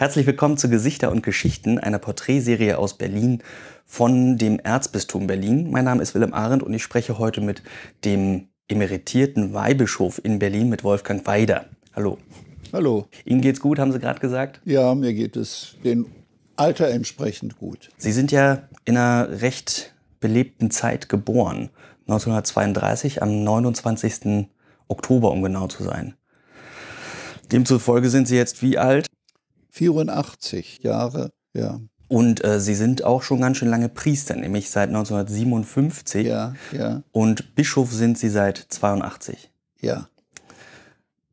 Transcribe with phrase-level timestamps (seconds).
[0.00, 3.42] Herzlich willkommen zu Gesichter und Geschichten, einer Porträtserie aus Berlin
[3.84, 5.70] von dem Erzbistum Berlin.
[5.70, 7.62] Mein Name ist Willem Arendt und ich spreche heute mit
[8.06, 11.66] dem emeritierten Weihbischof in Berlin, mit Wolfgang Weider.
[11.94, 12.16] Hallo.
[12.72, 13.08] Hallo.
[13.26, 14.62] Ihnen geht's gut, haben Sie gerade gesagt?
[14.64, 16.06] Ja, mir geht es dem
[16.56, 17.90] Alter entsprechend gut.
[17.98, 21.68] Sie sind ja in einer recht belebten Zeit geboren.
[22.08, 24.48] 1932 am 29.
[24.88, 26.14] Oktober, um genau zu sein.
[27.52, 29.09] Demzufolge sind Sie jetzt wie alt?
[29.80, 31.80] 84 Jahre, ja.
[32.06, 36.26] Und äh, Sie sind auch schon ganz schön lange Priester, nämlich seit 1957.
[36.26, 37.02] Ja, ja.
[37.12, 39.50] Und Bischof sind Sie seit 82.
[39.80, 40.08] Ja.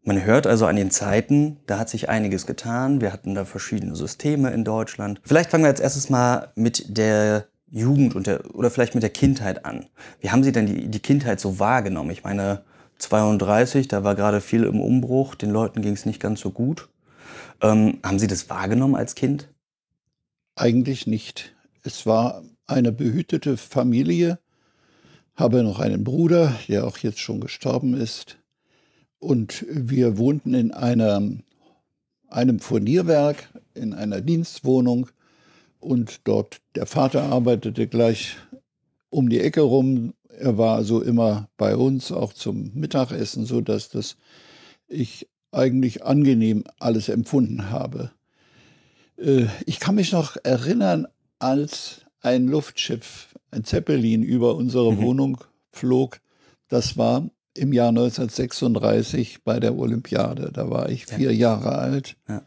[0.04, 3.02] Man hört also an den Zeiten, da hat sich einiges getan.
[3.02, 5.20] Wir hatten da verschiedene Systeme in Deutschland.
[5.26, 9.10] Vielleicht fangen wir jetzt erstes mal mit der Jugend und der, oder vielleicht mit der
[9.10, 9.88] Kindheit an.
[10.22, 12.12] Wie haben Sie denn die, die Kindheit so wahrgenommen?
[12.12, 12.62] Ich meine,
[13.00, 16.88] 32, da war gerade viel im Umbruch, den Leuten ging es nicht ganz so gut.
[17.62, 19.50] Ähm, haben Sie das wahrgenommen als Kind?
[20.56, 21.56] Eigentlich nicht.
[21.84, 24.40] Es war eine behütete Familie,
[25.36, 28.38] habe noch einen Bruder, der auch jetzt schon gestorben ist.
[29.20, 31.44] Und wir wohnten in einem,
[32.28, 35.08] einem Furnierwerk, in einer Dienstwohnung.
[35.80, 38.36] Und dort, der Vater arbeitete gleich
[39.10, 40.14] um die Ecke rum.
[40.28, 44.18] Er war also immer bei uns, auch zum Mittagessen, so dass das
[44.88, 48.12] ich eigentlich angenehm alles empfunden habe.
[49.18, 51.08] Äh, ich kann mich noch erinnern,
[51.40, 55.02] als ein Luftschiff, ein Zeppelin über unsere mhm.
[55.02, 55.38] Wohnung
[55.72, 56.20] flog.
[56.68, 60.52] Das war im Jahr 1936 bei der Olympiade.
[60.52, 61.52] Da war ich vier ja.
[61.56, 62.18] Jahre alt.
[62.28, 62.44] Ja.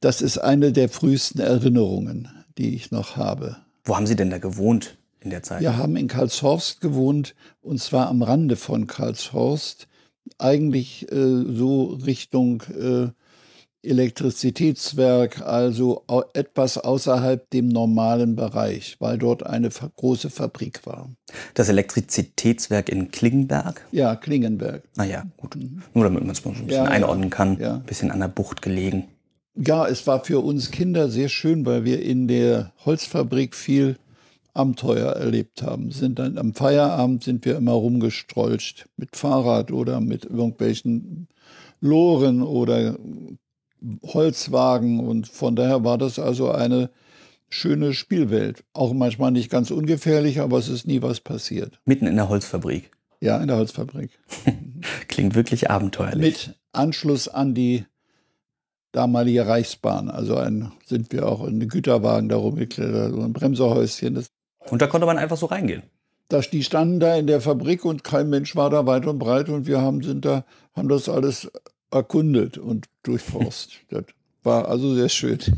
[0.00, 3.56] Das ist eine der frühesten Erinnerungen, die ich noch habe.
[3.84, 5.60] Wo haben Sie denn da gewohnt in der Zeit?
[5.60, 9.88] Wir haben in Karlshorst gewohnt und zwar am Rande von Karlshorst.
[10.38, 13.08] Eigentlich äh, so Richtung äh,
[13.82, 21.10] Elektrizitätswerk, also etwas außerhalb dem normalen Bereich, weil dort eine große Fabrik war.
[21.54, 23.86] Das Elektrizitätswerk in Klingenberg?
[23.92, 24.82] Ja, Klingenberg.
[24.96, 25.54] Ah ja, gut.
[25.54, 25.82] Mhm.
[25.94, 27.58] Nur damit man es mal ein bisschen ja, einordnen kann.
[27.60, 27.74] Ja.
[27.74, 29.04] Ein bisschen an der Bucht gelegen.
[29.54, 33.96] Ja, es war für uns Kinder sehr schön, weil wir in der Holzfabrik viel
[34.58, 35.90] Abenteuer erlebt haben.
[35.90, 41.28] Sind dann am Feierabend sind wir immer rumgestrolcht mit Fahrrad oder mit irgendwelchen
[41.80, 42.96] Loren oder
[44.02, 46.90] Holzwagen und von daher war das also eine
[47.48, 48.64] schöne Spielwelt.
[48.72, 51.80] Auch manchmal nicht ganz ungefährlich, aber es ist nie was passiert.
[51.84, 52.90] Mitten in der Holzfabrik.
[53.20, 54.10] Ja, in der Holzfabrik.
[55.08, 56.48] Klingt wirklich abenteuerlich.
[56.48, 57.84] Mit Anschluss an die
[58.92, 60.10] damalige Reichsbahn.
[60.10, 64.14] Also ein, sind wir auch in den Güterwagen da rumgeklettert und ein Bremserhäuschen.
[64.14, 64.30] Das
[64.70, 65.82] und da konnte man einfach so reingehen.
[66.28, 69.48] Da, die standen da in der Fabrik und kein Mensch war da weit und breit
[69.48, 71.50] und wir haben, sind da, haben das alles
[71.90, 73.72] erkundet und durchforst.
[73.88, 74.04] das
[74.42, 75.38] war also sehr schön.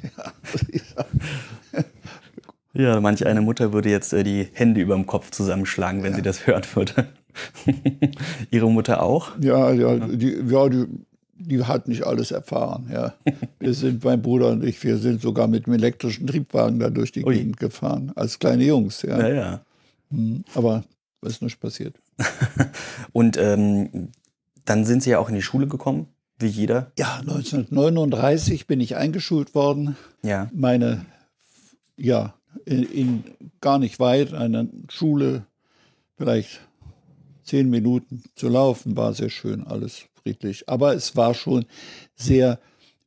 [2.73, 6.17] ja, manch eine Mutter würde jetzt äh, die Hände über dem Kopf zusammenschlagen, wenn ja.
[6.17, 7.09] sie das hören würde.
[8.51, 9.33] Ihre Mutter auch?
[9.41, 10.87] Ja, ja, die, ja die,
[11.41, 12.91] die hat nicht alles erfahren.
[12.93, 13.15] Ja.
[13.59, 17.13] Wir sind, mein Bruder und ich, wir sind sogar mit einem elektrischen Triebwagen da durch
[17.13, 17.35] die Ui.
[17.35, 19.03] Gegend gefahren, als kleine Jungs.
[19.03, 19.35] Ja, ja.
[19.35, 19.61] ja.
[20.11, 20.85] Hm, aber
[21.21, 21.95] was ist nicht passiert.
[23.13, 24.09] und ähm,
[24.65, 26.07] dann sind Sie ja auch in die Schule gekommen.
[26.39, 26.93] Wie jeder?
[26.99, 29.97] Ja, 1939 bin ich eingeschult worden.
[30.23, 30.49] Ja.
[30.55, 31.05] Meine,
[31.97, 32.35] ja,
[32.65, 33.25] in, in
[33.61, 35.45] gar nicht weit, einer Schule,
[36.17, 36.61] vielleicht
[37.45, 40.69] zehn Minuten zu laufen, war sehr schön, alles friedlich.
[40.69, 41.65] Aber es war schon
[42.15, 42.59] sehr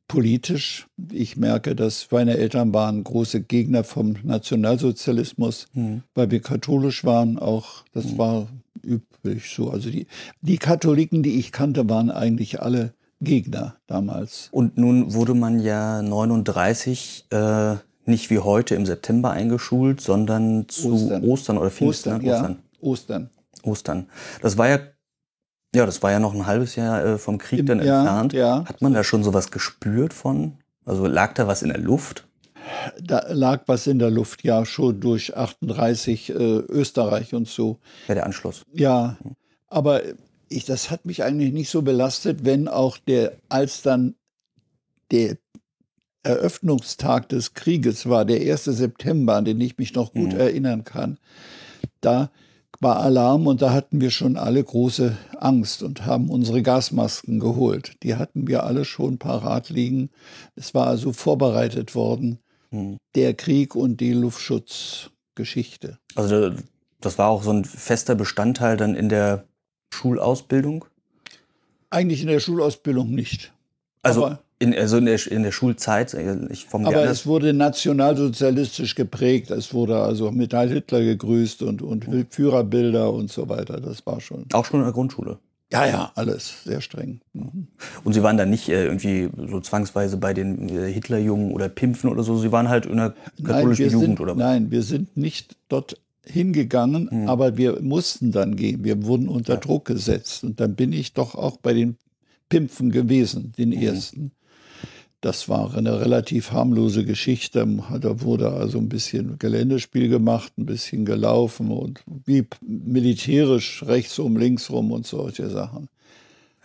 [0.08, 0.86] politisch.
[1.12, 6.02] Ich merke, dass meine Eltern waren große Gegner vom Nationalsozialismus, mhm.
[6.14, 7.38] weil wir katholisch waren.
[7.38, 8.18] Auch das mhm.
[8.18, 8.48] war
[8.84, 9.70] üblich so.
[9.70, 10.06] Also die,
[10.42, 14.48] die Katholiken, die ich kannte, waren eigentlich alle Gegner damals.
[14.52, 17.76] Und nun wurde man ja 39 äh,
[18.06, 22.12] nicht wie heute im September eingeschult, sondern zu Ostern, Ostern oder Pfingsten.
[22.12, 22.52] Ostern, Ostern.
[22.52, 23.30] Ja, Ostern.
[23.62, 24.06] Ostern.
[24.42, 24.78] Das war ja
[25.74, 28.32] ja, das war ja noch ein halbes Jahr äh, vom Krieg Im, dann ja, entfernt.
[28.32, 28.64] Ja.
[28.66, 30.54] Hat man da schon sowas gespürt von?
[30.84, 32.26] Also lag da was in der Luft?
[33.02, 37.78] Da lag was in der Luft, ja, schon durch 38 äh, Österreich und so.
[38.08, 38.62] Ja, der Anschluss.
[38.72, 39.16] Ja,
[39.68, 40.02] aber
[40.48, 44.14] ich, das hat mich eigentlich nicht so belastet, wenn auch der, als dann
[45.10, 45.36] der
[46.22, 48.64] Eröffnungstag des Krieges war, der 1.
[48.64, 50.40] September, an den ich mich noch gut mhm.
[50.40, 51.18] erinnern kann,
[52.00, 52.30] da
[52.84, 57.96] war Alarm und da hatten wir schon alle große Angst und haben unsere Gasmasken geholt.
[58.04, 60.10] Die hatten wir alle schon parat liegen.
[60.54, 62.38] Es war also vorbereitet worden,
[62.70, 62.98] mhm.
[63.16, 65.98] der Krieg und die Luftschutzgeschichte.
[66.14, 66.52] Also
[67.00, 69.48] das war auch so ein fester Bestandteil dann in der
[69.92, 70.84] Schulausbildung?
[71.90, 73.52] Eigentlich in der Schulausbildung nicht.
[74.02, 76.14] Also In, also in der, in der Schulzeit.
[76.14, 79.50] äh, Ich Aber es wurde nationalsozialistisch geprägt.
[79.50, 83.80] Es wurde also mit Heil Hitler gegrüßt und, und Führerbilder und so weiter.
[83.80, 84.44] Das war schon.
[84.52, 85.38] auch schon in der Grundschule.
[85.72, 87.20] Ja, ja, alles sehr streng.
[87.32, 87.66] Mhm.
[88.04, 92.10] Und Sie waren dann nicht äh, irgendwie so zwangsweise bei den äh, Hitlerjungen oder Pimpfen
[92.10, 92.36] oder so.
[92.38, 94.38] Sie waren halt in der katholischen wir Jugend sind, oder was?
[94.38, 97.28] nein, wir sind nicht dort hingegangen, Hm.
[97.28, 98.84] aber wir mussten dann gehen.
[98.84, 100.44] Wir wurden unter Druck gesetzt.
[100.44, 101.96] Und dann bin ich doch auch bei den
[102.48, 103.82] Pimpfen gewesen, den Hm.
[103.82, 104.30] ersten.
[105.24, 107.66] Das war eine relativ harmlose Geschichte.
[107.98, 114.92] Da wurde also ein bisschen Geländespiel gemacht, ein bisschen gelaufen und wie militärisch rechtsrum, linksrum
[114.92, 115.88] und solche Sachen.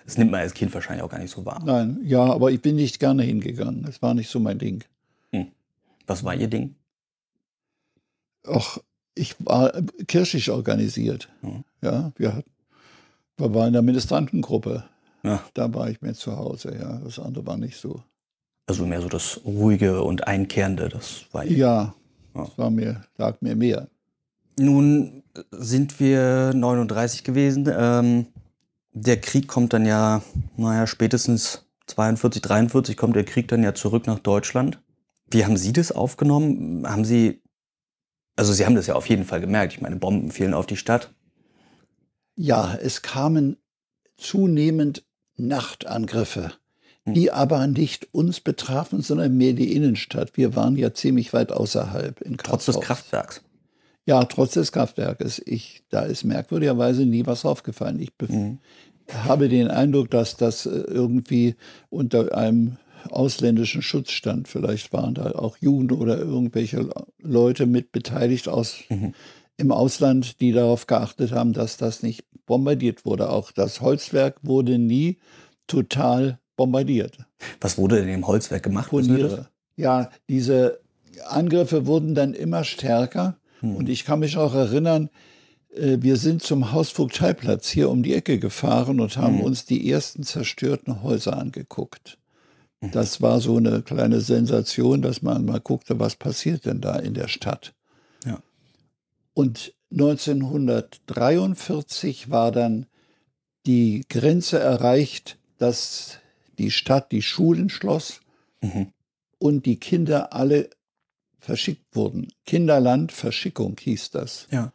[0.03, 1.63] Das nimmt man als Kind wahrscheinlich auch gar nicht so wahr.
[1.65, 3.83] Nein, ja, aber ich bin nicht gerne hingegangen.
[3.83, 4.83] Das war nicht so mein Ding.
[6.05, 6.75] Was war Ihr Ding?
[8.45, 8.79] Ach,
[9.15, 9.71] ich war
[10.05, 11.29] kirchlich organisiert.
[11.43, 11.63] Mhm.
[11.81, 12.51] Ja, wir, hatten,
[13.37, 14.83] wir waren in der Ministrantengruppe.
[15.23, 15.41] Ja.
[15.53, 16.97] Da war ich mehr zu Hause, ja.
[17.05, 18.03] Das andere war nicht so.
[18.69, 21.43] Also mehr so das Ruhige und Einkehrende, das war.
[21.43, 21.95] Ja,
[22.35, 22.43] Ja.
[22.43, 23.87] das war mir, lag mir mehr.
[24.59, 27.67] Nun sind wir 39 gewesen.
[27.75, 28.27] Ähm,
[28.91, 30.21] der Krieg kommt dann ja,
[30.55, 34.79] naja, spätestens 42, 43 kommt der Krieg dann ja zurück nach Deutschland.
[35.31, 36.87] Wie haben Sie das aufgenommen?
[36.87, 37.41] Haben Sie,
[38.35, 39.73] also Sie haben das ja auf jeden Fall gemerkt.
[39.73, 41.11] Ich meine, Bomben fielen auf die Stadt.
[42.35, 43.57] Ja, es kamen
[44.17, 45.03] zunehmend
[45.37, 46.51] Nachtangriffe.
[47.13, 50.31] Die aber nicht uns betrafen, sondern mehr die Innenstadt.
[50.37, 52.79] Wir waren ja ziemlich weit außerhalb in Trotz des.
[52.79, 53.41] Kraftwerks.
[54.05, 55.41] Ja, trotz des Kraftwerkes.
[55.45, 57.99] Ich, da ist merkwürdigerweise nie was aufgefallen.
[57.99, 58.57] Ich Mhm.
[59.23, 61.55] habe den Eindruck, dass das äh, irgendwie
[61.89, 62.77] unter einem
[63.11, 64.47] ausländischen Schutz stand.
[64.47, 66.89] Vielleicht waren da auch Juden oder irgendwelche
[67.21, 69.13] Leute mit beteiligt aus, Mhm.
[69.57, 73.29] im Ausland, die darauf geachtet haben, dass das nicht bombardiert wurde.
[73.29, 75.17] Auch das Holzwerk wurde nie
[75.67, 77.17] total bombardiert.
[77.61, 78.89] Was wurde denn im Holzwerk gemacht?
[78.89, 79.47] Furniere.
[79.77, 80.81] Ja, diese
[81.27, 83.37] Angriffe wurden dann immer stärker.
[83.61, 83.77] Hm.
[83.77, 85.09] Und ich kann mich auch erinnern,
[85.73, 89.43] äh, wir sind zum Hausvogteiplatz hier um die Ecke gefahren und haben Mhm.
[89.43, 92.17] uns die ersten zerstörten Häuser angeguckt.
[92.81, 92.91] Mhm.
[92.91, 97.13] Das war so eine kleine Sensation, dass man mal guckte, was passiert denn da in
[97.13, 97.73] der Stadt.
[98.25, 98.39] Ja.
[99.33, 102.85] Und 1943 war dann
[103.65, 106.19] die Grenze erreicht, dass
[106.59, 108.21] die Stadt die Schulen schloss
[108.61, 108.87] Mhm.
[109.39, 110.69] und die Kinder alle
[111.39, 112.27] verschickt wurden.
[112.45, 114.47] Kinderland Verschickung hieß das.
[114.51, 114.73] Ja.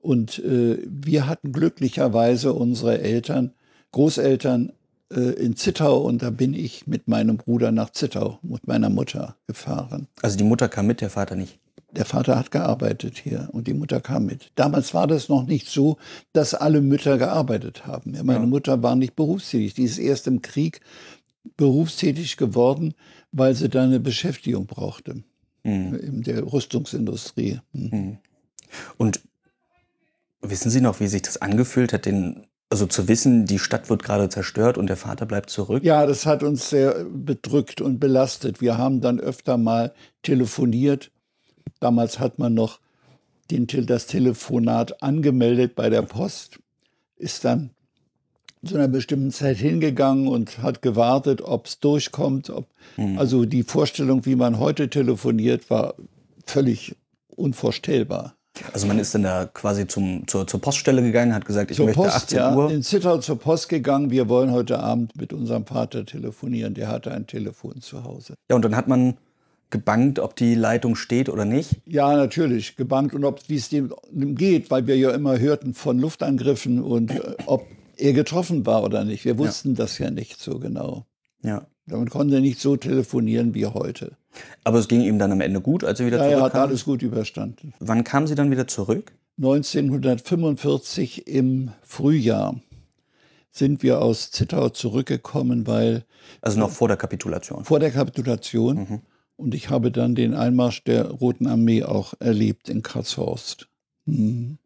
[0.00, 3.52] Und äh, wir hatten glücklicherweise unsere Eltern,
[3.92, 4.72] Großeltern
[5.12, 9.36] äh, in Zittau und da bin ich mit meinem Bruder nach Zittau mit meiner Mutter
[9.46, 10.08] gefahren.
[10.22, 11.58] Also die Mutter kam mit, der Vater nicht.
[11.92, 14.52] Der Vater hat gearbeitet hier und die Mutter kam mit.
[14.54, 15.96] Damals war das noch nicht so,
[16.32, 18.14] dass alle Mütter gearbeitet haben.
[18.14, 18.46] Ja, meine Ja.
[18.46, 19.74] Mutter war nicht berufstätig.
[19.74, 20.80] Die ist erst im Krieg
[21.56, 22.94] berufstätig geworden,
[23.32, 25.22] weil sie da eine Beschäftigung brauchte
[25.62, 25.94] Mhm.
[25.94, 27.60] in der Rüstungsindustrie.
[27.72, 27.90] Hm.
[27.90, 28.18] Mhm.
[28.96, 29.20] Und
[30.40, 34.02] wissen Sie noch, wie sich das angefühlt hat, den, also zu wissen, die Stadt wird
[34.02, 35.84] gerade zerstört und der Vater bleibt zurück?
[35.84, 38.60] Ja, das hat uns sehr bedrückt und belastet.
[38.60, 41.10] Wir haben dann öfter mal telefoniert.
[41.80, 42.80] Damals hat man noch
[43.50, 46.60] den, das Telefonat angemeldet bei der Post,
[47.16, 47.70] ist dann
[48.64, 52.50] zu einer bestimmten Zeit hingegangen und hat gewartet, ob es durchkommt.
[52.50, 52.66] Ob,
[52.96, 53.18] Mhm.
[53.18, 55.94] Also die Vorstellung, wie man heute telefoniert, war
[56.46, 56.96] völlig
[57.36, 58.34] unvorstellbar.
[58.72, 61.86] Also man ist dann da quasi zum, zur, zur Poststelle gegangen, hat gesagt, ich Zur
[61.86, 62.70] möchte Post, 18 ja, Uhr.
[62.70, 64.10] in Zittau zur Post gegangen.
[64.10, 66.74] Wir wollen heute Abend mit unserem Vater telefonieren.
[66.74, 68.34] Der hatte ein Telefon zu Hause.
[68.50, 69.16] Ja, und dann hat man
[69.70, 71.80] gebankt, ob die Leitung steht oder nicht.
[71.86, 73.94] Ja, natürlich, gebankt und ob wie es dem
[74.34, 77.66] geht, weil wir ja immer hörten von Luftangriffen und äh, ob
[78.00, 79.24] er getroffen war oder nicht.
[79.24, 81.06] Wir wussten das ja nicht so genau.
[81.42, 81.66] Ja.
[81.86, 84.16] Man konnte nicht so telefonieren wie heute.
[84.62, 86.68] Aber es ging ihm dann am Ende gut, als er wieder Ja, er hat zurückkam.
[86.68, 87.74] alles gut überstanden.
[87.80, 89.12] Wann kamen Sie dann wieder zurück?
[89.38, 92.60] 1945 im Frühjahr
[93.50, 96.04] sind wir aus Zittau zurückgekommen, weil
[96.40, 97.64] Also noch vor der Kapitulation.
[97.64, 99.00] vor der Kapitulation Mhm.
[99.36, 103.68] und ich habe dann den Einmarsch der Roten Armee auch erlebt in Karlshorst.
[104.06, 104.58] Mhm.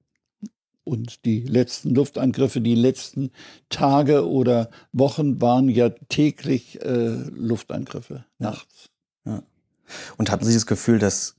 [0.85, 3.31] Und die letzten Luftangriffe, die letzten
[3.71, 8.91] Tage oder Wochen waren ja täglich äh, Luftangriffe nachts.
[10.17, 11.37] Und hatten Sie das Gefühl, dass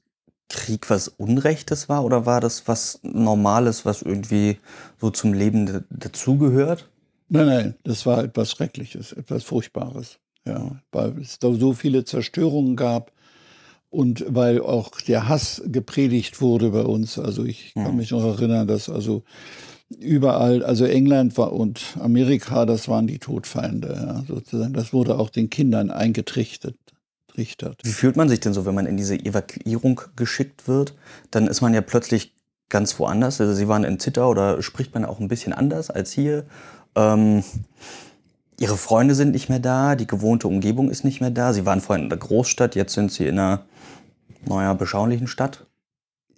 [0.49, 4.59] Krieg was Unrechtes war oder war das was Normales, was irgendwie
[4.99, 6.89] so zum Leben da- dazugehört?
[7.29, 10.19] Nein, nein, das war etwas Schreckliches, etwas Furchtbares.
[10.45, 13.11] Ja, weil es da so viele Zerstörungen gab
[13.89, 17.17] und weil auch der Hass gepredigt wurde bei uns.
[17.19, 17.97] Also ich kann Mhm.
[17.97, 19.23] mich noch erinnern, dass also
[19.99, 24.73] überall, also England war und Amerika, das waren die Todfeinde, ja, sozusagen.
[24.73, 26.75] Das wurde auch den Kindern eingetrichtert.
[27.83, 30.95] Wie fühlt man sich denn so, wenn man in diese Evakuierung geschickt wird?
[31.31, 32.33] Dann ist man ja plötzlich
[32.69, 33.41] ganz woanders.
[33.41, 36.45] Also Sie waren in Zittau oder spricht man auch ein bisschen anders als hier?
[36.95, 37.43] Ähm,
[38.59, 41.53] ihre Freunde sind nicht mehr da, die gewohnte Umgebung ist nicht mehr da.
[41.53, 43.65] Sie waren vorhin in der Großstadt, jetzt sind Sie in einer,
[44.45, 45.65] naja, beschaulichen Stadt.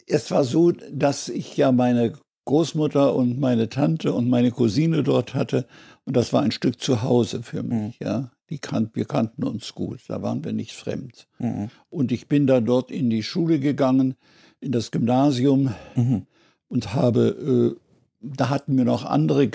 [0.07, 2.13] Es war so, dass ich ja meine
[2.45, 5.67] Großmutter und meine Tante und meine Cousine dort hatte.
[6.05, 8.05] Und das war ein Stück zu Hause für mich, mhm.
[8.05, 8.31] ja.
[8.49, 11.27] Die kan wir kannten uns gut, da waren wir nicht fremd.
[11.37, 11.69] Mhm.
[11.89, 14.15] Und ich bin da dort in die Schule gegangen,
[14.61, 16.25] in das Gymnasium mhm.
[16.69, 17.79] und habe, äh,
[18.21, 19.49] da hatten wir noch andere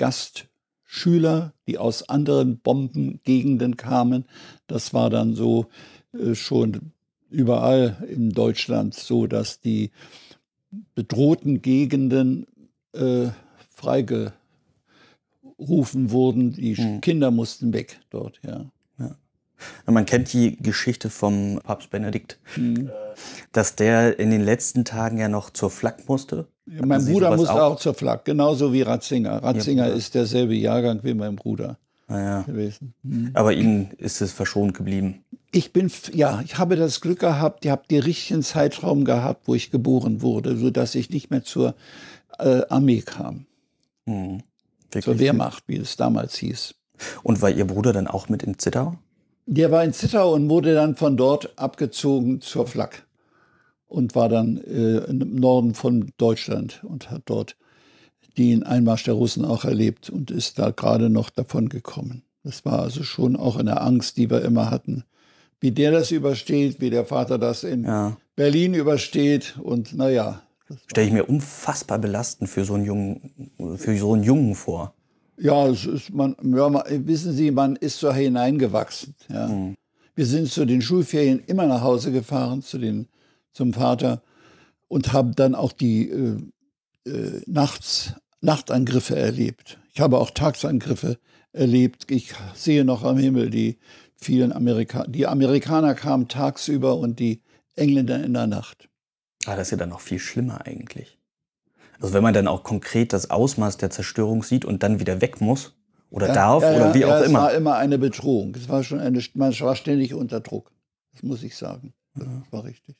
[0.93, 4.25] Gastschüler, die aus anderen Bombengegenden kamen.
[4.67, 5.65] Das war dann so
[6.13, 6.91] äh, schon
[7.29, 9.89] überall in Deutschland so, dass die
[10.93, 12.45] bedrohten Gegenden
[12.93, 13.29] äh,
[13.69, 14.31] freigerufen
[16.11, 16.53] wurden.
[16.53, 17.01] Die mhm.
[17.01, 18.65] Kinder mussten weg dort, ja.
[18.99, 19.17] ja.
[19.87, 22.91] Man kennt die Geschichte vom Papst Benedikt, mhm.
[23.51, 26.47] dass der in den letzten Tagen ja noch zur Flak musste.
[26.65, 27.73] Ja, mein Bruder musste auch?
[27.73, 27.79] auch?
[27.79, 29.43] zur Flak, genauso wie Ratzinger.
[29.43, 31.77] Ratzinger ja, ist derselbe Jahrgang wie mein Bruder
[32.07, 32.41] ah, ja.
[32.43, 32.93] gewesen.
[33.03, 33.31] Mhm.
[33.33, 35.23] Aber Ihnen ist es verschont geblieben.
[35.51, 39.55] Ich bin, ja, ich habe das Glück gehabt, ich habe den richtigen Zeitraum gehabt, wo
[39.55, 41.75] ich geboren wurde, sodass ich nicht mehr zur
[42.39, 43.45] äh, Armee kam.
[44.05, 44.41] Mhm.
[45.01, 46.75] Zur Wehrmacht, wie es damals hieß.
[47.23, 48.97] Und war Ihr Bruder dann auch mit in Zittau?
[49.45, 53.03] Der war in Zittau und wurde dann von dort abgezogen zur Flak
[53.93, 57.55] und war dann äh, im Norden von Deutschland und hat dort
[58.39, 62.23] den Einmarsch der Russen auch erlebt und ist da gerade noch davon gekommen.
[62.43, 65.03] Das war also schon auch eine Angst, die wir immer hatten.
[65.59, 68.17] Wie der das übersteht, wie der Vater das in ja.
[68.35, 70.41] Berlin übersteht und naja,
[70.87, 74.95] Stelle ich mir unfassbar belastend für so einen Jungen, für so einen Jungen vor.
[75.37, 79.13] Ja, es ist man, ja, man, wissen Sie, man ist so hineingewachsen.
[79.29, 79.47] Ja.
[79.47, 79.75] Mhm.
[80.15, 83.07] Wir sind zu den Schulferien immer nach Hause gefahren, zu den,
[83.53, 84.21] zum Vater,
[84.87, 86.37] und haben dann auch die äh,
[87.05, 89.79] äh, Nachts, Nachtangriffe erlebt.
[89.93, 91.17] Ich habe auch Tagsangriffe
[91.51, 92.11] erlebt.
[92.11, 93.77] Ich sehe noch am Himmel die
[94.15, 95.07] vielen Amerikaner.
[95.07, 97.41] Die Amerikaner kamen tagsüber und die
[97.75, 98.89] Engländer in der Nacht.
[99.45, 101.17] Ah, das ist ja dann noch viel schlimmer eigentlich.
[101.99, 105.41] Also wenn man dann auch konkret das Ausmaß der Zerstörung sieht und dann wieder weg
[105.41, 105.73] muss
[106.09, 107.25] oder ja, darf ja, oder wie auch immer.
[107.25, 108.55] Es war immer eine Bedrohung.
[108.55, 110.71] Es war schon eine, man war ständig unter Druck.
[111.13, 111.93] Das muss ich sagen.
[112.15, 112.95] Das war richtig.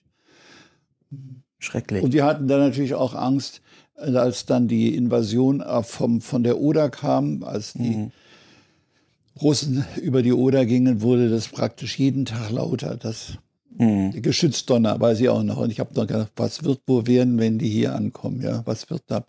[1.59, 2.03] Schrecklich.
[2.03, 3.61] Und wir hatten dann natürlich auch Angst,
[3.95, 8.11] als dann die Invasion äh, vom, von der Oder kam, als die mhm.
[9.41, 12.97] Russen über die Oder gingen, wurde das praktisch jeden Tag lauter.
[12.97, 13.37] Das
[13.77, 14.21] Mhm.
[14.21, 15.57] Geschützdonner weiß ich auch noch.
[15.57, 18.41] Und ich habe noch gedacht, was wird wohl werden, wenn die hier ankommen?
[18.41, 19.23] Ja, was wird da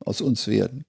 [0.00, 0.84] aus uns werden?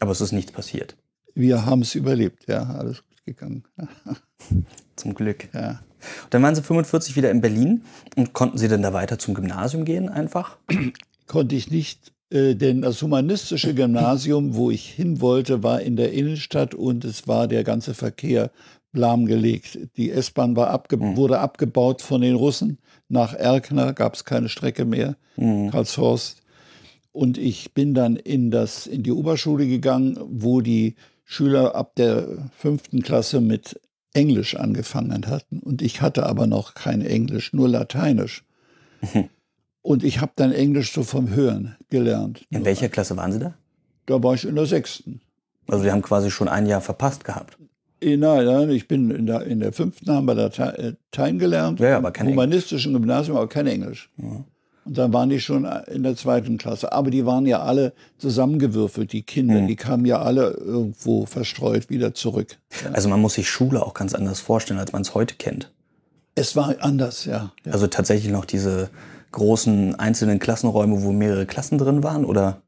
[0.00, 0.96] Aber es ist nichts passiert.
[1.34, 3.64] Wir haben es überlebt, ja, alles gut gegangen.
[4.96, 5.48] Zum Glück.
[5.52, 5.80] Ja.
[6.24, 7.82] Und dann waren Sie 45 wieder in Berlin
[8.16, 10.56] und konnten Sie denn da weiter zum Gymnasium gehen einfach?
[11.26, 16.12] Konnte ich nicht, äh, denn das humanistische Gymnasium, wo ich hin wollte, war in der
[16.12, 18.50] Innenstadt und es war der ganze Verkehr
[18.92, 19.78] lahmgelegt.
[19.96, 21.16] Die S-Bahn abge mhm.
[21.16, 22.78] wurde abgebaut von den Russen.
[23.08, 25.70] Nach Erkner gab es keine Strecke mehr, mhm.
[25.70, 26.42] Karlshorst.
[27.12, 32.50] Und ich bin dann in, das, in die Oberschule gegangen, wo die Schüler ab der
[32.56, 33.80] fünften Klasse mit
[34.16, 35.60] Englisch angefangen hatten.
[35.60, 38.44] Und ich hatte aber noch kein Englisch, nur Lateinisch.
[39.82, 42.44] Und ich habe dann Englisch so vom Hören gelernt.
[42.50, 43.54] In welcher Klasse waren Sie da?
[44.06, 45.20] Da war ich in der sechsten.
[45.68, 47.56] Also Sie haben quasi schon ein Jahr verpasst gehabt.
[48.02, 52.10] Nein, nein, ich bin in der, in der fünften haben wir Latein gelernt, ja, aber
[52.10, 53.02] kein humanistischen Englisch.
[53.02, 54.10] Gymnasium, aber kein Englisch.
[54.18, 54.44] Ja.
[54.86, 56.92] Und dann waren die schon in der zweiten Klasse.
[56.92, 59.60] Aber die waren ja alle zusammengewürfelt, die Kinder.
[59.60, 59.66] Mhm.
[59.66, 62.58] Die kamen ja alle irgendwo verstreut wieder zurück.
[62.84, 62.92] Ja.
[62.92, 65.72] Also man muss sich Schule auch ganz anders vorstellen, als man es heute kennt.
[66.36, 67.52] Es war anders, ja.
[67.64, 67.72] ja.
[67.72, 68.90] Also tatsächlich noch diese
[69.32, 72.62] großen einzelnen Klassenräume, wo mehrere Klassen drin waren, oder?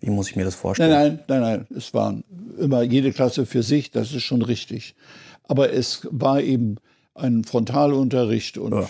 [0.00, 0.90] Wie muss ich mir das vorstellen?
[0.90, 1.78] Nein, nein, nein, nein.
[1.78, 2.24] Es waren
[2.58, 4.96] immer jede Klasse für sich, das ist schon richtig.
[5.44, 6.76] Aber es war eben
[7.14, 8.88] ein Frontalunterricht und ja.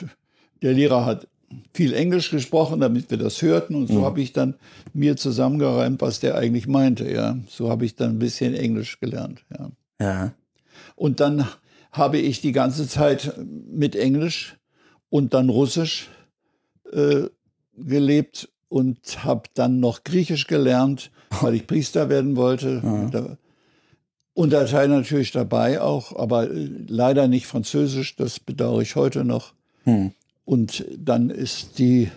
[0.62, 1.28] der Lehrer hat
[1.72, 3.74] viel Englisch gesprochen, damit wir das hörten.
[3.74, 4.04] Und so mhm.
[4.04, 4.54] habe ich dann
[4.92, 7.10] mir zusammengereimt, was der eigentlich meinte.
[7.10, 7.38] Ja.
[7.48, 9.44] So habe ich dann ein bisschen Englisch gelernt.
[9.50, 9.70] Ja.
[10.00, 10.32] ja.
[10.96, 11.46] Und dann
[11.92, 13.34] habe ich die ganze Zeit
[13.70, 14.56] mit Englisch
[15.10, 16.08] und dann Russisch
[16.92, 17.28] äh,
[17.76, 22.82] gelebt und habe dann noch Griechisch gelernt, weil ich Priester werden wollte.
[23.12, 23.36] Ja.
[24.36, 29.24] Und da Teil natürlich dabei auch, aber äh, leider nicht Französisch, das bedauere ich heute
[29.24, 29.54] noch.
[29.84, 30.10] Hm.
[30.44, 32.10] Und dann ist die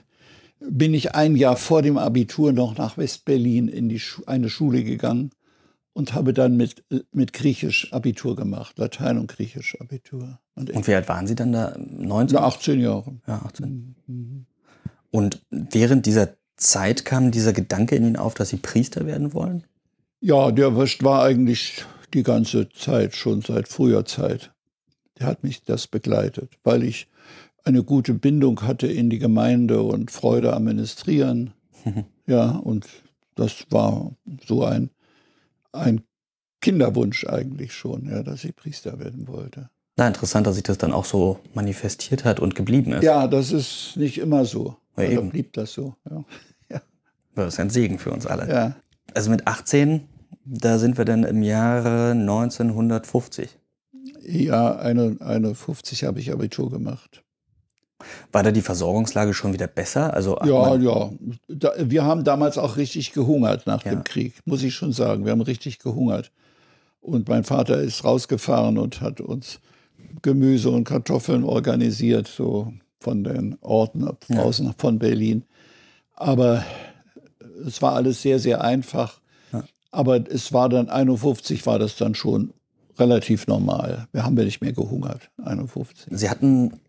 [0.60, 4.84] bin ich ein Jahr vor dem Abitur noch nach West-Berlin in die Schu eine Schule
[4.84, 5.32] gegangen
[5.94, 10.40] und habe dann mit, mit Griechisch Abitur gemacht, Latein und Griechisch Abitur.
[10.56, 11.76] Und, und wie alt waren Sie dann da?
[11.78, 12.38] 19?
[12.38, 13.18] Ja, 18 Jahre.
[13.28, 13.96] Ja, 18.
[14.08, 14.46] Mhm.
[15.12, 19.64] Und während dieser Zeit kam dieser Gedanke in Ihnen auf, dass Sie Priester werden wollen?
[20.20, 24.52] Ja, der war eigentlich die ganze Zeit, schon seit früher Zeit.
[25.20, 27.08] Der hat mich das begleitet, weil ich
[27.68, 31.54] eine gute Bindung hatte in die Gemeinde und Freude am Ministrieren.
[32.30, 32.86] Ja, und
[33.36, 34.12] das war
[34.46, 34.90] so ein,
[35.72, 36.02] ein
[36.60, 39.70] Kinderwunsch eigentlich schon, ja, dass ich Priester werden wollte.
[39.96, 43.04] Na, interessant, dass sich das dann auch so manifestiert hat und geblieben ist.
[43.04, 44.76] Ja, das ist nicht immer so.
[44.98, 45.16] Ja, eben.
[45.16, 45.96] Dann blieb das so.
[46.10, 46.26] Ja.
[46.70, 46.82] ja.
[47.36, 48.50] Das ist ein Segen für uns alle.
[48.50, 48.76] Ja.
[49.14, 50.02] Also mit 18,
[50.44, 53.58] da sind wir dann im Jahre 1950.
[54.22, 57.24] Ja, eine, eine 50 habe ich Abitur gemacht.
[58.32, 60.14] War da die Versorgungslage schon wieder besser?
[60.14, 61.10] Also, ja, ja.
[61.48, 63.92] Da, wir haben damals auch richtig gehungert nach ja.
[63.92, 65.26] dem Krieg, muss ich schon sagen.
[65.26, 66.32] Wir haben richtig gehungert.
[67.02, 69.60] Und mein Vater ist rausgefahren und hat uns
[70.22, 74.74] Gemüse und Kartoffeln organisiert, so von den Orten draußen ja.
[74.78, 75.44] von Berlin.
[76.16, 76.64] Aber
[77.66, 79.20] es war alles sehr, sehr einfach.
[79.52, 79.64] Ja.
[79.92, 82.54] Aber es war dann 51 war das dann schon
[83.00, 84.08] relativ normal.
[84.12, 86.08] Wir haben ja nicht mehr gehungert, 51.
[86.12, 86.80] Sie hatten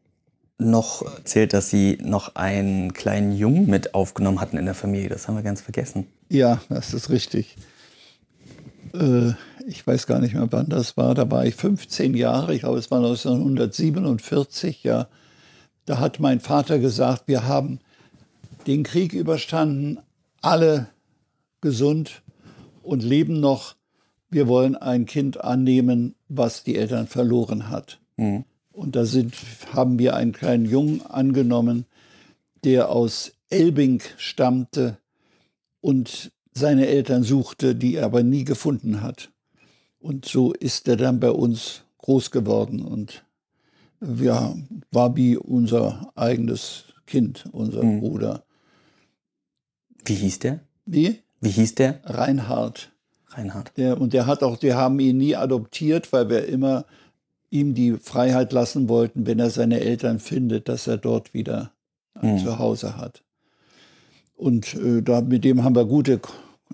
[0.58, 5.08] noch erzählt, dass Sie noch einen kleinen Jungen mit aufgenommen hatten in der Familie.
[5.08, 6.06] Das haben wir ganz vergessen.
[6.28, 7.56] Ja, das ist richtig.
[8.92, 9.32] Äh,
[9.66, 11.14] ich weiß gar nicht mehr, wann das war.
[11.14, 12.54] Da war ich 15 Jahre.
[12.54, 14.82] Ich glaube, es war 1947.
[14.82, 15.08] Ja,
[15.86, 17.78] da hat mein Vater gesagt, wir haben
[18.66, 19.98] den Krieg überstanden,
[20.42, 20.88] alle
[21.60, 22.22] gesund
[22.82, 23.76] und leben noch.
[24.30, 27.98] Wir wollen ein Kind annehmen, was die Eltern verloren hat.
[28.16, 28.44] Mhm.
[28.78, 29.34] Und da sind,
[29.72, 31.84] haben wir einen kleinen Jungen angenommen,
[32.62, 34.98] der aus Elbing stammte
[35.80, 39.32] und seine Eltern suchte, die er aber nie gefunden hat.
[39.98, 43.24] Und so ist er dann bei uns groß geworden und
[44.00, 44.54] ja,
[44.92, 47.98] war wie unser eigenes Kind, unser mhm.
[47.98, 48.44] Bruder.
[50.04, 50.60] Wie hieß der?
[50.86, 51.18] Wie?
[51.40, 52.00] Wie hieß der?
[52.04, 52.92] Reinhard.
[53.30, 53.72] Reinhard.
[53.76, 56.84] Der, und der hat auch, die haben ihn nie adoptiert, weil wir immer
[57.50, 61.72] ihm die Freiheit lassen wollten, wenn er seine Eltern findet, dass er dort wieder
[62.14, 62.38] ein mhm.
[62.38, 63.22] Zuhause hat.
[64.36, 66.20] Und äh, da, mit dem haben wir gute,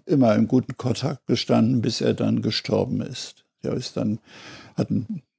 [0.06, 3.44] immer in guten Kontakt gestanden, bis er dann gestorben ist.
[3.62, 4.18] Er ist dann,
[4.76, 4.88] hat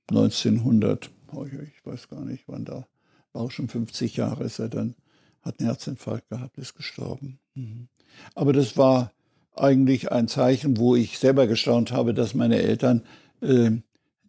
[0.10, 2.88] 1900, oh, ich weiß gar nicht, wann da,
[3.34, 4.96] war auch schon 50 Jahre, ist er dann,
[5.42, 7.40] hat einen Herzinfarkt gehabt, ist gestorben.
[7.54, 7.88] Mhm.
[8.34, 9.12] Aber das war
[9.56, 13.04] eigentlich ein Zeichen, wo ich selber gestaunt habe, dass meine Eltern
[13.42, 13.72] äh,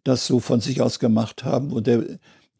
[0.07, 1.71] das so von sich aus gemacht haben.
[1.71, 2.03] Und der,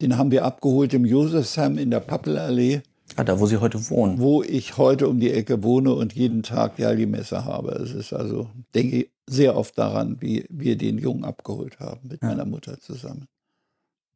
[0.00, 2.82] den haben wir abgeholt im Josefsheim in der Pappelallee.
[3.16, 4.18] Ah, da, wo Sie heute wohnen.
[4.18, 7.72] Wo ich heute um die Ecke wohne und jeden Tag die Aldi-Messe habe.
[7.72, 12.22] Es ist also, denke ich, sehr oft daran, wie wir den Jungen abgeholt haben mit
[12.22, 12.28] ja.
[12.28, 13.28] meiner Mutter zusammen.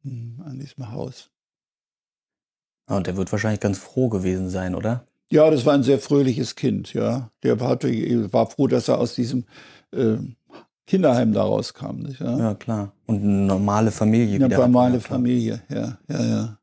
[0.03, 1.31] Hm, an diesem Haus.
[2.85, 5.07] Ah, und der wird wahrscheinlich ganz froh gewesen sein, oder?
[5.31, 7.31] Ja, das war ein sehr fröhliches Kind, ja.
[7.41, 7.89] Der hatte,
[8.31, 9.45] war froh, dass er aus diesem
[9.91, 10.17] äh,
[10.85, 11.99] Kinderheim daraus kam.
[11.99, 12.37] Nicht, ja?
[12.37, 12.93] ja, klar.
[13.05, 14.43] Und eine normale Familie.
[14.43, 16.57] Eine normale Familie, ja, ja, ja.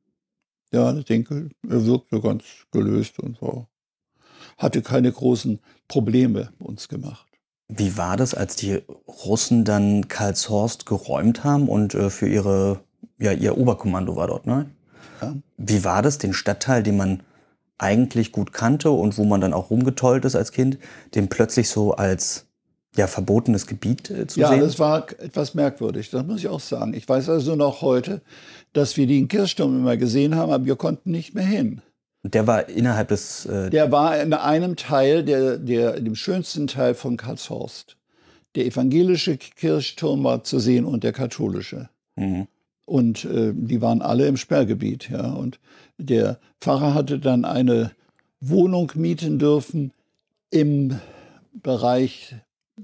[0.72, 3.66] Ja, ich denke, er wirkte ganz gelöst und war,
[4.56, 7.26] hatte keine großen Probleme uns gemacht.
[7.68, 12.80] Wie war das, als die Russen dann Karlshorst geräumt haben und äh, für ihre,
[13.18, 14.70] ja, ihr Oberkommando war dort, ne?
[15.20, 15.35] Ja.
[15.56, 17.22] Wie war das, den Stadtteil, den man
[17.78, 20.78] eigentlich gut kannte und wo man dann auch rumgetollt ist als Kind,
[21.14, 22.46] den plötzlich so als
[22.96, 24.59] ja, verbotenes Gebiet äh, zu ja, sehen?
[24.59, 26.94] Ja, das war etwas merkwürdig, das muss ich auch sagen.
[26.94, 28.20] Ich weiß also noch heute,
[28.72, 31.83] dass wir den Kirchturm immer gesehen haben, aber wir konnten nicht mehr hin.
[32.22, 33.46] Der war innerhalb des.
[33.46, 37.96] Äh der war in einem Teil, der, der, dem schönsten Teil von Karlshorst.
[38.57, 41.88] Der evangelische Kirchturm war zu sehen und der katholische.
[42.16, 42.46] Mhm.
[42.85, 45.09] Und äh, die waren alle im Sperrgebiet.
[45.09, 45.33] Ja.
[45.33, 45.61] Und
[45.96, 47.92] der Pfarrer hatte dann eine
[48.40, 49.92] Wohnung mieten dürfen
[50.50, 50.98] im
[51.53, 52.35] Bereich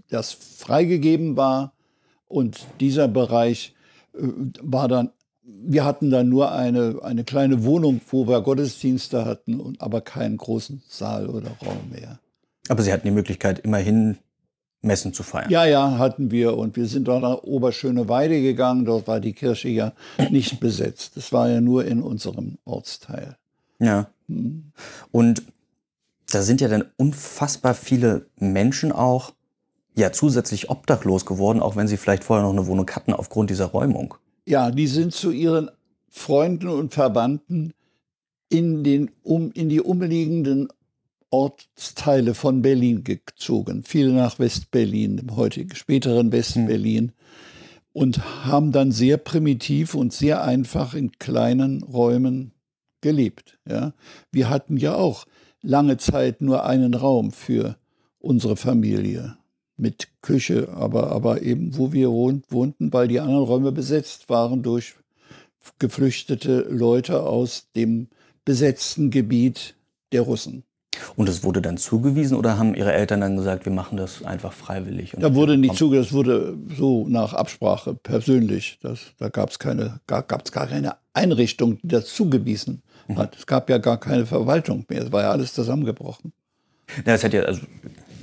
[0.08, 1.72] das freigegeben war.
[2.28, 3.74] Und dieser Bereich
[4.14, 4.26] äh,
[4.62, 5.10] war dann,
[5.42, 10.36] wir hatten dann nur eine, eine kleine Wohnung, wo wir Gottesdienste hatten, und, aber keinen
[10.36, 12.18] großen Saal oder Raum mehr.
[12.68, 14.18] Aber Sie hatten die Möglichkeit, immerhin
[14.82, 15.50] Messen zu feiern.
[15.50, 16.56] Ja, ja, hatten wir.
[16.56, 18.84] Und wir sind dort nach Oberschöneweide gegangen.
[18.84, 19.92] Dort war die Kirche ja
[20.30, 21.16] nicht besetzt.
[21.16, 23.36] Das war ja nur in unserem Ortsteil.
[23.78, 24.08] Ja.
[24.28, 24.72] Hm.
[25.12, 25.42] Und
[26.30, 29.32] da sind ja dann unfassbar viele Menschen auch
[29.96, 33.66] ja zusätzlich obdachlos geworden, auch wenn sie vielleicht vorher noch eine Wohnung hatten aufgrund dieser
[33.66, 34.14] Räumung.
[34.46, 35.70] Ja, die sind zu ihren
[36.08, 37.72] Freunden und Verwandten
[38.48, 40.68] in, den, um, in die umliegenden
[41.30, 47.12] Ortsteile von Berlin gezogen, viel nach Westberlin, dem heutigen späteren Westberlin.
[47.92, 52.52] Und haben dann sehr primitiv und sehr einfach in kleinen Räumen
[53.00, 53.58] gelebt.
[53.66, 53.94] Ja.
[54.30, 55.24] Wir hatten ja auch
[55.62, 57.76] lange Zeit nur einen Raum für
[58.18, 59.38] unsere Familie
[59.76, 64.94] mit Küche, aber, aber eben, wo wir wohnten, weil die anderen Räume besetzt waren durch
[65.78, 68.08] geflüchtete Leute aus dem
[68.44, 69.74] besetzten Gebiet
[70.12, 70.62] der Russen.
[71.16, 74.52] Und es wurde dann zugewiesen oder haben Ihre Eltern dann gesagt, wir machen das einfach
[74.52, 75.14] freiwillig?
[75.18, 78.78] da wurde nicht zugewiesen, das wurde so nach Absprache persönlich.
[78.80, 83.18] Das, da gab es keine, gar, gab's gar keine Einrichtung, die das zugewiesen mhm.
[83.18, 83.36] hat.
[83.36, 85.02] Es gab ja gar keine Verwaltung mehr.
[85.02, 86.32] Es war ja alles zusammengebrochen.
[87.04, 87.62] Ja, es hat ja, also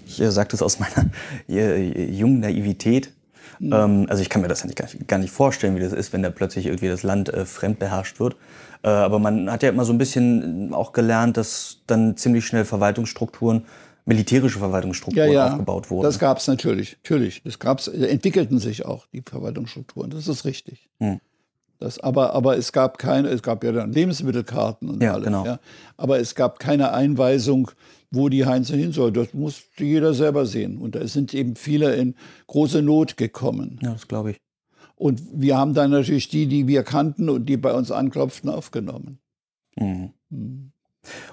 [0.05, 1.09] ich sage das aus meiner
[1.47, 3.11] jungen Naivität.
[3.59, 3.73] Mhm.
[3.73, 6.23] Ähm, also ich kann mir das ja nicht, gar nicht vorstellen, wie das ist, wenn
[6.23, 8.35] da plötzlich irgendwie das Land äh, fremd beherrscht wird.
[8.83, 12.65] Äh, aber man hat ja immer so ein bisschen auch gelernt, dass dann ziemlich schnell
[12.65, 13.65] Verwaltungsstrukturen,
[14.05, 16.03] militärische Verwaltungsstrukturen ja, ja, aufgebaut wurden.
[16.03, 17.41] Das gab es natürlich, natürlich.
[17.43, 20.09] Das gab's, entwickelten sich auch die Verwaltungsstrukturen.
[20.09, 20.89] Das ist richtig.
[20.99, 21.21] Mhm.
[21.83, 25.25] Das, aber, aber es gab keine, es gab ja dann Lebensmittelkarten und ja, alles.
[25.25, 25.45] Genau.
[25.45, 25.59] Ja.
[25.97, 27.71] Aber es gab keine Einweisung,
[28.09, 29.11] wo die Heinze hin soll.
[29.11, 30.77] Das musste jeder selber sehen.
[30.77, 32.15] Und da sind eben viele in
[32.47, 33.79] große Not gekommen.
[33.81, 34.37] Ja, das glaube ich.
[34.95, 39.19] Und wir haben dann natürlich die, die wir kannten und die bei uns anklopften, aufgenommen.
[39.75, 40.13] Mhm.
[40.29, 40.71] Mhm.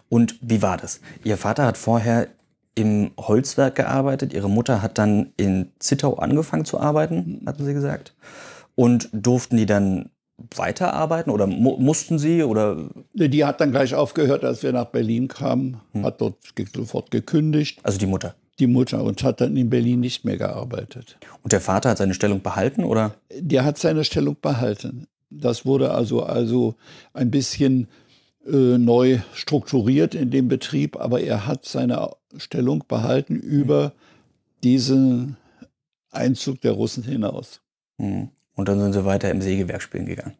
[0.08, 1.00] Und wie war das?
[1.22, 2.26] Ihr Vater hat vorher
[2.74, 7.46] im Holzwerk gearbeitet, Ihre Mutter hat dann in Zittau angefangen zu arbeiten, mhm.
[7.46, 8.16] hatten Sie gesagt.
[8.74, 10.10] Und durften die dann
[10.55, 12.88] weiterarbeiten oder mu mussten Sie oder?
[13.14, 16.05] Die hat dann gleich aufgehört, als wir nach Berlin kamen, hm.
[16.05, 16.37] hat dort
[16.74, 17.81] sofort gekündigt.
[17.83, 18.35] Also die Mutter?
[18.59, 21.18] Die Mutter und hat dann in Berlin nicht mehr gearbeitet.
[21.42, 23.14] Und der Vater hat seine Stellung behalten oder?
[23.35, 25.07] Der hat seine Stellung behalten.
[25.31, 26.74] Das wurde also, also
[27.14, 27.88] ein bisschen
[28.46, 33.92] äh, neu strukturiert in dem Betrieb, aber er hat seine Stellung behalten über
[34.62, 35.37] diesen
[36.11, 37.61] Einzug der Russen hinaus.
[37.98, 38.31] Hm.
[38.60, 40.34] Und dann sind sie weiter im Sägewerk spielen gegangen.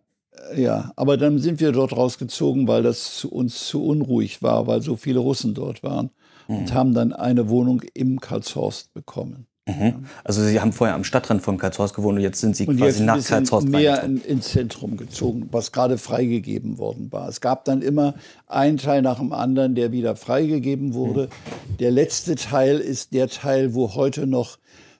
[0.53, 4.83] Äh, ja, aber dann sind wir dort rausgezogen, weil das uns zu unruhig war, weil
[4.83, 6.11] so viele Russen dort waren
[6.47, 6.57] mhm.
[6.59, 9.47] und haben dann eine Wohnung im Karlshorst bekommen.
[9.67, 10.05] Mhm.
[10.23, 13.03] Also Sie haben vorher am Stadtrand von Karlshorst gewohnt und jetzt sind Sie und quasi
[13.05, 17.27] nach Karlshorst mehr in, ins Zentrum gezogen, was gerade freigegeben worden war.
[17.27, 21.29] Es gab dann immer einen Teil nach dem anderen, der wieder freigegeben wurde.
[21.71, 21.77] Mhm.
[21.79, 24.59] Der letzte Teil ist der Teil, wo heute noch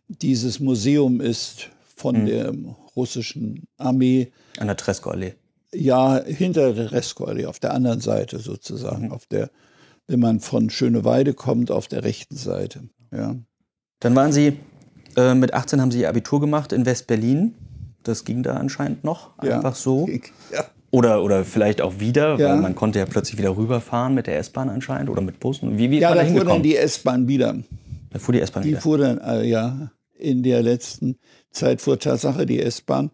[0.09, 1.69] dieses Museum ist
[2.01, 2.27] von mhm.
[2.27, 2.53] der
[2.97, 4.33] russischen Armee.
[4.59, 5.35] An der Treskoallee.
[5.73, 9.07] Ja, hinter der Treskoallee, auf der anderen Seite sozusagen.
[9.07, 9.13] Mhm.
[9.13, 9.51] Auf der,
[10.09, 12.89] wenn man von Schöneweide kommt, auf der rechten Seite.
[13.13, 13.37] Ja.
[14.01, 14.59] Dann waren Sie,
[15.17, 17.55] äh, mit 18 haben Sie Ihr Abitur gemacht in West-Berlin.
[18.03, 19.81] Das ging da anscheinend noch, einfach ja.
[19.81, 20.09] so.
[20.53, 20.65] Ja.
[20.93, 22.49] Oder, oder vielleicht auch wieder, ja.
[22.49, 25.79] weil man konnte ja plötzlich wieder rüberfahren mit der S-Bahn anscheinend oder mit Bussen.
[25.79, 27.55] Wie, wie ja, da fuhr dann die S-Bahn wieder.
[28.11, 28.79] Da fuhr die S-Bahn wieder.
[28.79, 31.19] Die fuhr dann, äh, ja, in der letzten
[31.51, 33.11] Zeit vor Tatsache, die S-Bahn.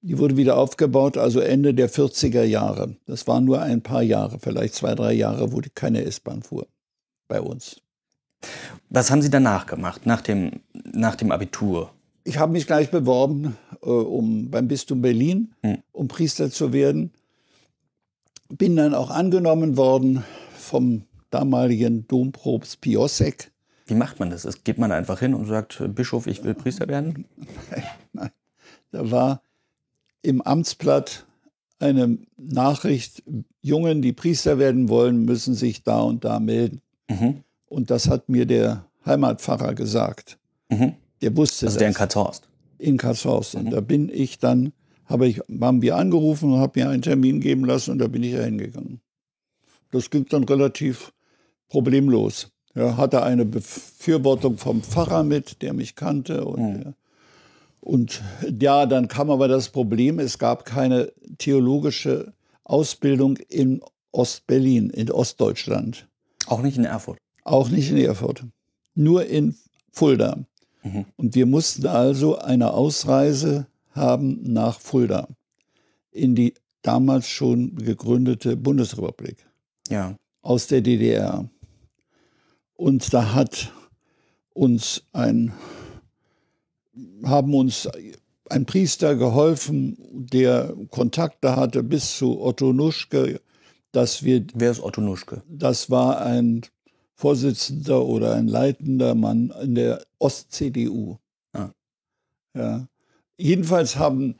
[0.00, 2.96] Die wurde wieder aufgebaut, also Ende der 40er Jahre.
[3.06, 6.66] Das waren nur ein paar Jahre, vielleicht zwei, drei Jahre, wo keine S-Bahn fuhr
[7.26, 7.80] bei uns.
[8.88, 11.90] Was haben Sie danach gemacht, nach dem, nach dem Abitur?
[12.24, 15.78] Ich habe mich gleich beworben äh, um, beim Bistum Berlin, hm.
[15.92, 17.12] um Priester zu werden.
[18.48, 20.24] Bin dann auch angenommen worden
[20.56, 23.50] vom damaligen Dompropst Piosek.
[23.88, 24.46] Wie macht man das?
[24.64, 27.24] Geht man einfach hin und sagt, Bischof, ich will Priester werden?
[27.70, 28.30] Nein, nein.
[28.90, 29.42] Da war
[30.22, 31.26] im Amtsblatt
[31.78, 33.22] eine Nachricht,
[33.62, 36.80] Jungen, die Priester werden wollen, müssen sich da und da melden.
[37.08, 37.44] Mhm.
[37.66, 40.38] Und das hat mir der Heimatpfarrer gesagt.
[40.68, 40.94] Mhm.
[41.22, 41.78] Der wusste also das.
[41.78, 42.48] der in Katzhorst?
[42.78, 43.54] In Katzhorst.
[43.54, 43.60] Mhm.
[43.60, 44.72] Und da bin ich dann,
[45.06, 48.22] habe ich, haben wir angerufen und habe mir einen Termin geben lassen und da bin
[48.22, 49.00] ich ja hingegangen.
[49.90, 51.12] Das ging dann relativ
[51.68, 52.50] problemlos.
[52.74, 56.44] Ja, hatte eine Befürwortung vom Pfarrer mit, der mich kannte.
[56.44, 56.82] Und, mhm.
[56.82, 56.92] ja.
[57.80, 58.22] und
[58.60, 62.32] ja, dann kam aber das Problem, es gab keine theologische
[62.64, 63.80] Ausbildung in
[64.12, 66.06] Ostberlin, in Ostdeutschland.
[66.46, 67.18] Auch nicht in Erfurt?
[67.44, 68.44] Auch nicht in Erfurt.
[68.94, 69.56] Nur in
[69.92, 70.38] Fulda.
[70.82, 71.06] Mhm.
[71.16, 75.28] Und wir mussten also eine Ausreise haben nach Fulda
[76.18, 79.46] in die damals schon gegründete Bundesrepublik.
[79.88, 80.14] Ja.
[80.42, 81.48] Aus der DDR.
[82.78, 83.72] Und da hat
[84.54, 85.52] uns ein,
[87.24, 87.88] haben uns
[88.48, 93.40] ein Priester geholfen, der Kontakte hatte bis zu Otto Nuschke,
[93.90, 94.46] dass wir.
[94.54, 95.42] Wer ist Otto Nuschke?
[95.48, 96.62] Das war ein
[97.14, 101.18] Vorsitzender oder ein leitender Mann in der Ost-CDU.
[101.52, 101.70] Ah.
[102.54, 102.86] Ja.
[103.36, 104.36] Jedenfalls haben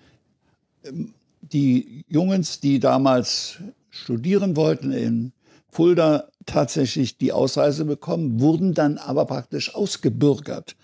[0.85, 3.59] ähm, die Jungs, die damals
[3.91, 5.33] studieren wollten in
[5.71, 10.77] Fulda, tatsächlich die Ausreise bekommen, wurden dann aber praktisch ausgebürgert.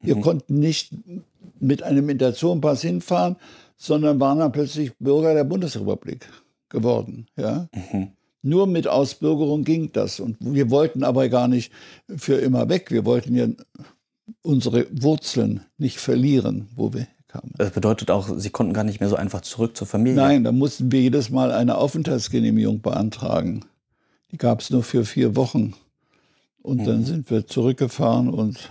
[0.00, 0.20] Wir mhm.
[0.22, 0.92] konnten nicht
[1.60, 3.36] mit einem Integrationpass hinfahren,
[3.76, 6.28] sondern waren dann plötzlich Bürger der Bundesrepublik
[6.68, 7.26] geworden.
[7.36, 7.68] Ja?
[7.74, 8.08] Mhm.
[8.42, 10.18] Nur mit Ausbürgerung ging das.
[10.18, 11.72] Und wir wollten aber gar nicht
[12.16, 12.90] für immer weg.
[12.90, 13.48] Wir wollten ja
[14.42, 17.52] unsere Wurzeln nicht verlieren, wo wir kamen.
[17.56, 20.16] Das bedeutet auch, Sie konnten gar nicht mehr so einfach zurück zur Familie?
[20.16, 23.64] Nein, da mussten wir jedes Mal eine Aufenthaltsgenehmigung beantragen.
[24.32, 25.74] Die gab es nur für vier Wochen.
[26.62, 26.84] Und mhm.
[26.84, 28.70] dann sind wir zurückgefahren und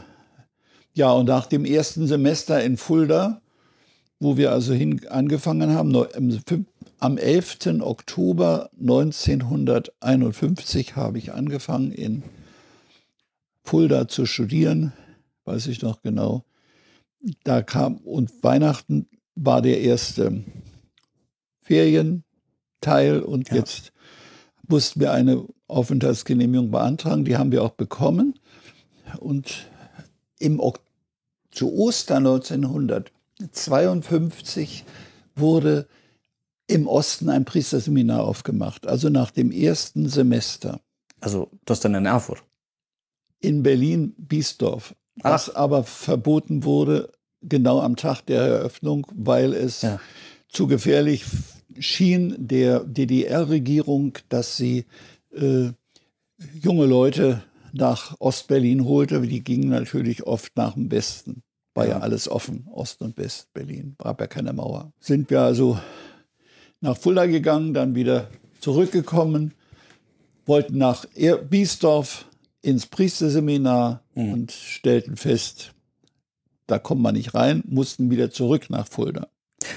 [0.94, 3.42] ja, und nach dem ersten Semester in Fulda,
[4.20, 5.96] wo wir also hin angefangen haben,
[7.00, 7.80] am 11.
[7.80, 12.24] Oktober 1951 habe ich angefangen in
[13.64, 14.94] Fulda zu studieren,
[15.46, 16.44] weiß ich noch genau.
[17.44, 20.44] Da kam und Weihnachten war der erste
[21.62, 23.56] Ferienteil und ja.
[23.56, 23.92] jetzt
[24.70, 27.26] mussten wir eine Aufenthaltsgenehmigung beantragen.
[27.26, 28.40] Die haben wir auch bekommen.
[29.20, 29.68] Und
[30.40, 30.62] im
[31.52, 34.86] zu Ostern 1952
[35.36, 35.88] wurde
[36.68, 40.82] im Osten ein Priesterseminar aufgemacht, also nach dem ersten Semester.
[41.20, 42.44] Also das dann in Erfurt?
[43.40, 50.00] In Berlin-Biesdorf, was aber verboten wurde genau am Tag der Eröffnung, weil es ja.
[50.50, 51.26] zu gefährlich
[51.80, 54.86] schien der DDR-Regierung, dass sie
[55.34, 55.70] äh,
[56.62, 59.22] junge Leute nach Ostberlin holte.
[59.22, 61.44] Die gingen natürlich oft nach dem Westen.
[61.74, 63.96] War ja, ja alles offen, Ost- und West-Berlin.
[63.98, 64.92] Gab ja keine Mauer.
[65.00, 65.80] Sind wir also
[66.82, 69.54] nach Fulda gegangen, dann wieder zurückgekommen,
[70.46, 71.06] wollten nach
[71.50, 72.26] Biesdorf
[72.62, 74.34] ins Priesterseminar mhm.
[74.34, 75.74] und stellten fest,
[76.68, 79.28] da kommt man nicht rein, mussten wieder zurück nach Fulda.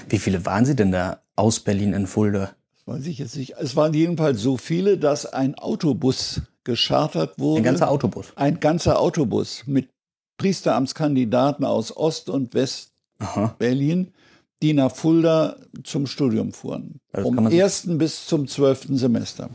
[0.09, 2.51] Wie viele waren Sie denn da aus Berlin in Fulda?
[2.75, 3.55] Das weiß ich jetzt nicht.
[3.59, 7.59] Es waren jedenfalls so viele, dass ein Autobus geschartert wurde.
[7.59, 8.33] Ein ganzer Autobus?
[8.35, 9.89] Ein ganzer Autobus mit
[10.37, 14.11] Priesteramtskandidaten aus Ost- und West-Berlin,
[14.61, 16.99] die nach Fulda zum Studium fuhren.
[17.11, 19.49] Also vom ersten bis zum zwölften Semester.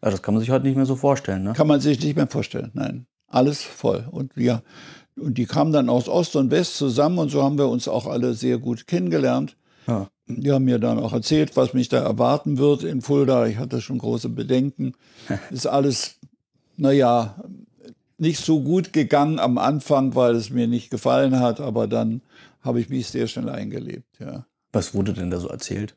[0.00, 1.52] Also das kann man sich heute nicht mehr so vorstellen, ne?
[1.52, 3.06] Kann man sich nicht mehr vorstellen, nein.
[3.28, 4.06] Alles voll.
[4.10, 4.62] Und wir,
[5.18, 8.06] und die kamen dann aus Ost und West zusammen und so haben wir uns auch
[8.06, 9.56] alle sehr gut kennengelernt.
[9.86, 10.08] Ja.
[10.26, 13.46] Die haben mir dann auch erzählt, was mich da erwarten wird in Fulda.
[13.46, 14.94] Ich hatte schon große Bedenken.
[15.50, 16.18] Ist alles,
[16.76, 17.36] naja,
[18.18, 22.22] nicht so gut gegangen am Anfang, weil es mir nicht gefallen hat, aber dann
[22.60, 24.06] habe ich mich sehr schnell eingelebt.
[24.20, 24.46] Ja.
[24.72, 25.94] Was wurde denn da so erzählt?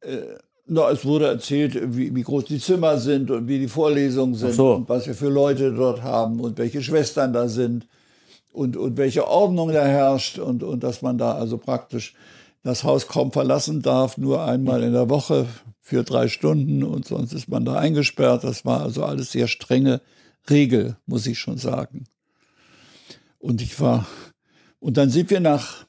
[0.00, 0.18] Äh,
[0.66, 4.54] na, es wurde erzählt, wie, wie, groß die Zimmer sind und wie die Vorlesungen sind
[4.54, 4.74] so.
[4.74, 7.86] und was wir für Leute dort haben und welche Schwestern da sind
[8.52, 12.14] und, und welche Ordnung da herrscht und, und dass man da also praktisch
[12.62, 15.46] das Haus kaum verlassen darf, nur einmal in der Woche
[15.80, 18.44] für drei Stunden und sonst ist man da eingesperrt.
[18.44, 20.00] Das war also alles sehr strenge
[20.48, 22.04] Regel, muss ich schon sagen.
[23.38, 24.06] Und ich war,
[24.78, 25.86] und dann sind wir nach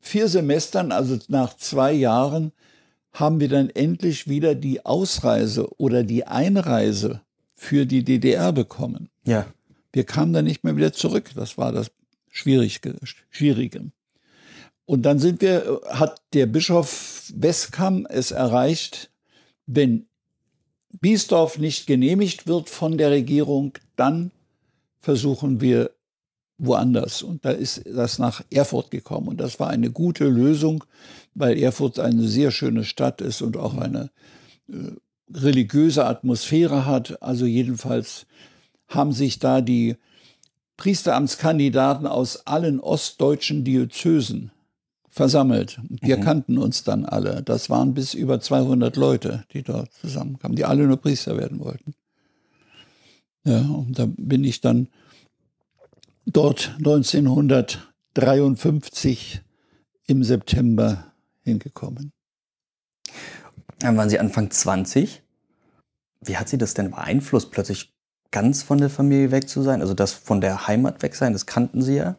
[0.00, 2.52] vier Semestern, also nach zwei Jahren,
[3.12, 7.22] haben wir dann endlich wieder die Ausreise oder die Einreise
[7.54, 9.08] für die DDR bekommen.
[9.24, 9.46] Ja.
[9.96, 11.30] Wir kamen dann nicht mehr wieder zurück.
[11.34, 11.90] Das war das
[12.30, 12.96] Schwierige.
[13.30, 13.92] Schwierige.
[14.84, 19.10] Und dann sind wir, hat der Bischof Westkamp es erreicht,
[19.64, 20.04] wenn
[21.00, 24.32] Biesdorf nicht genehmigt wird von der Regierung, dann
[25.00, 25.92] versuchen wir
[26.58, 27.22] woanders.
[27.22, 29.28] Und da ist das nach Erfurt gekommen.
[29.28, 30.84] Und das war eine gute Lösung,
[31.34, 34.10] weil Erfurt eine sehr schöne Stadt ist und auch eine
[34.68, 34.90] äh,
[35.32, 37.22] religiöse Atmosphäre hat.
[37.22, 38.26] Also jedenfalls
[38.88, 39.96] haben sich da die
[40.76, 44.50] Priesteramtskandidaten aus allen ostdeutschen Diözesen
[45.08, 45.80] versammelt.
[45.88, 46.22] Wir mhm.
[46.22, 47.42] kannten uns dann alle.
[47.42, 51.94] Das waren bis über 200 Leute, die dort zusammenkamen, die alle nur Priester werden wollten.
[53.44, 54.88] Ja, und da bin ich dann
[56.26, 59.40] dort 1953
[60.06, 62.12] im September hingekommen.
[63.78, 65.22] Dann waren Sie Anfang 20.
[66.20, 67.95] Wie hat Sie das denn beeinflusst, plötzlich
[68.36, 69.80] ganz von der Familie weg zu sein?
[69.80, 72.16] Also das von der Heimat weg sein, das kannten Sie ja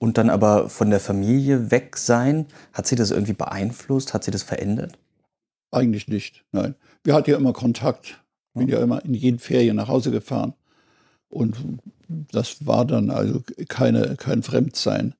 [0.00, 4.14] und dann aber von der Familie weg sein, hat sie das irgendwie beeinflusst?
[4.14, 4.98] Hat sie das verändert?
[5.70, 6.74] Eigentlich nicht, nein.
[7.04, 8.22] Wir hatten ja immer Kontakt.
[8.54, 10.54] Bin ja immer in jeden Ferien nach Hause gefahren.
[11.28, 11.54] Und
[12.08, 15.14] das war dann also keine, kein Fremdsein.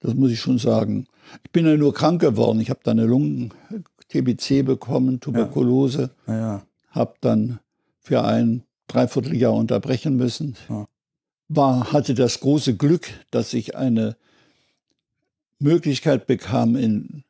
[0.00, 1.06] Das muss ich schon sagen.
[1.44, 2.60] Ich bin ja nur krank geworden.
[2.60, 6.10] Ich habe dann eine Lungen-TBC bekommen, Tuberkulose.
[6.26, 6.34] Ja.
[6.34, 6.62] Ja.
[6.90, 7.60] Habe dann
[7.98, 10.56] für ein Dreivierteljahr unterbrechen müssen.
[11.48, 14.16] War, hatte das große Glück, dass ich eine
[15.58, 17.24] Möglichkeit bekam, in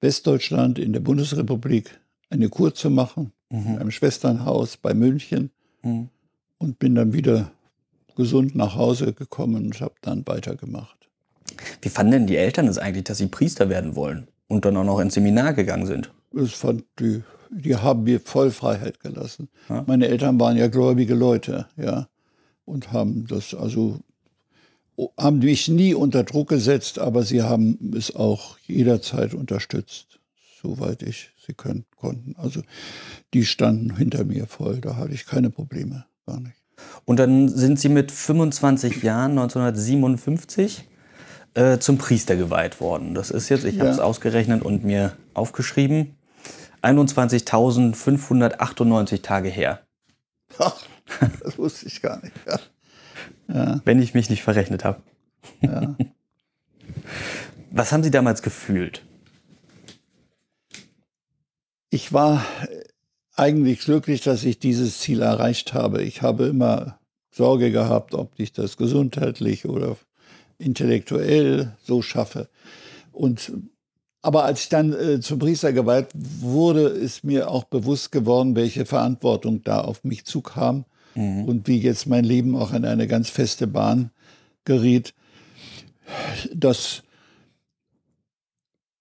[0.00, 3.66] Westdeutschland, in der Bundesrepublik, eine Kur zu machen, mhm.
[3.66, 5.50] in einem Schwesternhaus bei München.
[5.82, 6.08] mhm.
[6.58, 7.52] und bin dann wieder
[8.16, 10.96] gesund nach Hause gekommen und habe dann weitergemacht.
[11.82, 14.84] Wie fanden denn die Eltern es eigentlich, dass sie Priester werden wollen und dann auch
[14.84, 16.12] noch ins Seminar gegangen sind?
[16.32, 19.48] Das fand die, die haben mir voll Freiheit gelassen.
[19.68, 19.84] Ja?
[19.86, 22.08] Meine Eltern waren ja gläubige Leute, ja,
[22.64, 24.00] und haben das also
[25.16, 30.18] haben mich nie unter Druck gesetzt, aber sie haben es auch jederzeit unterstützt,
[30.60, 32.34] soweit ich sie können, konnten.
[32.36, 32.62] Also
[33.32, 36.56] die standen hinter mir voll, da hatte ich keine Probleme, gar nicht.
[37.04, 40.88] Und dann sind Sie mit 25 Jahren, 1957,
[41.54, 43.14] äh, zum Priester geweiht worden.
[43.14, 43.80] Das ist jetzt, ich ja.
[43.80, 46.14] habe es ausgerechnet und mir aufgeschrieben,
[46.88, 49.80] 21.598 Tage her.
[50.58, 50.76] Ach,
[51.42, 52.34] das wusste ich gar nicht.
[52.46, 52.60] Ja.
[53.48, 53.80] Ja.
[53.84, 55.00] Wenn ich mich nicht verrechnet habe.
[55.60, 55.94] Ja.
[57.70, 59.04] Was haben Sie damals gefühlt?
[61.90, 62.44] Ich war
[63.34, 66.02] eigentlich glücklich, dass ich dieses Ziel erreicht habe.
[66.02, 66.98] Ich habe immer
[67.30, 69.96] Sorge gehabt, ob ich das gesundheitlich oder
[70.58, 72.48] intellektuell so schaffe.
[73.12, 73.52] Und
[74.22, 78.84] aber als ich dann äh, zum Priester geweiht wurde, ist mir auch bewusst geworden, welche
[78.84, 81.44] Verantwortung da auf mich zukam mhm.
[81.44, 84.10] und wie jetzt mein Leben auch in eine ganz feste Bahn
[84.64, 85.14] geriet.
[86.54, 87.02] Das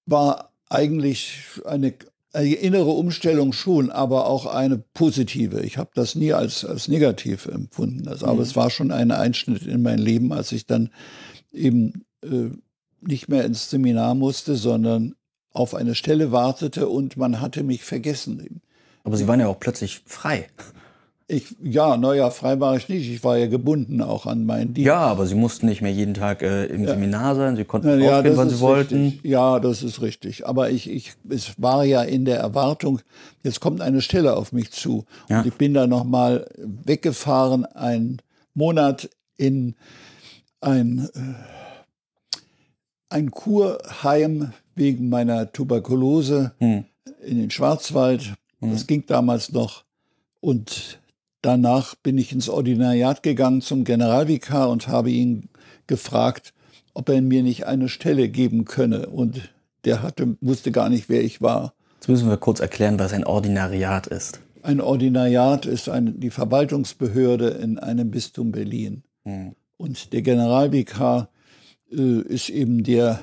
[0.06, 1.93] war eigentlich eine
[2.34, 5.62] eine innere Umstellung schon, aber auch eine positive.
[5.62, 8.08] Ich habe das nie als, als negativ empfunden.
[8.08, 8.41] Also, aber mhm.
[8.41, 10.91] es war schon ein Einschnitt in mein Leben, als ich dann
[11.51, 12.49] eben äh,
[13.08, 15.15] nicht mehr ins Seminar musste, sondern
[15.52, 18.62] auf eine Stelle wartete und man hatte mich vergessen.
[19.04, 20.48] Aber Sie waren ja auch plötzlich frei.
[21.30, 23.10] Ich, ja, naja, frei war ich nicht.
[23.10, 24.86] Ich war ja gebunden auch an meinen Dienst.
[24.86, 26.91] Ja, aber Sie mussten nicht mehr jeden Tag äh, im ja.
[26.91, 27.58] Seminar sein.
[27.58, 29.06] Sie konnten ja, ausgehen, wann Sie wollten.
[29.06, 29.26] Richtig.
[29.26, 30.48] Ja, das ist richtig.
[30.48, 33.02] Aber ich, ich, es war ja in der Erwartung,
[33.43, 35.04] jetzt kommt eine Stelle auf mich zu.
[35.28, 35.39] Ja.
[35.39, 38.22] Und ich bin da nochmal weggefahren, einen
[38.54, 39.76] Monat in
[40.62, 41.57] ein, äh,
[43.10, 46.86] ein Kurheim wegen meiner Tuberkulose hm.
[47.26, 48.34] in den Schwarzwald.
[48.60, 48.72] Hm.
[48.72, 49.84] Das ging damals noch.
[50.39, 51.00] Und
[51.41, 55.50] Danach bin ich ins Ordinariat gegangen zum Generalvikar und habe ihn
[55.86, 56.54] gefragt,
[56.93, 59.08] ob er mir nicht eine Stelle geben könne.
[59.08, 59.50] Und
[59.86, 61.74] der hatte, wusste gar nicht, wer ich war.
[62.00, 64.41] Jetzt müssen wir kurz erklären, was ein Ordinariat ist.
[64.63, 69.04] Ein Ordinariat ist eine, die Verwaltungsbehörde in einem Bistum Berlin.
[69.24, 69.56] Hm.
[69.78, 71.30] Und der Generalvikar
[71.91, 73.21] äh, ist eben der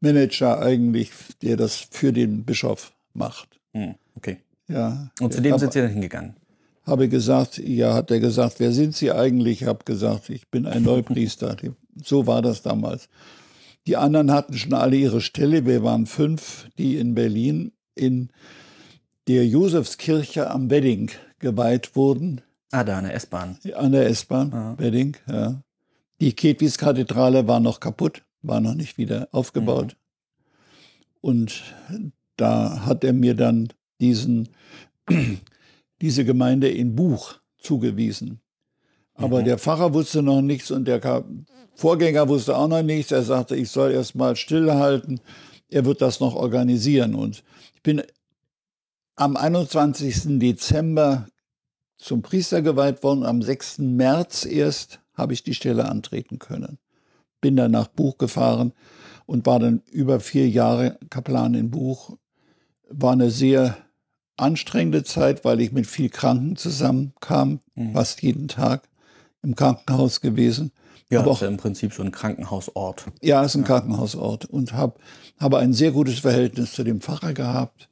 [0.00, 1.10] Manager eigentlich,
[1.42, 3.60] der das für den Bischof macht.
[3.72, 3.94] Hm.
[4.14, 4.38] Okay.
[4.68, 5.10] Ja.
[5.20, 6.34] Und zu dem sind Sie dann hingegangen?
[6.88, 9.62] habe gesagt, ja, hat er gesagt, wer sind Sie eigentlich?
[9.62, 11.56] Ich habe gesagt, ich bin ein Neupriester.
[12.04, 13.08] so war das damals.
[13.86, 15.66] Die anderen hatten schon alle ihre Stelle.
[15.66, 18.30] Wir waren fünf, die in Berlin in
[19.28, 22.40] der Josefskirche am Wedding geweiht wurden.
[22.70, 23.58] Ah, da an der S-Bahn.
[23.74, 24.74] An der S-Bahn, ah.
[24.78, 25.62] Wedding, ja.
[26.20, 29.96] Die Kedwis-Kathedrale war noch kaputt, war noch nicht wieder aufgebaut.
[29.96, 31.18] Mhm.
[31.20, 31.62] Und
[32.36, 33.68] da hat er mir dann
[34.00, 34.48] diesen
[36.00, 38.40] diese Gemeinde in Buch zugewiesen.
[39.14, 39.46] Aber mhm.
[39.46, 41.24] der Pfarrer wusste noch nichts und der
[41.74, 43.10] Vorgänger wusste auch noch nichts.
[43.10, 45.20] Er sagte, ich soll erst mal stillhalten.
[45.68, 47.14] Er wird das noch organisieren.
[47.14, 47.42] Und
[47.74, 48.02] ich bin
[49.16, 50.38] am 21.
[50.38, 51.26] Dezember
[51.96, 53.24] zum Priester geweiht worden.
[53.24, 53.78] Am 6.
[53.78, 56.78] März erst habe ich die Stelle antreten können.
[57.40, 58.72] Bin dann nach Buch gefahren
[59.26, 62.16] und war dann über vier Jahre Kaplan in Buch.
[62.88, 63.76] War eine sehr
[64.36, 67.92] anstrengende Zeit, weil ich mit viel Kranken zusammenkam, mhm.
[67.92, 68.88] fast jeden Tag
[69.42, 70.72] im Krankenhaus gewesen.
[71.10, 73.06] Ja, aber auch, ist ja im Prinzip schon ein Krankenhausort.
[73.20, 73.66] Ja, ist ein ja.
[73.66, 74.98] Krankenhausort und habe
[75.38, 77.88] habe ein sehr gutes Verhältnis zu dem Pfarrer gehabt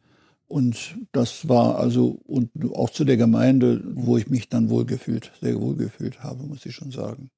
[0.49, 5.61] und das war also und auch zu der Gemeinde, wo ich mich dann wohlgefühlt, sehr
[5.61, 7.31] wohlgefühlt habe, muss ich schon sagen.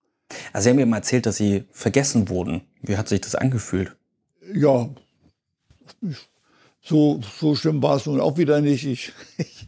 [0.53, 2.63] Also Sie haben mir mal erzählt, dass Sie vergessen wurden.
[2.83, 3.97] Wie hat sich das angefühlt?
[4.55, 4.89] Ja,
[6.83, 8.87] so, so schlimm war es nun auch wieder nicht.
[8.87, 9.67] Ich, ich,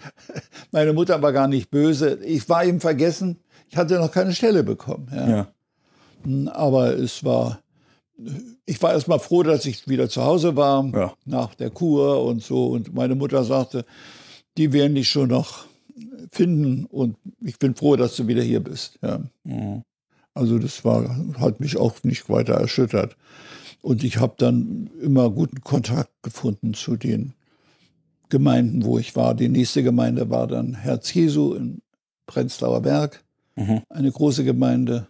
[0.73, 2.19] meine Mutter war gar nicht böse.
[2.25, 5.11] Ich war eben vergessen, ich hatte noch keine Stelle bekommen.
[5.15, 5.29] Ja.
[5.29, 5.49] ja.
[6.25, 7.61] Hm, aber es war,
[8.67, 11.15] ich war erst mal froh, dass ich wieder zu Hause war, ja.
[11.25, 12.67] nach der Kur und so.
[12.69, 13.85] Und meine Mutter sagte,
[14.57, 15.67] die werden dich schon noch
[16.31, 18.99] finden und ich bin froh, dass du wieder hier bist.
[19.03, 19.21] Ja.
[19.45, 19.83] Mhm.
[20.35, 23.17] Also das war, hat mich auch nicht weiter erschüttert.
[23.83, 27.33] Und ich habe dann immer guten Kontakt gefunden zu den
[28.29, 29.35] Gemeinden, wo ich war.
[29.35, 31.83] Die nächste Gemeinde war dann Herz Jesu in
[32.27, 33.25] Prenzlauer Berg,
[33.57, 33.83] mhm.
[33.89, 35.09] eine große Gemeinde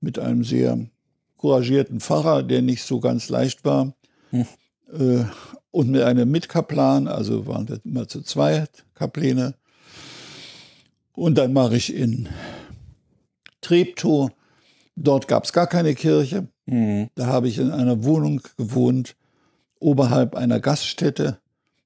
[0.00, 0.78] mit einem sehr
[1.40, 3.94] couragierten Pfarrer, der nicht so ganz leicht war.
[4.30, 4.46] Mhm.
[4.92, 5.24] Äh,
[5.70, 9.54] und mit einem Mitkaplan, also waren wir immer zu zweit Kapläne.
[11.14, 12.28] Und dann mache ich in
[13.62, 14.30] Treptow.
[14.96, 16.48] Dort gab es gar keine Kirche.
[16.66, 17.08] Mhm.
[17.14, 19.16] Da habe ich in einer Wohnung gewohnt,
[19.78, 21.38] oberhalb einer Gaststätte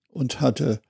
[0.09, 0.81] und hatte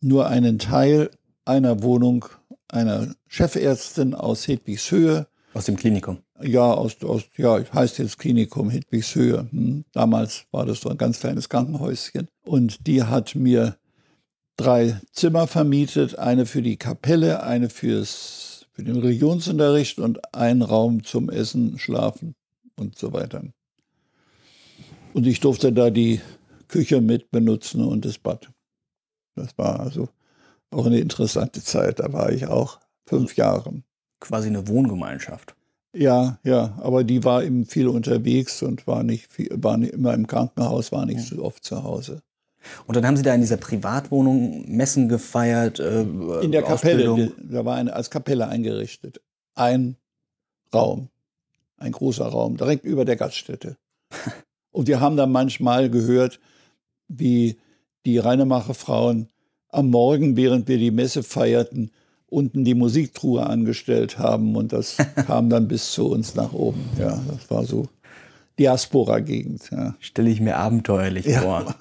[0.00, 1.10] nur einen Teil
[1.44, 2.24] einer Wohnung
[2.68, 5.26] einer Chefärztin aus Hedwigshöhe.
[5.54, 6.18] Aus dem Klinikum.
[6.42, 9.46] Ja, aus, aus, ja, heißt jetzt Klinikum Hedwigshöhe.
[9.50, 9.84] Hm.
[9.92, 12.26] Damals war das so ein ganz kleines Krankenhäuschen.
[12.44, 13.76] Und die hat mir
[14.56, 21.04] drei Zimmer vermietet, eine für die Kapelle, eine fürs, für den Religionsunterricht und einen Raum
[21.04, 22.34] zum Essen, Schlafen
[22.76, 23.44] und so weiter.
[25.12, 26.20] Und ich durfte da die
[26.66, 28.50] Küche mit benutzen und das Bad.
[29.36, 30.08] Das war also
[30.70, 32.00] auch eine interessante Zeit.
[32.00, 33.84] Da war ich auch fünf Jahre.
[34.24, 35.54] Quasi eine Wohngemeinschaft.
[35.94, 40.14] Ja, ja, aber die war eben viel unterwegs und war nicht, viel, war nicht immer
[40.14, 42.22] im Krankenhaus, war nicht so oft zu Hause.
[42.86, 45.78] Und dann haben Sie da in dieser Privatwohnung Messen gefeiert?
[45.78, 46.00] Äh,
[46.40, 47.34] In der Kapelle, Ausbildung?
[47.38, 49.20] da war eine als Kapelle eingerichtet.
[49.54, 49.96] Ein
[50.72, 51.10] Raum,
[51.76, 53.76] ein großer Raum, direkt über der Gaststätte.
[54.72, 56.40] Und wir haben dann manchmal gehört,
[57.08, 57.58] wie
[58.06, 59.28] die Reinemacher Frauen
[59.68, 61.90] am Morgen, während wir die Messe feierten,
[62.34, 66.84] unten die Musiktruhe angestellt haben und das kam dann bis zu uns nach oben.
[66.98, 67.88] Ja, das war so
[68.58, 69.70] Diaspora-Gegend.
[69.70, 69.94] Ja.
[70.00, 71.74] Stelle ich mir abenteuerlich vor.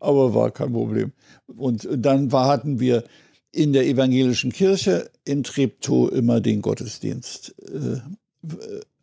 [0.00, 1.12] aber war kein Problem.
[1.46, 3.04] Und dann war, hatten wir
[3.52, 7.54] in der evangelischen Kirche in Treptow immer den Gottesdienst.
[7.62, 8.00] Äh,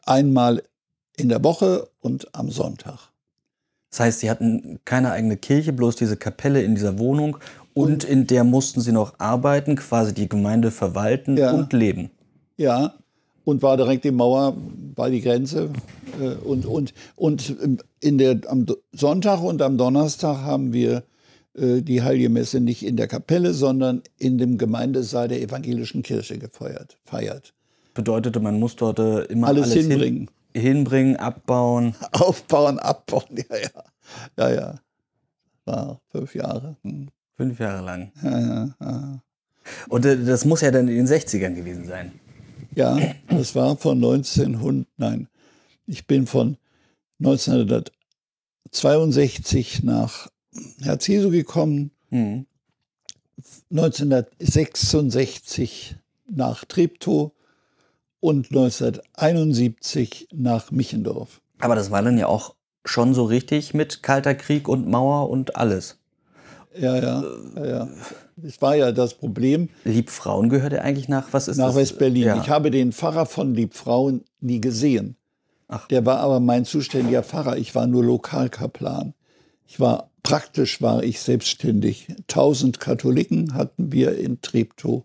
[0.04, 0.64] einmal
[1.18, 3.10] in der Woche und am Sonntag.
[3.90, 7.38] Das heißt, Sie hatten keine eigene Kirche, bloß diese Kapelle in dieser Wohnung
[7.74, 11.52] und in der mussten Sie noch arbeiten, quasi die Gemeinde verwalten Ja.
[11.52, 12.12] und leben.
[12.58, 12.94] Ja,
[13.46, 14.56] und war direkt die Mauer
[14.96, 15.70] bei die Grenze.
[16.22, 17.56] Äh, Und, und, und
[18.00, 21.04] in der, am Sonntag und am Donnerstag haben wir
[21.56, 26.38] äh, die Heilige Messe nicht in der Kapelle, sondern in dem Gemeindesaal der evangelischen Kirche
[26.38, 26.98] gefeiert.
[27.06, 27.54] Feiert.
[27.96, 30.30] Bedeutete, man muss dort äh, immer Alles, alles, hin- hinbringen.
[30.56, 31.96] hinbringen, abbauen.
[32.12, 33.84] Aufbauen, abbauen, ja, ja.
[34.38, 34.76] Ja, ja.
[35.66, 36.76] War fünf Jahre.
[36.84, 37.08] Hm.
[37.38, 38.12] Fünf Jahre lang.
[38.22, 39.22] Ja, ja, ja.
[39.90, 42.14] Und äh, das muss ja dann in den 60ern gewesen sein.
[42.76, 42.98] Ja,
[43.30, 45.28] das war von 1900, nein,
[45.86, 46.58] ich bin von
[47.20, 50.30] 1962 nach
[50.82, 52.46] Herz Jesu gekommen, Mhm.
[53.72, 55.96] 1966
[56.28, 57.32] nach Treptow
[58.20, 61.42] und 1971 nach Michendorf.
[61.58, 62.54] Aber das war dann ja auch
[62.86, 65.98] schon so richtig mit Kalter Krieg und Mauer und alles.
[66.80, 67.24] Ja, ja,
[67.56, 67.90] ja, ja.
[68.36, 71.76] Das war ja das Problem Liebfrauen gehört er eigentlich nach, was ist nach das?
[71.76, 72.24] West-Berlin.
[72.24, 72.42] Ja.
[72.42, 75.16] Ich habe den Pfarrer von Liebfrauen nie gesehen.
[75.68, 75.88] Ach.
[75.88, 77.58] Der war aber mein zuständiger Pfarrer.
[77.58, 79.14] Ich war nur Lokalkaplan.
[79.68, 82.08] Ich war praktisch war ich selbstständig.
[82.30, 85.04] 1000 Katholiken hatten wir in Treptow.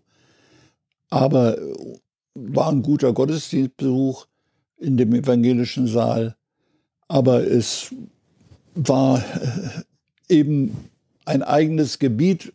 [1.09, 1.57] Aber
[2.35, 4.27] war ein guter Gottesdienstbesuch
[4.77, 6.35] in dem evangelischen Saal.
[7.07, 7.93] Aber es
[8.75, 10.89] war äh, eben
[11.29, 12.51] ein eigenes Gebiet,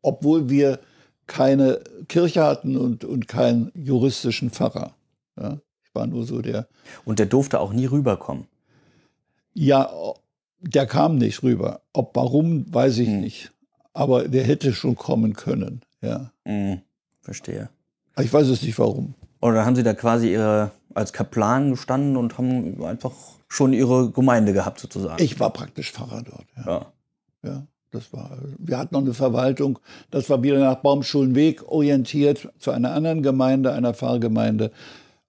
[0.00, 0.78] obwohl wir
[1.26, 4.94] keine Kirche hatten und, und keinen juristischen Pfarrer.
[5.38, 6.66] Ja, ich war nur so der.
[7.04, 8.46] Und der durfte auch nie rüberkommen.
[9.52, 9.90] Ja,
[10.60, 11.82] der kam nicht rüber.
[11.92, 13.20] Ob warum, weiß ich Hm.
[13.20, 13.52] nicht.
[13.92, 15.82] Aber der hätte schon kommen können.
[16.00, 16.30] Ja.
[16.44, 16.80] Mhm.
[17.20, 17.68] Verstehe.
[18.18, 19.14] Ich weiß es nicht warum.
[19.40, 23.12] Oder haben Sie da quasi ihre als Kaplan gestanden und haben einfach
[23.48, 25.22] schon ihre Gemeinde gehabt sozusagen?
[25.22, 26.46] Ich war praktisch Pfarrer dort.
[26.56, 26.64] Ja.
[26.66, 26.86] Ja.
[27.42, 29.78] Ja, das war, wir hatten noch eine Verwaltung,
[30.10, 34.70] das war wieder nach Baumschulenweg orientiert zu einer anderen Gemeinde, einer Pfarrgemeinde.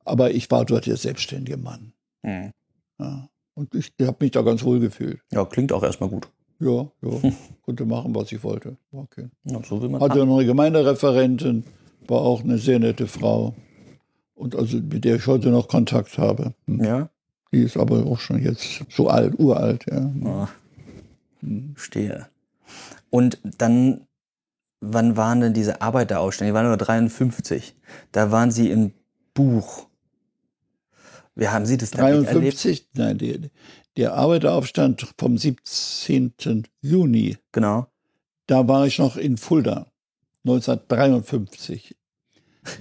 [0.03, 1.93] Aber ich war dort der selbstständige Mann.
[2.23, 2.51] Mhm.
[2.99, 3.29] Ja.
[3.53, 5.19] Und ich habe mich da ganz wohl gefühlt.
[5.31, 6.29] ja, klingt auch erstmal gut.
[6.59, 7.31] Ja, ja,
[7.65, 8.77] konnte machen, was ich wollte.
[8.91, 9.27] Okay.
[9.43, 10.27] Ja, so wie man Hatte kann.
[10.27, 11.63] noch eine Gemeindereferentin,
[12.07, 13.55] war auch eine sehr nette Frau.
[14.33, 16.53] Und also mit der ich heute noch Kontakt habe.
[16.65, 16.83] Hm.
[16.83, 17.09] Ja.
[17.51, 19.85] Die ist aber auch schon jetzt so alt, uralt.
[19.89, 20.11] Ja.
[20.23, 20.49] ja.
[21.41, 21.75] Hm.
[23.09, 24.05] Und dann,
[24.81, 26.51] wann waren denn diese Arbeiterausstände?
[26.51, 27.75] Die waren nur 53.
[28.11, 28.91] Da waren Sie im
[29.33, 29.87] Buch.
[31.35, 32.31] Wie haben Sie das dann erlebt?
[32.33, 33.37] 53, nein, der,
[33.95, 36.33] der Arbeiteraufstand vom 17.
[36.81, 37.87] Juni, Genau.
[38.47, 39.85] da war ich noch in Fulda,
[40.45, 41.95] 1953.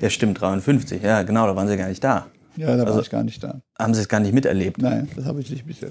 [0.01, 1.03] Ja, stimmt, 53.
[1.03, 2.29] Ja, genau, da waren Sie gar nicht da.
[2.57, 3.61] Ja, da Also- war ich gar nicht da.
[3.79, 4.81] Haben Sie es gar nicht miterlebt?
[4.81, 5.91] Nein, das habe ich nicht bisher.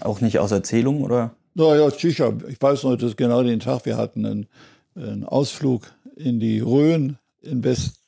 [0.00, 1.34] Auch nicht aus Erzählungen, oder?
[1.58, 2.36] Na ja, sicher.
[2.48, 4.46] Ich weiß noch, dass genau den Tag, wir hatten einen,
[4.94, 8.00] einen Ausflug in die Rhön in West,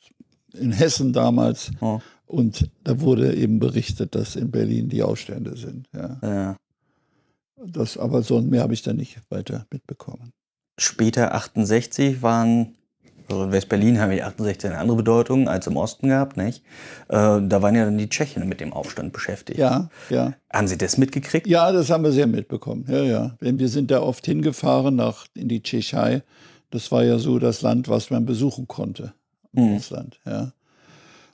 [0.53, 1.71] in Hessen damals.
[1.81, 2.01] Oh.
[2.27, 5.89] Und da wurde eben berichtet, dass in Berlin die Ausstände sind.
[5.95, 6.19] Ja.
[6.23, 6.57] Ja.
[7.67, 10.33] Das, aber so mehr habe ich da nicht weiter mitbekommen.
[10.79, 12.75] Später 68 waren
[13.29, 16.65] Also in West-Berlin haben die 68 eine andere Bedeutung als im Osten gehabt, nicht?
[17.09, 19.59] Äh, da waren ja dann die Tschechen mit dem Aufstand beschäftigt.
[19.59, 20.35] Ja, ja.
[20.51, 21.47] Haben Sie das mitgekriegt?
[21.47, 22.87] Ja, das haben wir sehr mitbekommen.
[22.89, 23.37] Ja, ja.
[23.41, 26.23] Wir sind da oft hingefahren nach in die Tschechei.
[26.71, 29.13] Das war ja so das Land, was man besuchen konnte.
[29.53, 29.75] Mhm.
[29.75, 30.53] Russland, ja.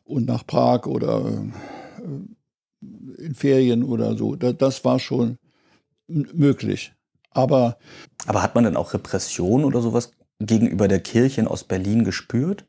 [0.04, 4.34] Und nach Prag oder äh, in Ferien oder so.
[4.34, 5.38] Da, das war schon
[6.08, 6.92] möglich.
[7.30, 7.78] Aber
[8.26, 12.64] Aber hat man denn auch Repression oder sowas gegenüber der Kirche in Ostberlin gespürt?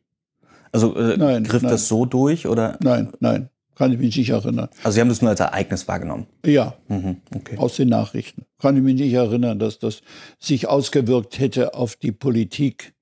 [0.72, 1.72] Also äh, Nein, griff nein.
[1.72, 2.78] das so durch oder?
[2.84, 4.70] nein, nein, kann ich mich nicht erinnern.
[4.84, 6.28] Also Sie haben das nur als Ereignis wahrgenommen.
[6.45, 7.57] Ja, Mhm, okay.
[7.57, 8.45] aus den Nachrichten.
[8.59, 10.01] Kann ich mich nicht erinnern, dass das
[10.39, 12.93] sich ausgewirkt hätte auf die Politik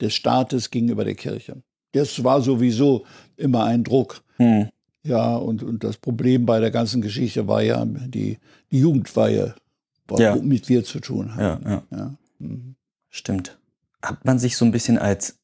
[0.00, 1.62] des Staates gegenüber der Kirche.
[1.92, 3.04] Das war sowieso
[3.36, 4.22] immer ein Druck.
[4.38, 4.68] Hm.
[5.04, 8.38] Ja, und, und das Problem bei der ganzen Geschichte war ja, die,
[8.70, 9.54] die Jugendweihe,
[10.16, 10.34] Ja.
[10.36, 11.62] womit wir zu tun haben.
[11.64, 12.14] Ja, ja, Ja.
[12.38, 12.76] Mhm.
[13.10, 13.58] stimmt.
[14.02, 15.38] Hat man sich so ein bisschen als,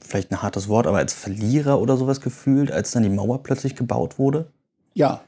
[0.00, 3.74] vielleicht ein hartes Wort, aber als Verlierer oder sowas gefühlt, als dann die Mauer plötzlich
[3.74, 4.52] gebaut wurde?
[4.94, 5.24] ja,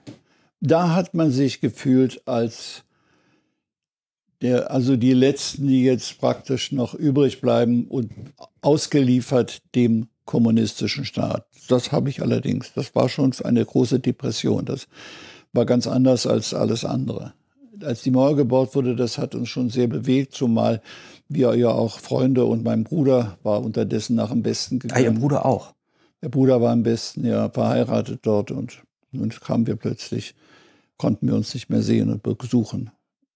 [0.61, 2.85] da hat man sich gefühlt als
[4.41, 8.11] der, also die Letzten, die jetzt praktisch noch übrig bleiben und
[8.63, 11.47] ausgeliefert dem kommunistischen Staat.
[11.69, 12.73] Das habe ich allerdings.
[12.75, 14.65] Das war schon eine große Depression.
[14.65, 14.89] Das
[15.53, 17.33] war ganz anders als alles andere.
[17.83, 20.83] Als die Mauer gebaut wurde, das hat uns schon sehr bewegt, zumal
[21.29, 25.20] wir ja auch Freunde und mein Bruder war unterdessen nach dem Westen Ah, Ihr gegangen.
[25.20, 25.74] Bruder auch.
[26.22, 30.35] Der Bruder war am besten, ja, verheiratet dort und nun kamen wir plötzlich,
[30.97, 32.91] konnten wir uns nicht mehr sehen und besuchen.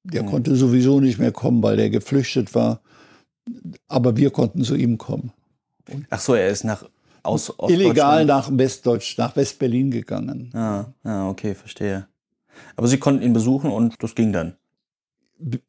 [0.05, 0.27] Der Mhm.
[0.29, 2.81] konnte sowieso nicht mehr kommen, weil der geflüchtet war.
[3.89, 5.33] Aber wir konnten zu ihm kommen.
[6.09, 6.85] Ach so, er ist nach
[7.23, 10.51] aus Illegal nach Westdeutsch, nach West-Berlin gegangen.
[10.55, 12.07] Ah, ah, okay, verstehe.
[12.77, 14.55] Aber Sie konnten ihn besuchen und das ging dann.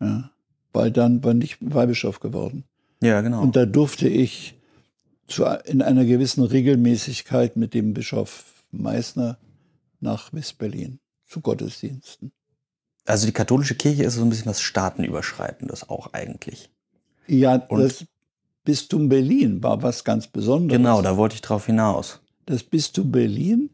[0.00, 0.30] Ja.
[0.72, 2.64] Weil dann bin ich Weihbischof geworden.
[3.02, 3.42] Ja, genau.
[3.42, 4.54] Und da durfte ich
[5.26, 9.38] zu, in einer gewissen Regelmäßigkeit mit dem Bischof Meißner
[10.00, 12.32] nach West-Berlin zu Gottesdiensten.
[13.04, 16.70] Also die katholische Kirche ist so ein bisschen was Staatenüberschreitendes auch eigentlich.
[17.26, 18.04] Ja, Und- das
[18.64, 20.78] Bistum Berlin war was ganz Besonderes.
[20.78, 22.20] Genau, da wollte ich drauf hinaus.
[22.46, 23.70] Das Bistum Berlin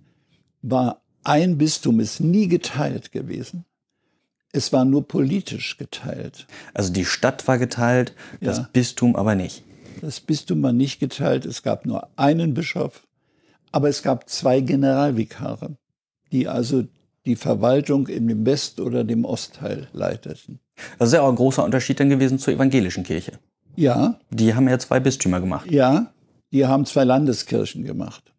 [0.62, 3.64] war ein Bistum, ist nie geteilt gewesen.
[4.52, 6.46] Es war nur politisch geteilt.
[6.72, 8.68] Also die Stadt war geteilt, das Ja.
[8.72, 9.62] Bistum aber nicht.
[10.00, 11.44] Das Bistum war nicht geteilt.
[11.44, 13.06] Es gab nur einen Bischof,
[13.72, 15.76] aber es gab zwei Generalvikare,
[16.32, 16.84] die also
[17.26, 20.60] die Verwaltung in dem West- oder dem Ostteil leiteten.
[20.98, 23.38] Das ist ja auch ein großer Unterschied dann gewesen zur evangelischen Kirche.
[23.76, 25.70] Ja, Die haben ja zwei Bistümer gemacht.
[25.70, 26.12] ja,
[26.52, 28.32] die haben zwei Landeskirchen gemacht.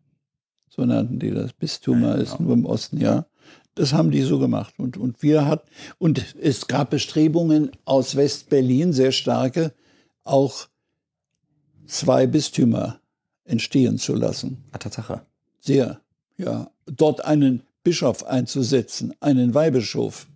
[0.69, 1.53] So nannten die das.
[1.53, 2.43] Bistümer Ja, ist genau.
[2.49, 3.25] nur im Osten, ja.
[3.75, 4.73] Das haben die so gemacht.
[4.77, 5.63] Und, und wir hat,
[5.99, 9.73] und es gab Bestrebungen aus West-Berlin, sehr starke,
[10.23, 10.67] auch
[11.85, 12.99] zwei Bistümer
[13.45, 14.63] entstehen zu lassen.
[14.71, 15.21] Ah, Tatsache.
[15.59, 15.99] Sehr,
[16.37, 16.69] ja.
[16.85, 20.27] Dort einen Bischof einzusetzen, einen Weihbischof,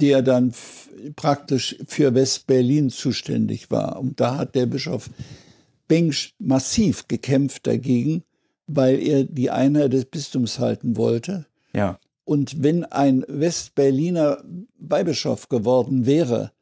[0.00, 0.52] der dann
[1.16, 3.98] praktisch für West-Berlin zuständig war.
[3.98, 5.10] Und da hat der Bischof
[5.88, 8.22] Bengsch massiv gekämpft dagegen,
[8.66, 11.46] weil er die Einheit des Bistums halten wollte.
[11.74, 11.98] Ja.
[12.24, 14.44] Und wenn ein Westberliner
[14.78, 16.52] Weihbischof geworden wäre,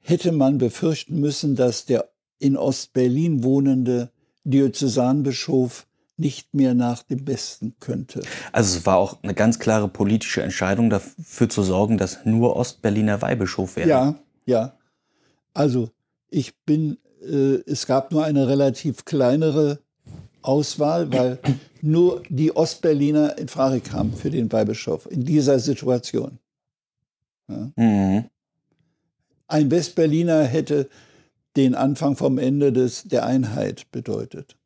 [0.00, 4.10] hätte man befürchten müssen, dass der in Ostberlin wohnende
[4.44, 5.86] Diözesanbischof
[6.16, 8.22] nicht mehr nach dem Westen könnte.
[8.52, 13.20] Also es war auch eine ganz klare politische Entscheidung dafür zu sorgen, dass nur Ostberliner
[13.20, 13.88] Weihbischof wäre.
[13.88, 14.14] Ja,
[14.46, 14.78] ja.
[15.52, 15.90] Also
[16.30, 19.80] ich bin, äh, es gab nur eine relativ kleinere
[20.42, 21.38] Auswahl, weil
[21.82, 26.38] nur die Ostberliner in Frage kamen für den Weihbischof in dieser Situation.
[27.46, 28.24] Mhm.
[29.46, 30.88] Ein Westberliner hätte
[31.56, 34.56] den Anfang vom Ende des, der Einheit bedeutet.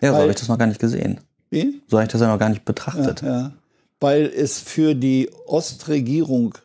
[0.00, 1.20] Ja, so habe ich das noch gar nicht gesehen.
[1.50, 1.80] Wie?
[1.88, 3.22] So habe ich das ja noch gar nicht Ja, betrachtet.
[3.22, 3.52] ja.
[4.00, 6.56] Weil es für die Ostregierung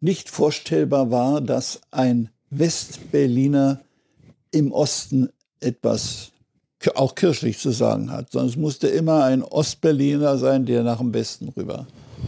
[0.00, 3.80] nicht vorstellbar war, dass ein Westberliner
[4.50, 5.28] im Osten
[5.60, 6.30] etwas
[6.94, 11.14] auch kirchlich zu sagen hat, sondern es musste immer ein Ostberliner sein, der nach dem
[11.14, 11.86] Westen rüber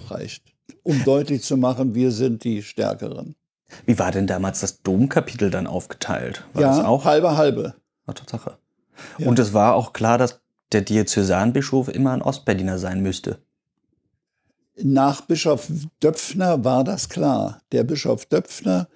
[0.08, 0.42] reicht,
[0.82, 3.34] um deutlich zu machen, wir sind die Stärkeren.
[3.84, 6.44] Wie war denn damals das Domkapitel dann aufgeteilt?
[6.54, 7.04] War ja, das auch?
[7.04, 7.74] halbe halbe.
[8.06, 8.56] Ah, Tatsache.
[9.18, 9.28] Ja.
[9.28, 10.40] Und es war auch klar, dass
[10.72, 13.38] der Diözesanbischof immer ein Ostberliner sein müsste.
[14.82, 15.70] Nach Bischof
[16.02, 17.62] Döpfner war das klar.
[17.72, 18.88] Der Bischof Döpfner,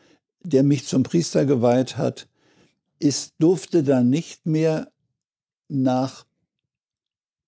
[0.43, 2.29] der mich zum Priester geweiht hat,
[2.99, 4.89] ist, durfte dann nicht mehr
[5.69, 6.27] nach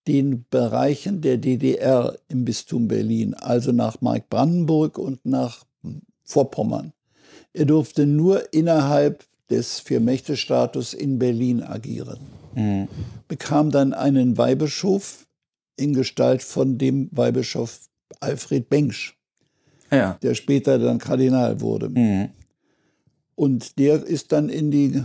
[0.07, 5.65] den Bereichen der DDR im Bistum Berlin, also nach Mark Brandenburg und nach
[6.25, 6.93] Vorpommern.
[7.53, 12.19] Er durfte nur innerhalb des Vier-Mächte-Status in Berlin agieren.
[12.55, 12.89] Mhm.
[13.29, 15.27] Bekam dann einen Weihbischof
[15.77, 17.81] in Gestalt von dem Weihbischof
[18.21, 19.17] Alfred Bengsch,
[19.91, 20.19] ja.
[20.23, 21.91] der später dann Kardinal wurde.
[21.91, 22.31] Mhm.
[23.35, 25.05] Und der ist dann in die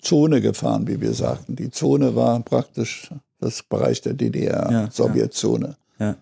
[0.00, 1.56] Zone gefahren, wie wir sagten.
[1.56, 3.10] Die Zone war praktisch
[3.40, 5.76] das Bereich der DDR, ja, Sowjetzone.
[5.98, 6.16] Ja.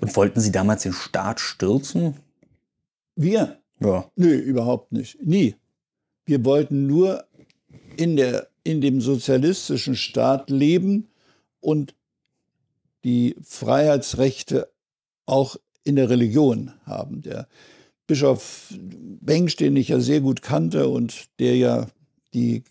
[0.00, 2.14] Und wollten Sie damals den Staat stürzen?
[3.16, 3.58] Wir?
[3.80, 4.10] Ja.
[4.16, 5.20] Nö, überhaupt nicht.
[5.22, 5.56] Nie.
[6.26, 7.24] Wir wollten nur
[7.96, 11.08] in, der, in dem sozialistischen Staat leben
[11.60, 11.94] und
[13.04, 14.68] die Freiheitsrechte
[15.24, 17.22] auch in der Religion haben.
[17.22, 17.46] Der
[18.06, 21.86] Bischof Bengsch, den ich ja sehr gut kannte und der ja
[22.34, 22.64] die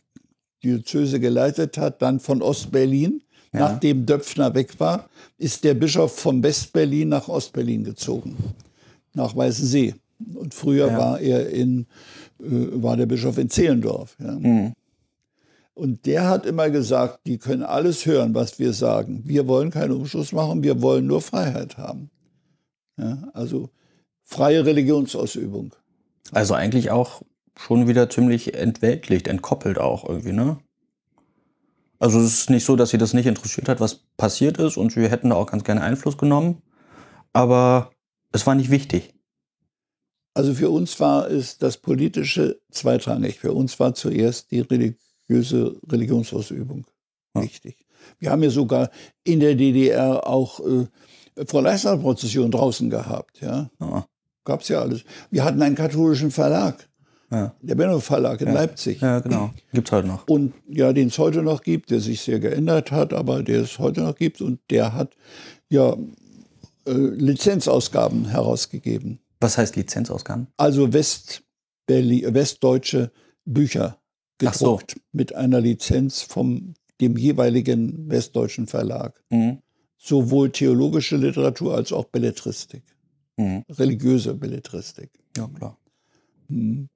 [0.64, 3.62] Diözese geleitet hat, dann von Ostberlin, ja.
[3.62, 8.36] nachdem Döpfner weg war, ist der Bischof von Westberlin nach Ostberlin gezogen,
[9.14, 9.96] nach Weißensee.
[10.34, 10.98] Und früher ja.
[10.98, 11.88] war er in,
[12.40, 14.18] war der Bischof in Zehlendorf.
[14.20, 14.32] Ja.
[14.32, 14.74] Mhm.
[15.74, 19.24] Und der hat immer gesagt, die können alles hören, was wir sagen.
[19.26, 22.10] Wir wollen keinen Umschluss machen, wir wollen nur Freiheit haben.
[22.98, 23.70] Ja, also
[24.24, 25.76] freie Religionsausübung.
[26.32, 27.22] Also eigentlich auch
[27.58, 30.58] schon wieder ziemlich entweltlicht, entkoppelt auch irgendwie, ne?
[32.00, 34.96] Also es ist nicht so, dass sie das nicht interessiert hat, was passiert ist und
[34.96, 36.62] wir hätten da auch ganz gerne Einfluss genommen,
[37.34, 37.92] aber
[38.32, 39.15] es war nicht wichtig.
[40.36, 43.40] Also für uns war es das Politische zweitrangig.
[43.40, 46.86] Für uns war zuerst die religiöse Religionsausübung
[47.36, 47.42] ja.
[47.42, 47.78] wichtig.
[48.20, 48.92] Wir haben ja sogar
[49.24, 50.88] in der DDR auch äh,
[51.46, 53.40] Fräulein-Prozession draußen gehabt.
[53.42, 53.70] Ja.
[53.80, 54.06] ja.
[54.44, 55.06] Gab es ja alles.
[55.32, 56.88] Wir hatten einen katholischen Verlag.
[57.32, 57.56] Ja.
[57.62, 58.54] Der Benno Verlag in ja.
[58.54, 59.02] Leipzig.
[59.02, 59.52] Ja, genau.
[59.74, 60.28] Gibt es heute noch.
[60.28, 63.80] Und ja, den es heute noch gibt, der sich sehr geändert hat, aber der es
[63.80, 64.42] heute noch gibt.
[64.42, 65.16] Und der hat
[65.70, 65.96] ja
[66.86, 69.20] äh, Lizenzausgaben herausgegeben.
[69.46, 70.48] Was heißt Lizenzausgaben?
[70.58, 71.44] Also West
[71.88, 73.12] westdeutsche
[73.46, 74.00] Bücher
[74.40, 75.02] gedruckt so.
[75.12, 79.22] mit einer Lizenz vom dem jeweiligen westdeutschen Verlag.
[79.30, 79.60] Mhm
[80.06, 82.84] sowohl theologische Literatur als auch Belletristik.
[83.38, 83.64] Mhm.
[83.70, 85.10] Religiöse Belletristik.
[85.36, 85.78] Ja, klar.
[86.48, 86.90] Mhm.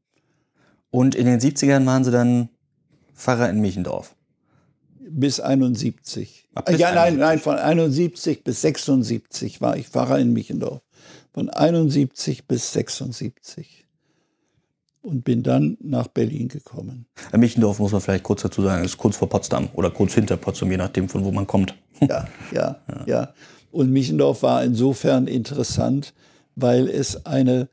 [0.91, 2.49] Und in den 70ern waren Sie dann
[3.13, 4.15] Pfarrer in Michendorf?
[4.99, 6.47] Bis 71.
[6.53, 6.95] Ab bis ja, 71.
[6.95, 10.81] nein, nein, von 71 bis 76 war ich Pfarrer in Michendorf.
[11.33, 13.85] Von 71 bis 76
[15.01, 17.05] und bin dann nach Berlin gekommen.
[17.35, 20.71] Michendorf muss man vielleicht kurz dazu sagen, ist kurz vor Potsdam oder kurz hinter Potsdam,
[20.71, 21.75] je nachdem, von wo man kommt.
[22.01, 23.03] Ja, ja, ja.
[23.05, 23.33] ja.
[23.71, 26.13] Und Michendorf war insofern interessant,
[26.55, 27.69] weil es eine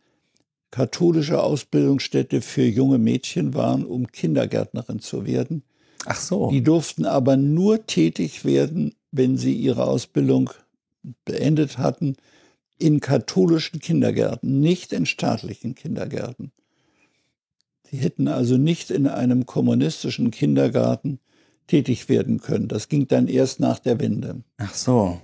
[0.70, 5.62] katholische Ausbildungsstätte für junge Mädchen war, um Kindergärtnerin zu werden.
[6.04, 6.50] Ach so.
[6.50, 10.50] Die durften aber nur tätig werden, wenn sie ihre Ausbildung
[11.24, 12.16] beendet hatten,
[12.78, 16.52] in katholischen Kindergärten, nicht in staatlichen Kindergärten.
[17.90, 21.20] Sie hätten also nicht in einem kommunistischen Kindergarten
[21.66, 22.68] tätig werden können.
[22.68, 24.42] Das ging dann erst nach der Wende.
[24.58, 25.20] Ach so.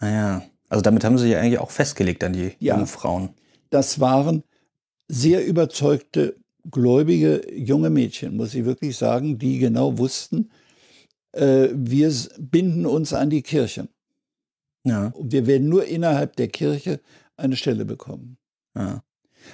[0.00, 0.42] Naja.
[0.68, 3.30] Also damit haben Sie sich eigentlich auch festgelegt an die ja, jungen Frauen.
[3.70, 4.42] Das waren
[5.08, 6.36] sehr überzeugte,
[6.70, 10.50] gläubige junge Mädchen, muss ich wirklich sagen, die genau wussten,
[11.32, 13.88] äh, wir binden uns an die Kirche.
[14.84, 15.08] Ja.
[15.08, 17.00] Und wir werden nur innerhalb der Kirche
[17.36, 18.36] eine Stelle bekommen.
[18.76, 19.02] Ja.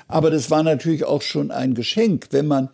[0.07, 2.71] Aber das war natürlich auch schon ein Geschenk, wenn man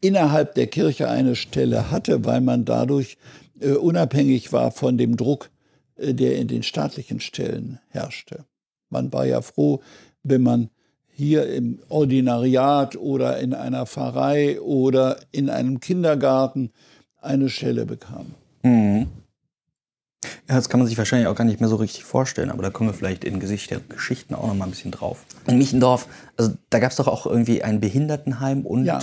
[0.00, 3.18] innerhalb der Kirche eine Stelle hatte, weil man dadurch
[3.60, 5.50] äh, unabhängig war von dem Druck,
[5.96, 8.44] äh, der in den staatlichen Stellen herrschte.
[8.88, 9.80] Man war ja froh,
[10.22, 10.70] wenn man
[11.12, 16.70] hier im Ordinariat oder in einer Pfarrei oder in einem Kindergarten
[17.20, 18.34] eine Stelle bekam.
[18.62, 19.08] Mhm.
[20.22, 22.70] Ja, das kann man sich wahrscheinlich auch gar nicht mehr so richtig vorstellen, aber da
[22.70, 25.24] kommen wir vielleicht in Gesicht der Geschichten auch noch mal ein bisschen drauf.
[25.46, 28.98] In Michendorf, also da gab es doch auch irgendwie ein Behindertenheim und ja.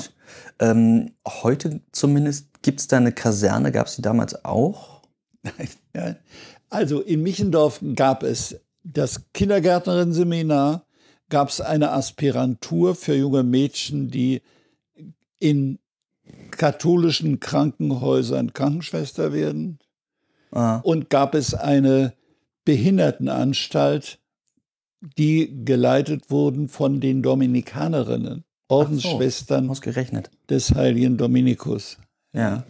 [0.60, 5.02] ähm, heute zumindest gibt es da eine Kaserne, gab es die damals auch?
[6.70, 10.86] Also in Michendorf gab es das Kindergärtnerin-Seminar,
[11.30, 14.42] gab es eine Aspirantur für junge Mädchen, die
[15.40, 15.80] in
[16.52, 19.80] katholischen Krankenhäusern Krankenschwester werden
[20.58, 20.78] Ah.
[20.78, 22.14] Und gab es eine
[22.66, 24.18] Behindertenanstalt,
[25.16, 32.00] die geleitet wurden von den Dominikanerinnen, Ordensschwestern so, des heiligen Dominikus.
[32.34, 32.64] Ja.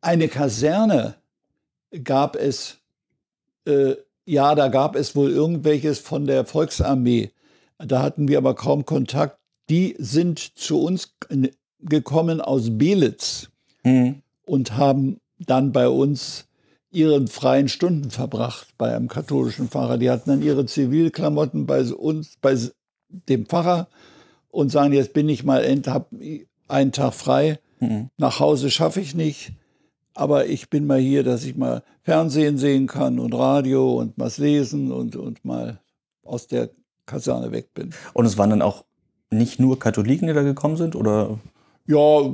[0.00, 1.14] Eine Kaserne
[2.02, 2.78] gab es,
[3.64, 7.30] äh, ja, da gab es wohl irgendwelches von der Volksarmee.
[7.78, 9.38] Da hatten wir aber kaum Kontakt.
[9.70, 11.14] Die sind zu uns
[11.78, 13.48] gekommen aus Belitz
[13.84, 14.22] mhm.
[14.44, 16.46] und haben dann bei uns
[16.90, 19.98] ihren freien Stunden verbracht bei einem katholischen Pfarrer.
[19.98, 22.56] Die hatten dann ihre Zivilklamotten bei uns, bei
[23.08, 23.88] dem Pfarrer
[24.48, 26.10] und sagen, jetzt bin ich mal, hab
[26.68, 28.08] einen Tag frei, mhm.
[28.16, 29.52] nach Hause schaffe ich nicht,
[30.14, 34.38] aber ich bin mal hier, dass ich mal Fernsehen sehen kann und Radio und was
[34.38, 35.80] lesen und, und mal
[36.22, 36.70] aus der
[37.04, 37.92] Kaserne weg bin.
[38.14, 38.84] Und es waren dann auch
[39.30, 41.38] nicht nur Katholiken, die da gekommen sind, oder?
[41.86, 42.30] Ja,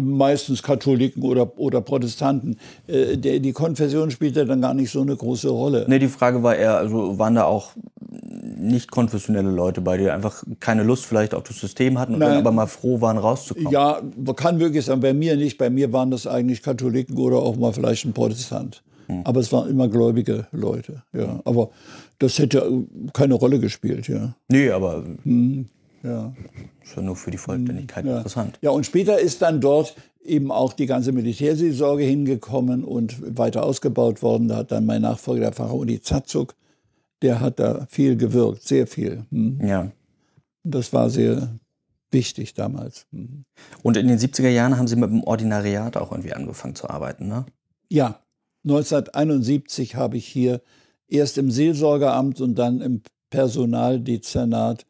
[0.00, 2.56] meistens Katholiken oder, oder Protestanten.
[2.86, 5.84] Äh, der, die Konfession spielte dann gar nicht so eine große Rolle.
[5.88, 7.72] Nee, die Frage war eher, also waren da auch
[8.58, 12.30] nicht konfessionelle Leute bei, die einfach keine Lust vielleicht auf das System hatten und Nein.
[12.30, 13.70] dann aber mal froh waren, rauszukommen?
[13.70, 14.00] Ja,
[14.34, 15.00] kann wirklich sein.
[15.00, 15.58] Bei mir nicht.
[15.58, 18.82] Bei mir waren das eigentlich Katholiken oder auch mal vielleicht ein Protestant.
[19.06, 19.20] Hm.
[19.24, 21.02] Aber es waren immer gläubige Leute.
[21.12, 21.40] Ja.
[21.44, 21.70] Aber
[22.18, 24.08] das hätte keine Rolle gespielt.
[24.08, 24.34] Ja.
[24.48, 25.66] Nee, aber hm.
[26.06, 26.32] Ja.
[26.82, 28.18] Ist ja nur für die Vollständigkeit ja.
[28.18, 28.58] interessant.
[28.62, 34.22] Ja, und später ist dann dort eben auch die ganze Militärseelsorge hingekommen und weiter ausgebaut
[34.22, 34.48] worden.
[34.48, 36.54] Da hat dann mein Nachfolger, der Pfarrer Uli Zatzuk,
[37.22, 39.24] der hat da viel gewirkt, sehr viel.
[39.30, 39.60] Hm.
[39.66, 39.90] Ja.
[40.62, 41.58] Das war sehr
[42.10, 43.06] wichtig damals.
[43.12, 43.44] Hm.
[43.82, 47.28] Und in den 70er Jahren haben Sie mit dem Ordinariat auch irgendwie angefangen zu arbeiten,
[47.28, 47.46] ne?
[47.88, 48.20] Ja,
[48.64, 50.60] 1971 habe ich hier
[51.08, 54.86] erst im Seelsorgeramt und dann im Personaldezernat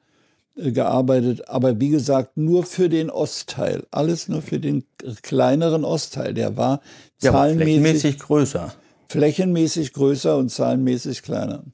[0.56, 3.84] gearbeitet, aber wie gesagt, nur für den Ostteil.
[3.90, 4.84] Alles nur für den
[5.22, 6.32] kleineren Ostteil.
[6.32, 6.80] Der war
[7.20, 8.74] ja, zahlenmäßig flächenmäßig größer.
[9.08, 11.64] Flächenmäßig größer und zahlenmäßig kleiner.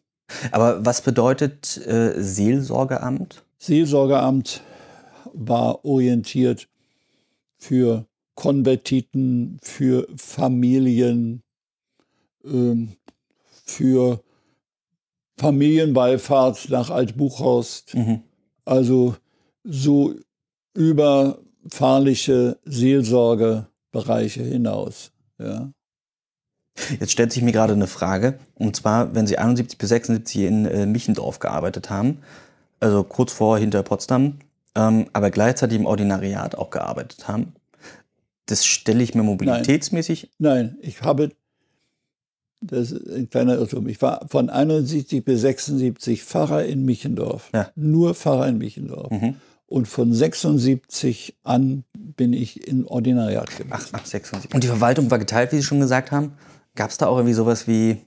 [0.50, 3.44] Aber was bedeutet äh, Seelsorgeamt?
[3.58, 4.62] Seelsorgeamt
[5.32, 6.68] war orientiert
[7.58, 11.42] für Konvertiten, für Familien,
[12.44, 12.96] ähm,
[13.64, 14.20] für
[15.38, 17.94] Familienwallfahrt nach Altbuchhorst.
[17.94, 18.22] Mhm
[18.64, 19.16] also
[19.64, 20.14] so
[20.74, 21.38] über
[21.68, 25.12] fahrliche Seelsorgebereiche hinaus.
[25.38, 25.70] Ja.
[26.98, 30.64] Jetzt stellt sich mir gerade eine Frage, und zwar, wenn Sie 71 bis 76 in
[30.64, 32.18] äh, Michendorf gearbeitet haben,
[32.80, 34.38] also kurz vor hinter Potsdam,
[34.74, 37.52] ähm, aber gleichzeitig im Ordinariat auch gearbeitet haben,
[38.46, 40.30] das stelle ich mir mobilitätsmäßig.
[40.38, 41.30] Nein, Nein ich habe
[42.62, 43.88] das ist ein kleiner Irrtum.
[43.88, 47.50] Ich war von 71 bis 76 Pfarrer in Michendorf.
[47.52, 47.70] Ja.
[47.74, 49.10] Nur Pfarrer in Michendorf.
[49.10, 49.36] Mhm.
[49.66, 53.70] Und von 76 an bin ich in Ordinariat gewesen.
[53.70, 54.54] Ach, ach, 76.
[54.54, 56.32] Und die Verwaltung war geteilt, wie Sie schon gesagt haben.
[56.74, 57.98] Gab es da auch irgendwie sowas wie,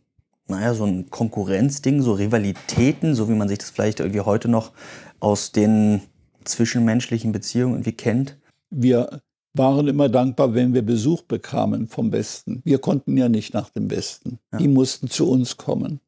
[0.48, 4.74] naja, so ein Konkurrenzding, so Rivalitäten, so wie man sich das vielleicht irgendwie heute noch
[5.20, 6.02] aus den
[6.44, 8.38] zwischenmenschlichen Beziehungen irgendwie kennt?
[8.70, 9.22] Wir
[9.58, 12.62] waren immer dankbar, wenn wir Besuch bekamen vom Westen.
[12.66, 14.40] Wir konnten ja nicht nach dem Westen.
[14.52, 14.60] Ja.
[14.60, 16.02] Die mussten zu uns kommen.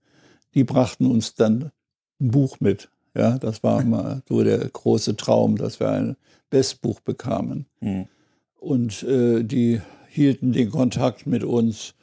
[0.54, 1.72] Die brachten uns dann
[2.20, 2.90] ein Buch mit.
[3.16, 6.18] Ja, das war immer so der große Traum, dass wir ein
[6.52, 7.66] Westbuch bekamen.
[7.80, 8.08] Mhm.
[8.60, 11.94] Und äh, die hielten den Kontakt mit uns,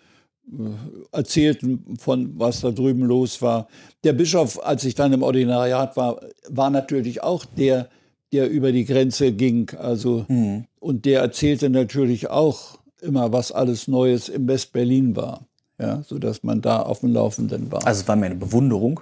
[0.46, 3.68] äh, erzählten von, was da drüben los war.
[4.02, 7.88] Der Bischof, als ich dann im Ordinariat war, war natürlich auch der,
[8.34, 9.70] der über die Grenze ging.
[9.78, 10.64] Also, mhm.
[10.80, 15.46] Und der erzählte natürlich auch immer, was alles Neues im West-Berlin war.
[15.78, 17.84] Ja, sodass man da auf dem Laufenden war.
[17.84, 19.00] Also es war mir eine Bewunderung.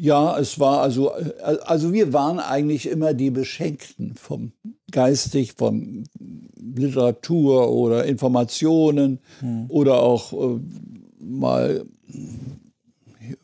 [0.00, 1.12] Ja, es war also,
[1.64, 4.52] also wir waren eigentlich immer die Beschenkten vom
[4.90, 6.04] geistig, von
[6.58, 9.66] Literatur oder Informationen hm.
[9.68, 10.60] oder auch äh,
[11.18, 11.84] mal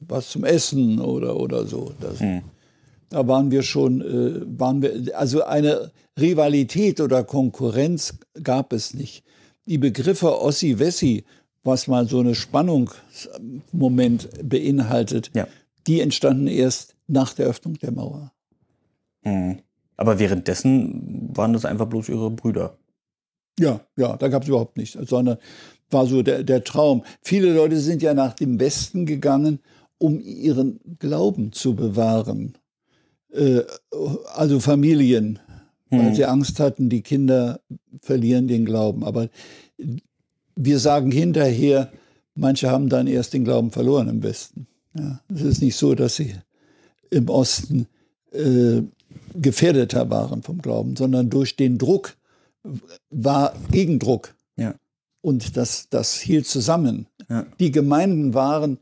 [0.01, 1.93] was zum Essen oder, oder so.
[2.01, 2.43] Das, hm.
[3.13, 9.23] Da waren wir schon, äh, waren wir, also eine Rivalität oder Konkurrenz gab es nicht.
[9.67, 11.25] Die Begriffe Ossi-Wessi,
[11.63, 15.47] was mal so eine Spannungsmoment beinhaltet, ja.
[15.87, 18.33] die entstanden erst nach der Öffnung der Mauer.
[19.25, 19.59] Mhm.
[19.99, 22.79] Aber währenddessen waren das einfach bloß ihre Brüder.
[23.61, 25.37] Ja, ja, da gab es überhaupt nichts, sondern
[25.91, 27.05] war so der, der Traum.
[27.21, 29.61] Viele Leute sind ja nach dem Westen gegangen,
[29.99, 32.57] um ihren Glauben zu bewahren.
[33.33, 33.63] Äh,
[34.35, 35.39] also Familien,
[35.89, 35.99] hm.
[35.99, 37.61] weil sie Angst hatten, die Kinder
[38.01, 39.05] verlieren den Glauben.
[39.05, 39.29] Aber
[40.55, 41.91] wir sagen hinterher,
[42.35, 44.67] manche haben dann erst den Glauben verloren im Westen.
[44.95, 46.35] Ja, es ist nicht so, dass sie
[47.11, 47.87] im Osten
[48.33, 48.83] äh,
[49.35, 52.17] gefährdeter waren vom Glauben, sondern durch den Druck
[53.11, 54.35] war Gegendruck.
[54.57, 54.75] Ja.
[55.21, 57.07] Und das, das hielt zusammen.
[57.29, 57.47] Ja.
[57.59, 58.79] Die Gemeinden waren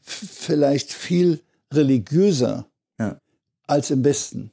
[0.00, 1.40] vielleicht viel
[1.72, 2.66] religiöser
[3.70, 4.50] als im Westen.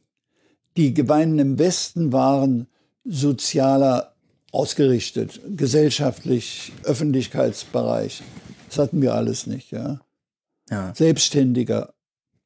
[0.78, 2.68] Die Gemeinden im Westen waren
[3.04, 4.14] sozialer
[4.52, 8.22] ausgerichtet, gesellschaftlich, Öffentlichkeitsbereich.
[8.70, 9.72] Das hatten wir alles nicht.
[9.72, 10.02] Ja?
[10.70, 10.94] ja.
[10.94, 11.94] Selbstständiger,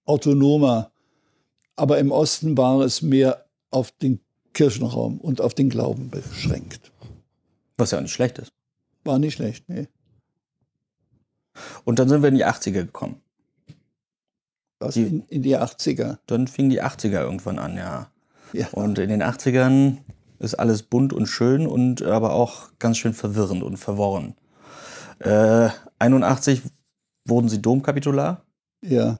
[0.06, 0.92] autonomer.
[1.76, 4.22] Aber im Osten war es mehr auf den
[4.54, 6.92] Kirchenraum und auf den Glauben beschränkt.
[7.78, 8.54] Was ja auch nicht schlecht ist.
[9.04, 9.88] War nicht schlecht, nee.
[11.84, 13.22] Und dann sind wir in die 80er gekommen.
[14.82, 16.18] Was Die- in, in die 80er.
[16.28, 18.08] Dann fingen die 80er irgendwann an, ja.
[18.54, 18.68] Ja.
[18.74, 19.98] Und in den 80ern
[20.40, 24.34] ist alles bunt und schön und aber auch ganz schön verwirrend und verworren.
[25.20, 25.70] Äh,
[26.00, 26.64] 81
[27.26, 28.42] wurden sie Domkapitular,
[28.84, 29.20] ja,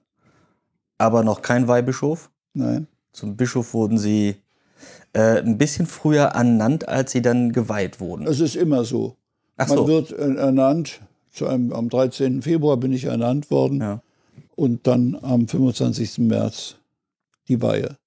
[0.98, 2.30] aber noch kein Weihbischof.
[2.54, 2.88] nein.
[3.14, 4.36] Zum Bischof wurden sie
[5.14, 8.26] äh, ein bisschen früher ernannt, als sie dann geweiht wurden.
[8.26, 9.18] Es ist immer so.
[9.58, 9.88] Ach Man so.
[9.88, 11.02] wird äh, ernannt.
[11.30, 12.42] Zu einem, am 13.
[12.42, 13.82] Februar bin ich ernannt worden.
[13.82, 14.02] Ja.
[14.56, 16.20] Und dann am 25.
[16.20, 16.76] März
[17.48, 17.98] die Weihe.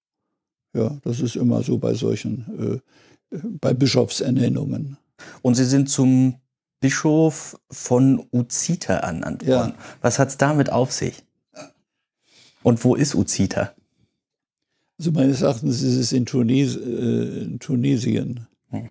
[0.74, 2.80] Ja, das ist immer so bei solchen,
[3.32, 4.96] äh, bei Bischofsernennungen.
[5.42, 6.36] Und sie sind zum
[6.80, 9.60] Bischof von Uzita ernannt Ja.
[9.60, 9.74] worden.
[10.02, 11.22] Was hat's damit auf sich?
[12.62, 13.72] Und wo ist Uzita?
[14.98, 18.88] Also meines Erachtens ist es in, Tunes, äh, in Tunesien Hm.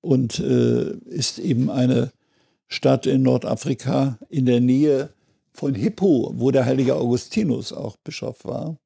[0.00, 2.12] und äh, ist eben eine
[2.68, 5.13] Stadt in Nordafrika in der Nähe
[5.54, 8.76] von Hippo, wo der heilige Augustinus auch Bischof war.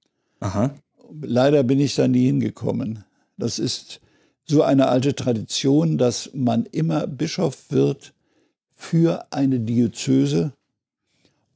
[0.41, 0.75] Aha.
[1.23, 3.05] Leider bin ich da nie hingekommen.
[3.39, 4.01] Das ist
[4.45, 8.13] so eine alte Tradition, dass man immer Bischof wird
[8.75, 10.53] für eine Diözese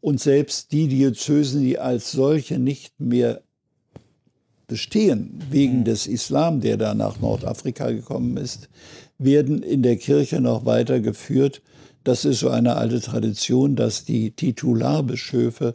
[0.01, 3.43] und selbst die Diözesen, die als solche nicht mehr
[4.67, 8.69] bestehen, wegen des Islam, der da nach Nordafrika gekommen ist,
[9.19, 11.63] werden in der Kirche noch weiter geführt.
[12.05, 15.75] Das ist so eine alte Tradition, dass die Titularbischöfe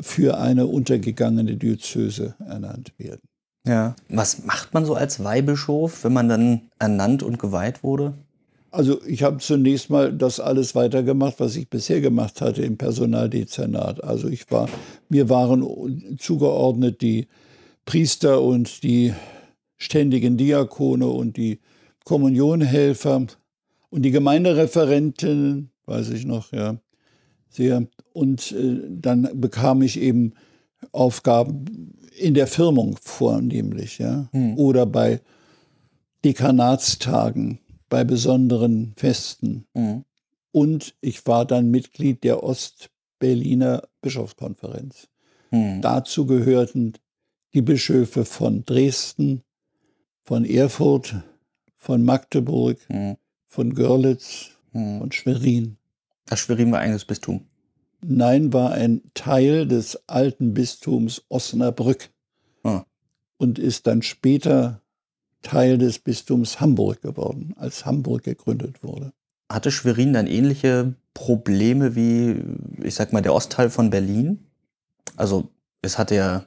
[0.00, 3.20] für eine untergegangene Diözese ernannt werden.
[3.66, 3.96] Ja.
[4.08, 8.14] Was macht man so als Weihbischof, wenn man dann ernannt und geweiht wurde?
[8.70, 14.02] Also ich habe zunächst mal das alles weitergemacht, was ich bisher gemacht hatte im Personaldezernat.
[14.02, 14.68] Also ich war,
[15.08, 17.28] mir waren zugeordnet die
[17.84, 19.14] Priester und die
[19.76, 21.60] ständigen Diakone und die
[22.04, 23.26] Kommunionhelfer
[23.94, 26.78] und die Gemeindereferentinnen, weiß ich noch, ja,
[27.48, 27.86] sehr.
[28.12, 30.32] Und äh, dann bekam ich eben
[30.90, 34.58] Aufgaben in der Firmung vornehmlich, ja, Hm.
[34.58, 35.20] oder bei
[36.24, 39.66] Dekanatstagen, bei besonderen Festen.
[39.74, 40.04] Mhm.
[40.50, 45.06] Und ich war dann Mitglied der Ostberliner Bischofskonferenz.
[45.50, 45.82] Hm.
[45.82, 46.94] Dazu gehörten
[47.52, 49.42] die Bischöfe von Dresden,
[50.24, 51.14] von Erfurt,
[51.76, 53.16] von Magdeburg, Hm.
[53.54, 55.00] Von Görlitz Hm.
[55.00, 55.76] und Schwerin.
[56.26, 57.42] Das Schwerin war eigenes Bistum.
[58.02, 62.10] Nein war ein Teil des alten Bistums Osnabrück
[62.64, 62.84] Ah.
[63.38, 64.80] und ist dann später
[65.42, 69.12] Teil des Bistums Hamburg geworden, als Hamburg gegründet wurde.
[69.50, 72.42] Hatte Schwerin dann ähnliche Probleme wie,
[72.82, 74.38] ich sag mal, der Ostteil von Berlin?
[75.16, 75.48] Also,
[75.82, 76.46] es hatte ja,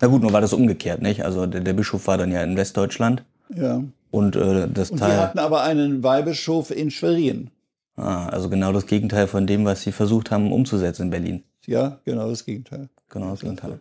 [0.00, 1.24] na gut, nur war das umgekehrt, nicht?
[1.24, 3.24] Also, der, der Bischof war dann ja in Westdeutschland
[3.54, 3.82] Ja.
[4.10, 7.50] Und äh, das Und die Teil, hatten aber einen Weihbischof in Schwerin.
[7.96, 11.42] ah, also genau das Gegenteil von dem, was sie versucht haben umzusetzen in Berlin.
[11.66, 12.88] Ja, genau das Gegenteil.
[13.10, 13.80] Genau das Gegenteil.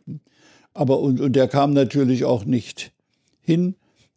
[0.74, 2.92] Aber und, und der kam natürlich auch nicht
[3.42, 3.76] hin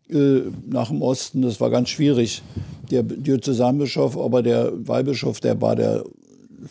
[0.08, 1.42] äh, nach dem Osten.
[1.42, 2.42] Das war ganz schwierig.
[2.90, 6.04] Der Diözesanbischof, aber der Weihbischof, der war der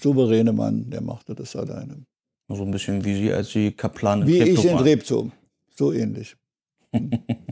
[0.02, 2.04] souveräne Mann, der machte das alleine.
[2.50, 4.78] So ein bisschen wie sie als die Kaplan Wie ich in.
[4.78, 5.30] Treptow.
[5.76, 6.36] So ähnlich.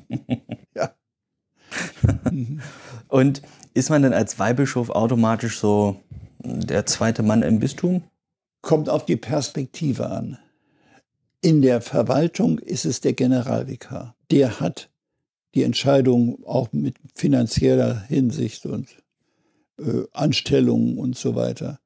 [2.32, 2.62] Mhm.
[3.08, 3.42] Und
[3.74, 6.02] ist man denn als Weihbischof automatisch so
[6.40, 8.04] der zweite Mann im Bistum?
[8.62, 10.38] Kommt auf die Perspektive an.
[11.42, 14.16] In der Verwaltung ist es der Generalvikar.
[14.32, 14.90] Der hat
[15.56, 18.90] die Entscheidung auch mit finanzieller Hinsicht und
[19.80, 21.80] äh, Anstellungen und so weiter.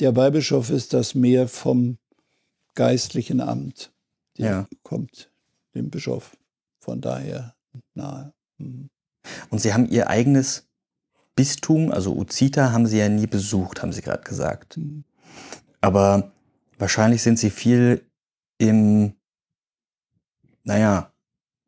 [0.00, 1.98] Der Weihbischof ist das mehr vom
[2.74, 3.92] geistlichen Amt.
[4.38, 4.68] Der Ja.
[4.82, 5.30] kommt
[5.74, 6.36] dem Bischof
[6.80, 7.54] von daher
[7.94, 8.32] nahe.
[8.58, 8.88] Mhm.
[9.50, 10.68] Und sie haben ihr eigenes
[11.36, 14.76] Bistum, also Uzita, haben sie ja nie besucht, haben sie gerade gesagt.
[14.76, 15.04] Mhm.
[15.80, 16.32] Aber
[16.78, 18.02] wahrscheinlich sind sie viel
[18.58, 19.14] im,
[20.62, 21.12] naja,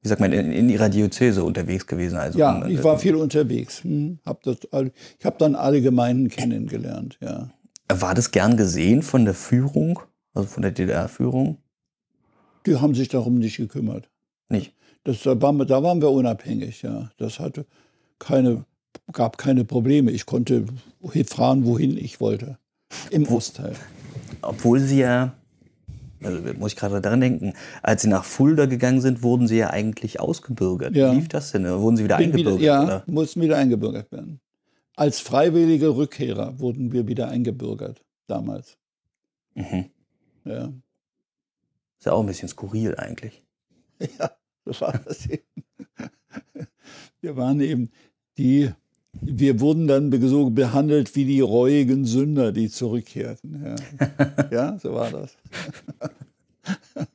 [0.06, 2.16] wie sagt man, in, in ihrer Diözese unterwegs gewesen.
[2.16, 3.82] Also Ja, um, ich war viel unterwegs.
[3.82, 4.58] Hm, hab das
[5.18, 7.18] ich habe dann alle Gemeinden kennengelernt.
[7.20, 7.50] Ja.
[7.88, 9.98] War das gern gesehen von der Führung,
[10.32, 11.58] also von der DDR-Führung?
[12.66, 14.08] Die haben sich darum nicht gekümmert.
[14.48, 14.75] Nicht.
[15.06, 17.12] Das, da, waren wir, da waren wir unabhängig, ja.
[17.16, 17.64] Das hatte
[18.18, 18.64] keine,
[19.12, 20.10] gab keine Probleme.
[20.10, 20.64] Ich konnte
[21.28, 22.58] fahren, wohin ich wollte.
[23.10, 23.76] Im Ostteil.
[24.42, 25.34] Obwohl sie ja,
[26.24, 27.52] also muss ich gerade daran denken,
[27.84, 30.96] als sie nach Fulda gegangen sind, wurden sie ja eigentlich ausgebürgert.
[30.96, 31.12] Ja.
[31.12, 31.68] Wie lief das denn?
[31.68, 32.60] Wurden sie wieder Bin eingebürgert?
[32.60, 33.04] Wieder, ja, oder?
[33.06, 34.40] mussten wieder eingebürgert werden.
[34.96, 38.76] Als freiwillige Rückkehrer wurden wir wieder eingebürgert damals.
[39.54, 39.84] Mhm.
[40.44, 40.72] Ja,
[41.96, 43.44] Ist ja auch ein bisschen skurril eigentlich.
[44.18, 44.32] ja
[44.66, 45.42] das war das eben.
[47.20, 47.90] Wir waren eben
[48.36, 48.70] die
[49.22, 53.76] wir wurden dann so behandelt wie die reuigen Sünder, die zurückkehrten.
[54.50, 55.36] Ja, ja so war das.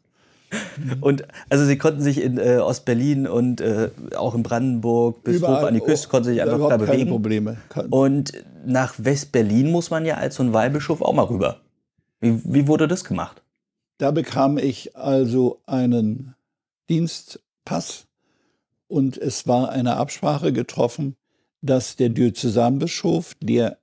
[1.00, 5.62] Und also Sie konnten sich in äh, Ostberlin und äh, auch in Brandenburg bis Überall,
[5.62, 6.98] hoch an die Küste konnten sich einfach da bewegen.
[6.98, 7.58] Keine Probleme.
[7.90, 8.34] Und
[8.66, 11.62] nach West-Berlin muss man ja als so ein Weihbischof auch mal rüber.
[12.20, 13.42] Wie, wie wurde das gemacht?
[13.98, 16.36] Da bekam ich also einen
[16.92, 18.08] Dienstpass
[18.88, 21.16] und es war eine Absprache getroffen,
[21.62, 23.80] dass der Diözesanbischof, der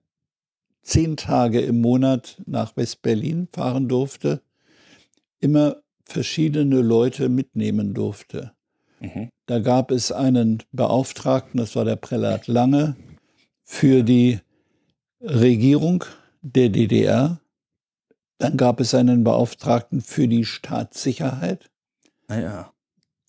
[0.83, 4.43] zehn Tage im Monat nach West-Berlin fahren durfte,
[5.41, 8.53] immer verschiedene Leute mitnehmen durfte.
[9.01, 9.31] Mhm.
[9.47, 12.97] Da gab es einen Beauftragten, das war der Prälat Lange,
[13.65, 14.41] für die
[15.23, 16.05] Regierung
[16.43, 17.41] der DDR.
[18.37, 21.71] Dann gab es einen Beauftragten für die Staatssicherheit.
[22.27, 22.73] Ah ja.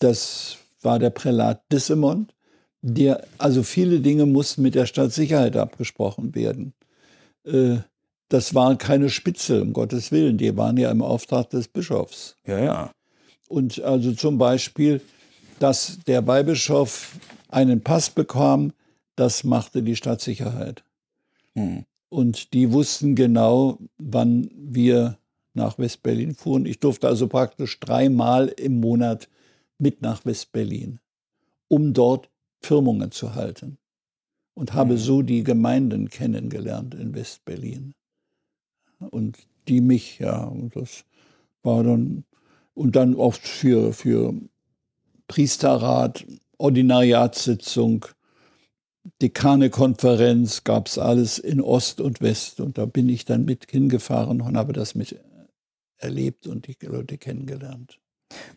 [0.00, 2.34] Das war der Prälat Dissemont.
[2.82, 6.72] Der, also viele Dinge mussten mit der Staatssicherheit abgesprochen werden.
[7.44, 7.78] Äh,
[8.30, 12.36] das waren keine Spitzel, um Gottes Willen, die waren ja im Auftrag des Bischofs.
[12.46, 12.90] Ja, ja.
[13.48, 15.00] Und also zum Beispiel,
[15.58, 17.16] dass der Weihbischof
[17.48, 18.72] einen Pass bekam,
[19.16, 20.84] das machte die Stadtsicherheit.
[21.54, 21.84] Hm.
[22.08, 25.18] Und die wussten genau, wann wir
[25.52, 26.64] nach West-Berlin fuhren.
[26.64, 29.28] Ich durfte also praktisch dreimal im Monat
[29.80, 31.00] mit nach West-Berlin,
[31.68, 33.78] um dort Firmungen zu halten.
[34.54, 37.94] Und habe so die Gemeinden kennengelernt in West-Berlin
[38.98, 40.44] und die mich, ja.
[40.44, 41.04] Und das
[41.62, 42.24] war dann,
[42.74, 44.34] und dann auch für, für
[45.28, 46.26] Priesterrat,
[46.58, 48.06] Ordinariatssitzung,
[49.22, 52.60] Dekanekonferenz gab es alles in Ost und West.
[52.60, 55.18] Und da bin ich dann mit hingefahren und habe das mit
[55.96, 57.98] erlebt und die Leute kennengelernt.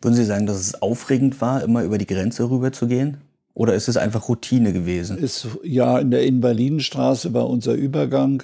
[0.02, 3.18] Würden Sie sagen, dass es aufregend war, immer über die Grenze rüber zu gehen?
[3.54, 5.18] Oder ist es einfach Routine gewesen?
[5.18, 8.44] Ist, ja, in der Invalidenstraße war unser Übergang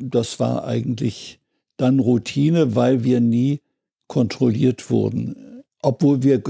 [0.00, 1.38] das war eigentlich
[1.76, 3.60] dann Routine, weil wir nie
[4.06, 6.42] kontrolliert wurden, obwohl wir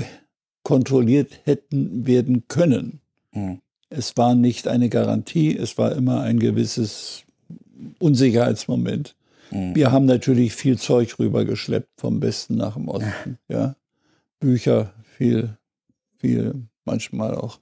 [0.63, 3.01] kontrolliert hätten werden können.
[3.33, 3.61] Mhm.
[3.91, 7.25] Es war nicht eine Garantie, es war immer ein gewisses
[7.99, 9.17] Unsicherheitsmoment.
[9.51, 9.75] Mhm.
[9.75, 13.39] Wir haben natürlich viel Zeug rübergeschleppt vom Westen nach dem Osten.
[13.49, 13.75] Ja?
[14.41, 15.57] Bücher, viel,
[16.17, 17.61] viel, manchmal auch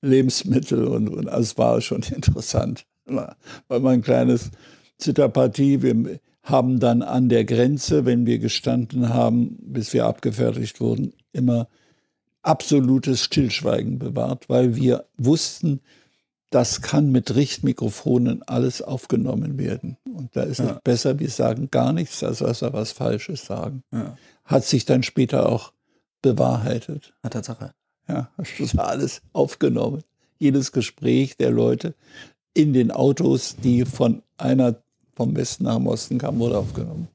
[0.00, 2.86] Lebensmittel und, und es war schon interessant.
[3.04, 4.50] Weil mein kleines
[4.98, 5.82] Zitterpartie.
[5.82, 11.68] Wir haben dann an der Grenze, wenn wir gestanden haben, bis wir abgefertigt wurden, immer
[12.42, 15.80] absolutes Stillschweigen bewahrt, weil wir wussten,
[16.50, 19.98] das kann mit Richtmikrofonen alles aufgenommen werden.
[20.12, 20.72] Und da ist ja.
[20.72, 23.82] es besser, wir sagen gar nichts, als dass wir was Falsches sagen.
[23.92, 24.16] Ja.
[24.44, 25.72] Hat sich dann später auch
[26.22, 27.14] bewahrheitet.
[27.22, 27.72] Hat Tatsache.
[28.08, 30.02] Ja, das war alles aufgenommen.
[30.38, 31.94] Jedes Gespräch der Leute
[32.54, 34.76] in den Autos, die von einer
[35.14, 37.08] vom Westen nach dem Osten kam, wurde aufgenommen.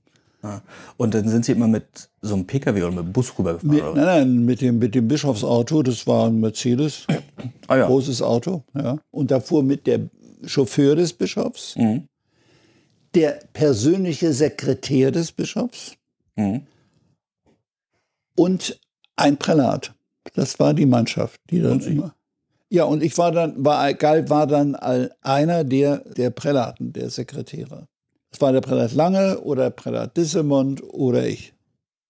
[0.46, 0.62] Ah.
[0.98, 3.76] Und dann sind Sie immer mit so einem Pkw oder mit einem Bus rübergefahren?
[3.76, 7.08] Mit, nein, nein, mit dem, mit dem Bischofsauto, das war ein Mercedes,
[7.68, 7.88] ah, ja.
[7.88, 8.64] großes Auto.
[8.76, 9.00] Ja.
[9.10, 10.02] Und da fuhr mit der
[10.46, 12.08] Chauffeur des Bischofs, mhm.
[13.16, 15.96] der persönliche Sekretär des Bischofs
[16.36, 16.62] mhm.
[18.36, 18.80] und
[19.16, 19.94] ein Prälat.
[20.34, 22.16] Das war die Mannschaft, die dann immer.
[22.70, 27.88] Ja, und ich war dann, war, galt war dann einer der, der Prälaten, der Sekretäre.
[28.32, 31.54] Es war der Prälat Lange oder Prälat Dissemont oder ich.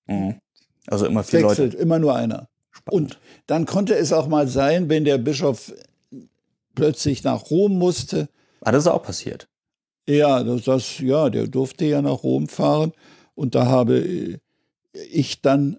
[0.08, 0.40] Mhm.
[0.88, 1.84] Also immer vier Wechselt, Leute.
[1.84, 2.48] immer nur einer.
[2.72, 3.14] Spannend.
[3.14, 5.74] Und dann konnte es auch mal sein, wenn der Bischof
[6.74, 8.30] plötzlich nach Rom musste.
[8.62, 9.48] Ah, das ist auch passiert.
[10.08, 12.92] Ja, das, das, ja, der durfte ja nach Rom fahren.
[13.34, 14.40] Und da habe
[14.94, 15.78] ich dann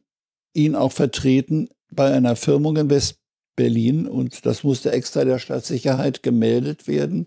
[0.56, 4.06] ihn auch vertreten bei einer Firmung in West-Berlin.
[4.06, 7.26] Und das musste extra der Stadtsicherheit gemeldet werden,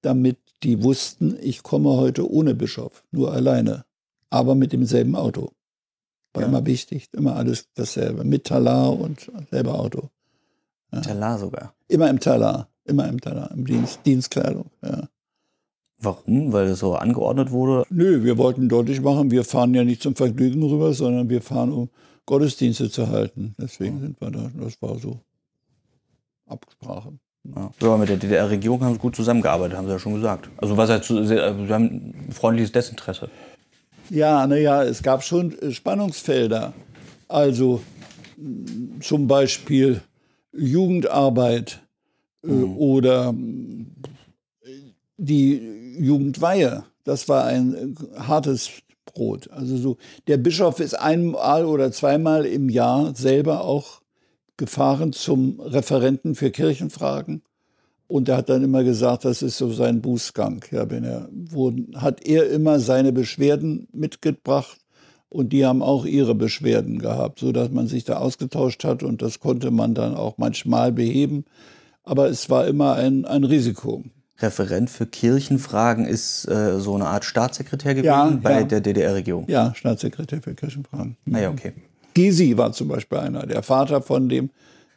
[0.00, 3.84] damit die wussten, ich komme heute ohne Bischof, nur alleine,
[4.30, 5.52] aber mit demselben Auto.
[6.34, 6.48] War ja.
[6.48, 10.08] immer wichtig, immer alles dasselbe, mit Talar und selber Auto.
[10.92, 11.00] Ja.
[11.00, 11.74] Talar sogar?
[11.88, 15.08] Immer im Talar, immer im Talar, im Dienst, Dienstkleidung, ja.
[15.98, 16.52] Warum?
[16.52, 17.86] Weil es so angeordnet wurde?
[17.88, 21.72] Nö, wir wollten deutlich machen, wir fahren ja nicht zum Vergnügen rüber, sondern wir fahren,
[21.72, 21.90] um
[22.26, 23.54] Gottesdienste zu halten.
[23.58, 24.50] Deswegen sind wir da.
[24.54, 25.20] Das war so
[26.46, 27.12] Absprache.
[27.44, 27.70] Ja.
[27.80, 30.48] ja, mit der DDR-Regierung haben sie gut zusammengearbeitet, haben sie ja schon gesagt.
[30.58, 33.28] Also was halt, sie haben ein freundliches Desinteresse.
[34.10, 36.72] Ja, naja, es gab schon äh, Spannungsfelder.
[37.28, 37.82] Also
[39.00, 40.02] zum Beispiel
[40.52, 41.80] Jugendarbeit
[42.44, 42.76] äh, mhm.
[42.76, 43.34] oder
[45.16, 46.84] die Jugendweihe.
[47.04, 48.70] Das war ein äh, hartes
[49.12, 49.50] Brot.
[49.50, 49.96] Also so,
[50.26, 54.02] der Bischof ist einmal oder zweimal im Jahr selber auch
[54.56, 57.42] gefahren zum Referenten für Kirchenfragen
[58.06, 60.64] Und er hat dann immer gesagt, das ist so sein Bußgang.
[60.70, 64.78] Ja, wenn er, wo, hat er immer seine Beschwerden mitgebracht
[65.28, 69.40] und die haben auch ihre Beschwerden gehabt, sodass man sich da ausgetauscht hat und das
[69.40, 71.44] konnte man dann auch manchmal beheben.
[72.04, 74.04] Aber es war immer ein, ein Risiko.
[74.42, 78.64] Referent für Kirchenfragen ist äh, so eine Art Staatssekretär gewesen Ja, bei ja.
[78.64, 79.44] der DDR-Regierung.
[79.48, 81.16] Ja, Staatssekretär für Kirchenfragen.
[81.32, 81.72] Ah ja, okay.
[82.14, 83.46] Gysi war zum Beispiel einer.
[83.46, 84.50] Der Vater von dem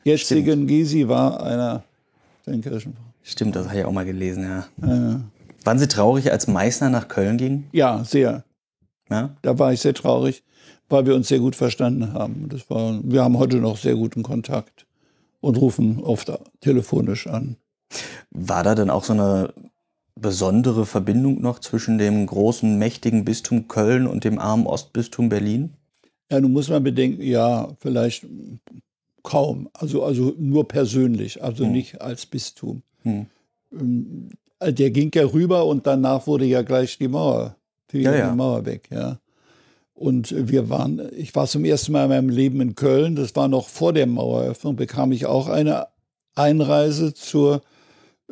[0.03, 1.83] jetzigen Gysi war einer
[2.45, 3.05] der Kirchenfragen.
[3.23, 4.65] Stimmt, das habe ich auch mal gelesen, ja.
[4.85, 5.21] Ja,
[5.63, 7.65] Waren Sie traurig, als Meißner nach Köln ging?
[7.71, 8.43] ja, sehr.
[9.09, 9.35] Ja?
[9.41, 10.43] Da war ich sehr traurig,
[10.89, 12.47] weil wir uns sehr gut verstanden haben.
[12.49, 14.85] Das war, wir haben heute noch sehr guten Kontakt
[15.41, 16.31] und rufen oft
[16.61, 17.55] telefonisch an.
[18.31, 19.53] War da dann auch so eine
[20.15, 25.73] besondere Verbindung noch zwischen dem großen, mächtigen Bistum Köln und dem armen Ostbistum Berlin?
[26.31, 28.25] Ja, nun muss man bedenken, ja, vielleicht
[29.23, 31.71] kaum, also, also nur persönlich, also Hm.
[31.71, 32.81] nicht als Bistum.
[33.03, 33.25] Hm.
[33.73, 34.29] Ähm,
[34.61, 37.55] Der ging ja rüber und danach wurde ja gleich die Mauer,
[37.89, 39.19] fiel Ja, ja, die Mauer weg, ja.
[39.93, 43.47] Und wir waren, ich war zum ersten Mal in meinem Leben in Köln, das war
[43.47, 45.87] noch vor der Maueröffnung, bekam ich auch eine
[46.35, 47.61] Einreise zur,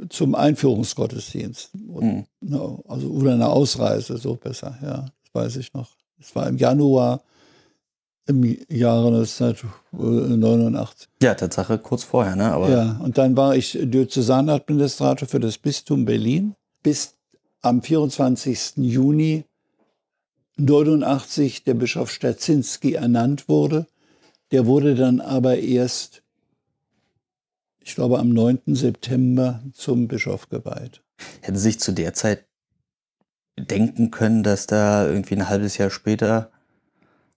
[0.09, 1.71] zum Einführungsgottesdienst.
[1.87, 2.25] Und, Hm.
[2.41, 5.89] na, also, oder eine Ausreise, so besser, ja, das weiß ich noch.
[6.19, 7.21] Es war im Januar
[8.25, 11.09] im Jahre 1989.
[11.21, 12.45] Ja, Tatsache kurz vorher, ne?
[12.51, 17.15] Aber Ja, und dann war ich Diözesanadministrator für das Bistum Berlin bis
[17.61, 18.77] am 24.
[18.77, 19.43] Juni
[20.57, 23.87] 89 der Bischof Stacinski ernannt wurde.
[24.51, 26.22] Der wurde dann aber erst,
[27.83, 28.61] ich glaube, am 9.
[28.67, 31.01] September zum Bischof geweiht.
[31.41, 32.45] hätten Sie sich zu der Zeit
[33.57, 36.51] denken können, dass da irgendwie ein halbes Jahr später,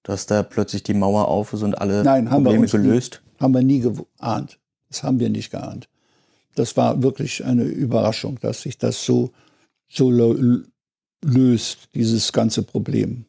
[0.03, 2.83] dass da plötzlich die Mauer auf ist und alle Nein, haben wir Probleme uns nie.
[2.83, 3.23] gelöst?
[3.39, 4.59] Haben wir nie geahnt.
[4.89, 5.89] Das haben wir nicht geahnt.
[6.55, 9.33] Das war wirklich eine Überraschung, dass sich das so,
[9.89, 10.11] so
[11.23, 13.27] löst, dieses ganze Problem.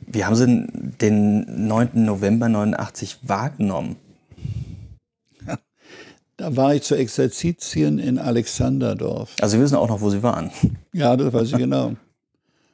[0.00, 0.66] Wie haben Sie
[1.00, 2.04] den 9.
[2.04, 3.96] November 89 wahrgenommen?
[6.36, 9.34] Da war ich zu Exerzitien in Alexanderdorf.
[9.40, 10.50] Also wir wissen auch noch, wo Sie waren.
[10.92, 11.94] Ja, das weiß ich genau.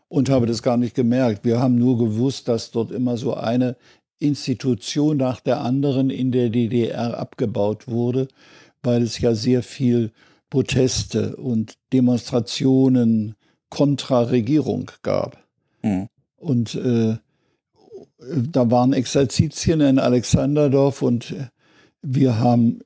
[0.08, 1.44] Und habe das gar nicht gemerkt.
[1.44, 3.76] Wir haben nur gewusst, dass dort immer so eine
[4.20, 8.28] Institution nach der anderen in der DDR abgebaut wurde,
[8.82, 10.12] weil es ja sehr viel
[10.50, 13.34] Proteste und Demonstrationen
[13.70, 15.38] kontra Regierung gab.
[15.80, 16.06] Hm.
[16.36, 17.16] Und äh,
[18.18, 21.34] da waren Exerzitien in Alexanderdorf und
[22.02, 22.80] wir haben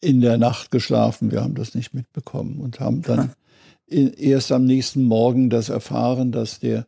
[0.00, 1.30] in der Nacht geschlafen.
[1.30, 3.32] Wir haben das nicht mitbekommen und haben dann
[3.90, 6.86] i- erst am nächsten Morgen das erfahren, dass, der,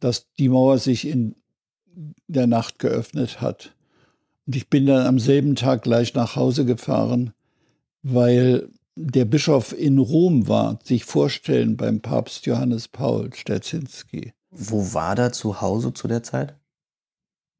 [0.00, 1.34] dass die Mauer sich in
[2.26, 3.74] der Nacht geöffnet hat.
[4.46, 7.32] Und ich bin dann am selben Tag gleich nach Hause gefahren,
[8.02, 14.32] weil der Bischof in Rom war, sich vorstellen beim Papst Johannes Paul Stetzinski.
[14.50, 16.56] Wo war da zu Hause zu der Zeit?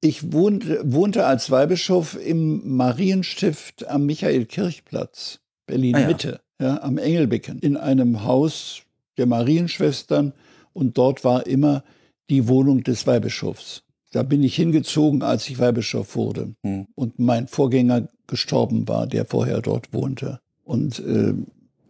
[0.01, 6.81] Ich wohnte, wohnte als Weihbischof im Marienstift am Michael-Kirchplatz, Berlin-Mitte, ja.
[6.83, 8.83] am Engelbecken, in einem Haus
[9.17, 10.33] der Marienschwestern.
[10.73, 11.83] Und dort war immer
[12.31, 13.83] die Wohnung des Weihbischofs.
[14.13, 16.87] Da bin ich hingezogen, als ich Weihbischof wurde Hm.
[16.95, 20.41] und mein Vorgänger gestorben war, der vorher dort wohnte.
[20.65, 21.35] Und äh,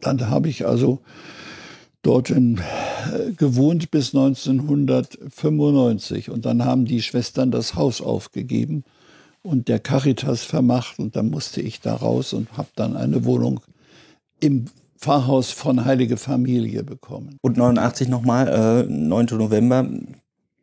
[0.00, 1.00] dann habe ich also
[2.02, 6.30] dort in, äh, gewohnt bis 1995.
[6.30, 8.84] Und dann haben die Schwestern das Haus aufgegeben
[9.42, 10.98] und der Caritas vermacht.
[10.98, 13.60] Und dann musste ich da raus und habe dann eine Wohnung
[14.40, 14.66] im
[14.98, 17.38] Pfarrhaus von Heilige Familie bekommen.
[17.40, 19.38] Und 89 nochmal, äh, 9.
[19.38, 19.88] November,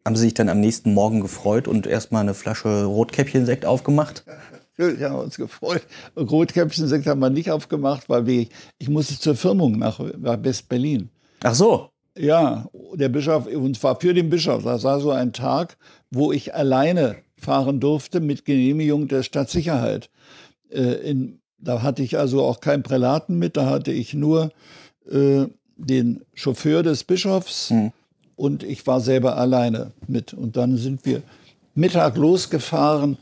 [0.06, 4.26] haben Sie sich dann am nächsten Morgen gefreut und erstmal eine Flasche Rotkäppchensekt aufgemacht?
[4.78, 5.84] Wir haben uns gefreut.
[6.18, 8.48] Rotkäppchensekt haben wir nicht aufgemacht, weil wir,
[8.78, 11.10] ich musste zur Firmung nach, nach West-Berlin.
[11.46, 11.90] Ach so.
[12.18, 14.64] Ja, der Bischof, und zwar für den Bischof.
[14.64, 15.78] Das war so ein Tag,
[16.10, 20.10] wo ich alleine fahren durfte mit Genehmigung der Stadtsicherheit.
[20.72, 24.52] Äh, in, da hatte ich also auch keinen Prälaten mit, da hatte ich nur
[25.12, 25.46] äh,
[25.76, 27.92] den Chauffeur des Bischofs Hm.
[28.36, 30.34] und ich war selber alleine mit.
[30.34, 31.22] Und dann sind wir
[31.76, 33.18] Mittag losgefahren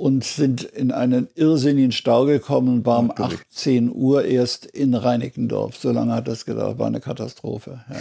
[0.00, 5.76] und sind in einen irrsinnigen Stau gekommen und waren um 18 Uhr erst in Reinickendorf.
[5.76, 7.84] So lange hat das gedauert, war eine Katastrophe.
[7.88, 7.96] Ja.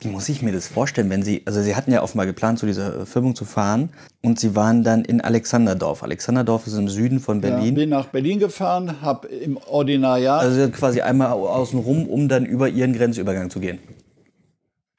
[0.00, 2.66] Wie muss ich mir das vorstellen, wenn Sie, also Sie hatten ja offenbar geplant, zu
[2.66, 3.88] dieser äh, Firmung zu fahren
[4.22, 6.02] und Sie waren dann in Alexanderdorf.
[6.02, 7.74] Alexanderdorf ist im Süden von Ja, Berlin.
[7.76, 12.44] bin nach Berlin gefahren, habe im Ordinariat, Also quasi einmal au- außen rum, um dann
[12.44, 13.78] über Ihren Grenzübergang zu gehen.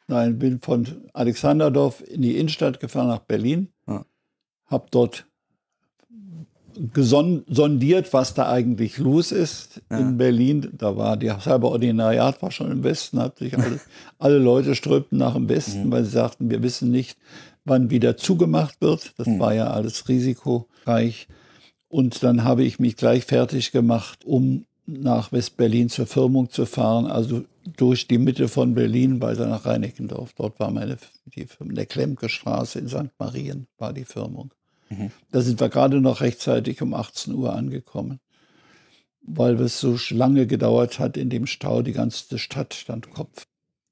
[0.07, 4.03] nein, bin von Alexanderdorf in die Innenstadt gefahren nach Berlin, Ja.
[4.65, 5.26] habe dort
[6.95, 9.99] sondiert, was da eigentlich los ist ja.
[9.99, 10.69] in Berlin.
[10.77, 13.79] Da war die halbe Ordinariat war schon im Westen, hat sich alle,
[14.19, 15.91] alle Leute strömten nach dem Westen, mhm.
[15.91, 17.17] weil sie sagten, wir wissen nicht,
[17.65, 19.13] wann wieder zugemacht wird.
[19.17, 19.39] Das mhm.
[19.39, 21.27] war ja alles risikoreich.
[21.89, 27.05] Und dann habe ich mich gleich fertig gemacht, um nach West-Berlin zur Firmung zu fahren,
[27.05, 27.43] also
[27.75, 30.33] durch die Mitte von Berlin weiter nach Reinickendorf.
[30.33, 30.97] Dort war meine
[31.35, 33.09] die Firmung, der Klemke Straße in St.
[33.19, 34.51] Marien war die Firmung.
[34.89, 35.11] Mhm.
[35.31, 38.19] Da sind wir gerade noch rechtzeitig um 18 Uhr angekommen,
[39.21, 43.45] weil es so lange gedauert hat in dem Stau, die ganze Stadt stand Kopf.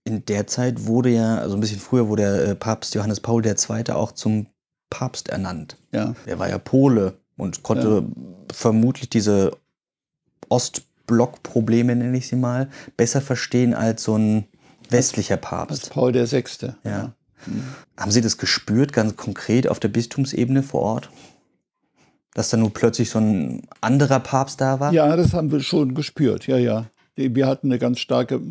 [0.04, 3.44] In der Zeit wurde ja, also ein bisschen früher wurde der äh, Papst Johannes Paul
[3.46, 3.56] II.
[3.92, 4.48] auch zum
[4.90, 5.78] Papst ernannt.
[5.92, 6.16] Ja.
[6.26, 8.54] Er war ja Pole und konnte ja.
[8.54, 9.52] vermutlich diese
[10.50, 14.46] Ostblock-Probleme, nenne ich sie mal, besser verstehen als so ein
[14.90, 15.86] westlicher Papst.
[15.86, 16.44] Als Paul VI.
[16.84, 16.92] Ja.
[16.92, 17.14] ja.
[17.98, 21.10] Haben Sie das gespürt, ganz konkret auf der Bistumsebene vor Ort?
[22.34, 24.92] Dass da nun plötzlich so ein anderer Papst da war?
[24.94, 26.88] Ja, das haben wir schon gespürt, ja, ja.
[27.16, 28.42] Wir hatten eine ganz starke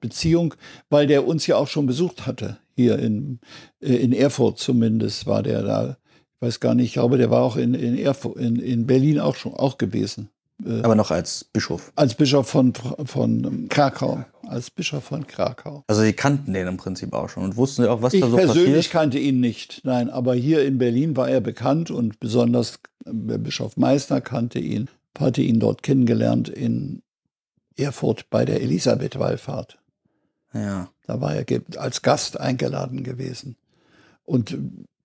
[0.00, 0.54] Beziehung,
[0.90, 2.58] weil der uns ja auch schon besucht hatte.
[2.74, 3.38] Hier in,
[3.80, 5.96] äh, in Erfurt zumindest war der da.
[6.34, 9.20] Ich weiß gar nicht, ich glaube, der war auch in, in, Erfurt, in, in Berlin
[9.20, 10.30] auch schon auch gewesen.
[10.64, 11.92] Äh, Aber noch als Bischof.
[11.96, 14.24] Als Bischof von, von Krakau.
[14.46, 15.84] Als Bischof von Krakau.
[15.86, 18.36] Also Sie kannten den im Prinzip auch schon und wussten auch, was ich da so
[18.36, 18.50] passiert?
[18.50, 20.10] Ich persönlich kannte ihn nicht, nein.
[20.10, 25.42] Aber hier in Berlin war er bekannt und besonders der Bischof Meißner kannte ihn, hatte
[25.42, 27.02] ihn dort kennengelernt in
[27.76, 29.78] Erfurt bei der Elisabeth-Wallfahrt.
[30.54, 30.90] Ja.
[31.06, 31.44] Da war er
[31.76, 33.56] als Gast eingeladen gewesen.
[34.24, 34.56] Und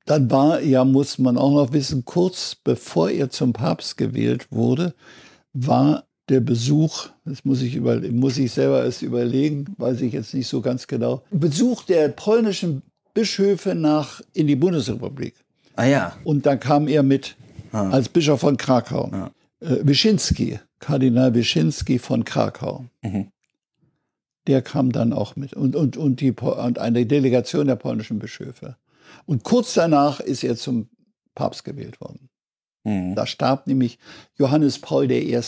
[0.06, 4.94] dann war ja, muss man auch noch wissen, kurz bevor er zum Papst gewählt wurde,
[5.66, 10.34] war der Besuch, das muss ich, über, muss ich selber erst überlegen, weiß ich jetzt
[10.34, 12.82] nicht so ganz genau, Besuch der polnischen
[13.14, 15.36] Bischöfe nach in die Bundesrepublik.
[15.76, 16.18] Ah ja.
[16.24, 17.36] Und da kam er mit
[17.72, 17.90] ah.
[17.90, 19.10] als Bischof von Krakau.
[19.12, 19.32] Ah.
[19.60, 22.86] Äh, Wyszynski, Kardinal Wyszynski von Krakau.
[23.02, 23.28] Mhm.
[24.48, 28.76] Der kam dann auch mit und, und, und, die, und eine Delegation der polnischen Bischöfe.
[29.26, 30.90] Und kurz danach ist er zum
[31.36, 32.30] Papst gewählt worden.
[32.88, 33.16] Mhm.
[33.16, 34.00] Da starb nämlich
[34.38, 35.40] Johannes Paul I.,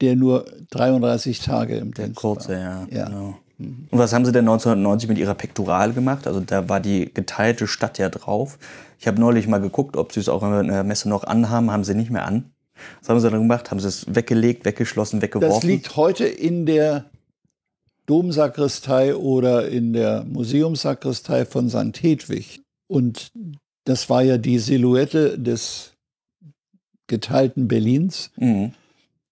[0.00, 2.58] der nur 33 Tage im der Dienst kurze, war.
[2.58, 2.86] ja.
[2.90, 3.04] ja.
[3.06, 3.38] Genau.
[3.58, 3.88] Mhm.
[3.90, 6.26] Und was haben Sie denn 1990 mit Ihrer Pektoral gemacht?
[6.26, 8.58] Also da war die geteilte Stadt ja drauf.
[9.00, 11.70] Ich habe neulich mal geguckt, ob Sie es auch in der Messe noch anhaben.
[11.70, 12.52] Haben Sie nicht mehr an.
[13.00, 13.70] Was haben Sie dann gemacht?
[13.72, 15.54] Haben Sie es weggelegt, weggeschlossen, weggeworfen?
[15.54, 17.06] Das liegt heute in der
[18.06, 22.00] Domsakristei oder in der Museumssakristei von St.
[22.00, 22.62] Hedwig.
[22.86, 23.32] Und
[23.84, 25.97] das war ja die Silhouette des
[27.08, 28.30] geteilten Berlins.
[28.36, 28.72] Mhm.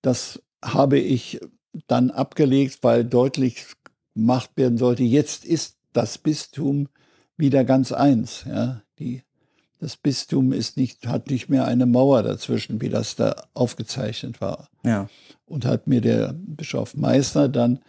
[0.02, 1.40] Das habe ich
[1.86, 3.66] dann abgelegt, weil deutlich
[4.14, 6.88] gemacht werden sollte, jetzt ist das Bistum
[7.36, 8.44] wieder ganz eins.
[8.48, 8.82] Ja?
[8.98, 9.22] Die,
[9.78, 14.68] das Bistum ist nicht, hat nicht mehr eine Mauer dazwischen, wie das da aufgezeichnet war.
[14.84, 15.08] Ja.
[15.44, 17.80] Und hat mir der Bischof Meißner dann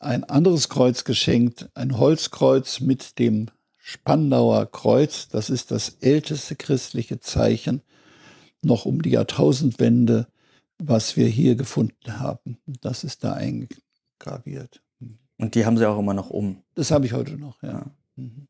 [0.00, 3.46] ein anderes Kreuz geschenkt, ein Holzkreuz mit dem
[3.76, 5.28] Spandauer Kreuz.
[5.28, 7.82] Das ist das älteste christliche Zeichen
[8.62, 10.26] noch um die Jahrtausendwende,
[10.78, 12.58] was wir hier gefunden haben.
[12.80, 14.82] Das ist da eingraviert.
[15.38, 16.62] Und die haben Sie auch immer noch um?
[16.74, 17.86] Das habe ich heute noch, ja.
[18.16, 18.48] Mhm.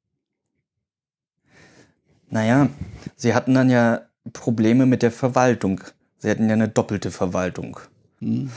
[2.31, 2.69] Naja,
[3.17, 4.03] Sie hatten dann ja
[4.33, 5.83] Probleme mit der Verwaltung.
[6.19, 7.79] Sie hatten ja eine doppelte Verwaltung.
[8.21, 8.51] Mhm.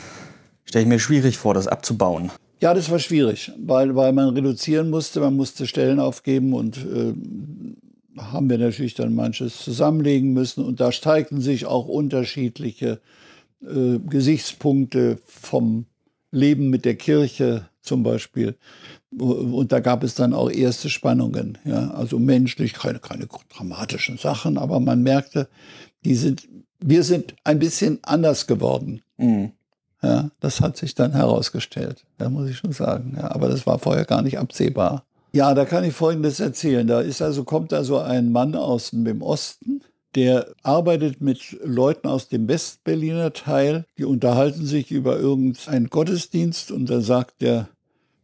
[0.64, 2.32] Stelle ich mir schwierig vor, das abzubauen.
[2.62, 7.14] Ja, das war schwierig, weil, weil man reduzieren musste, man musste Stellen aufgeben und äh,
[8.18, 13.00] haben wir natürlich dann manches zusammenlegen müssen und da steigten sich auch unterschiedliche
[13.62, 15.86] äh, Gesichtspunkte vom
[16.32, 18.56] Leben mit der Kirche zum Beispiel.
[19.18, 21.58] Und da gab es dann auch erste Spannungen.
[21.66, 21.92] Ja?
[21.92, 25.50] Also menschlich, keine, keine dramatischen Sachen, aber man merkte,
[26.06, 26.48] die sind,
[26.80, 29.02] wir sind ein bisschen anders geworden.
[29.18, 29.52] Mhm.
[30.04, 33.14] Ja, das hat sich dann herausgestellt, da muss ich schon sagen.
[33.18, 35.06] Ja, aber das war vorher gar nicht absehbar.
[35.34, 36.86] Ja, da kann ich Folgendes erzählen.
[36.88, 39.82] Da ist also, kommt also ein Mann aus dem Osten,
[40.16, 46.90] der arbeitet mit Leuten aus dem Westberliner Teil, die unterhalten sich über irgendeinen Gottesdienst und
[46.90, 47.70] da sagt der,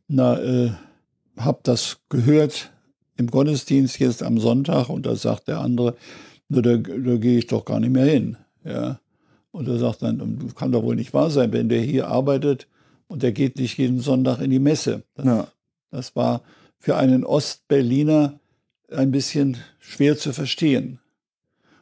[0.10, 0.72] na, äh,
[1.38, 2.72] hab das gehört
[3.16, 5.96] im Gottesdienst jetzt am Sonntag und da sagt der andere,
[6.50, 8.38] na, da, da gehe ich doch gar nicht mehr hin.
[8.66, 9.00] Ja.
[9.52, 12.68] Und er sagt dann, kann doch wohl nicht wahr sein, wenn der hier arbeitet
[13.08, 15.04] und der geht nicht jeden Sonntag in die Messe.
[15.16, 15.48] Das, ja.
[15.90, 16.42] das war
[16.80, 18.40] für einen Ostberliner
[18.92, 21.00] ein bisschen schwer zu verstehen.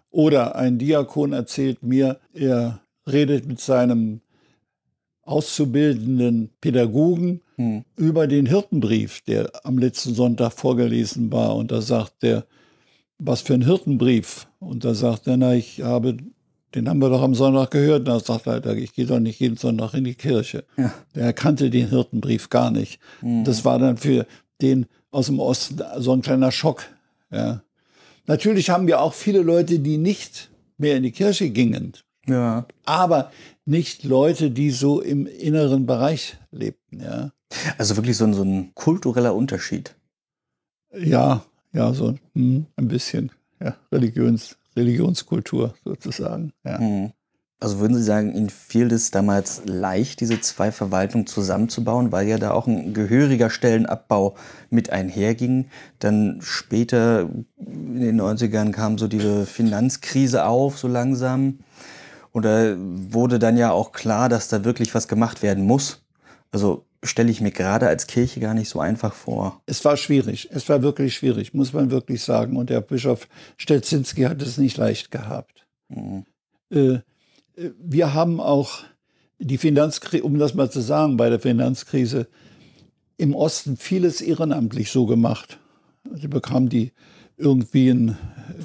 [0.10, 4.22] Oder ein Diakon erzählt mir, er redet mit seinem
[5.24, 7.84] auszubildenden Pädagogen hm.
[7.96, 11.56] über den Hirtenbrief, der am letzten Sonntag vorgelesen war.
[11.56, 12.46] Und da sagt er,
[13.18, 14.48] was für ein Hirtenbrief?
[14.60, 16.18] Und da sagt er, na, ich habe
[16.76, 18.00] den haben wir doch am Sonntag gehört.
[18.00, 20.66] Und da sagt er, ich gehe doch nicht jeden Sonntag in die Kirche.
[20.78, 20.94] Ja.
[21.16, 23.00] Der kannte den Hirtenbrief gar nicht.
[23.22, 23.46] Mhm.
[23.46, 24.28] Das war dann für
[24.61, 26.84] den aus dem Osten so ein kleiner Schock.
[27.32, 27.61] Ja.
[28.27, 31.94] Natürlich haben wir auch viele Leute, die nicht mehr in die Kirche gingen,
[32.27, 32.65] Ja.
[32.86, 33.32] aber
[33.65, 37.02] nicht Leute, die so im inneren Bereich lebten.
[37.02, 37.32] Ja,
[37.77, 39.95] Also wirklich so ein, so ein kultureller Unterschied.
[40.98, 46.52] ja, ja so hm, ein bisschen ja, Religions, Religionskultur sozusagen.
[46.64, 46.80] Ja.
[46.80, 47.11] Mhm.
[47.60, 52.38] Also würden Sie sagen, Ihnen fiel es damals leicht, diese zwei Verwaltungen zusammenzubauen, weil ja
[52.38, 54.36] da auch ein gehöriger Stellenabbau
[54.69, 55.69] mit einherging.
[55.99, 61.60] Dann später in den 90ern kam so diese Finanzkrise auf, so langsam.
[62.32, 66.03] Und da wurde dann ja auch klar, dass da wirklich was gemacht werden muss.
[66.52, 69.61] Also stelle ich mir gerade als Kirche gar nicht so einfach vor.
[69.65, 72.57] Es war schwierig, es war wirklich schwierig, muss man wirklich sagen.
[72.57, 73.27] Und der Bischof
[73.57, 75.65] Stetzinski hat es nicht leicht gehabt.
[75.88, 76.26] Mhm.
[76.69, 76.99] Äh,
[77.56, 78.84] wir haben auch
[79.40, 82.27] die Finanzkrise, um das mal zu sagen, bei der Finanzkrise
[83.18, 85.60] im Osten vieles ehrenamtlich so gemacht.
[86.14, 86.91] Sie bekamen die
[87.38, 88.18] irgendwie ein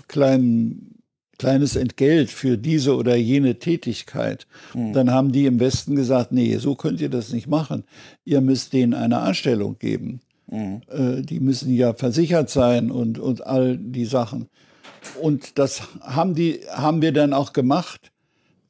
[0.08, 0.94] klein,
[1.38, 4.46] kleines Entgelt für diese oder jene Tätigkeit.
[4.74, 4.92] Mhm.
[4.92, 7.84] Dann haben die im Westen gesagt, nee, so könnt ihr das nicht machen.
[8.24, 10.20] Ihr müsst denen eine Anstellung geben.
[10.48, 10.82] Mhm.
[10.88, 14.48] Äh, die müssen ja versichert sein und, und all die Sachen.
[15.20, 18.09] Und das haben, die, haben wir dann auch gemacht.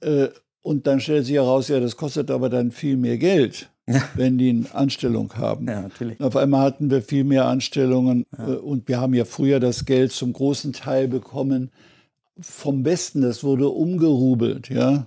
[0.01, 0.28] Äh,
[0.62, 4.02] und dann stellt sich heraus, ja, das kostet aber dann viel mehr Geld, Ja.
[4.14, 5.66] wenn die eine Anstellung haben.
[5.66, 6.20] Ja, natürlich.
[6.20, 10.12] Auf einmal hatten wir viel mehr Anstellungen äh, und wir haben ja früher das Geld
[10.12, 11.70] zum großen Teil bekommen
[12.39, 13.22] vom Westen.
[13.22, 15.06] Das wurde umgerubelt, ja.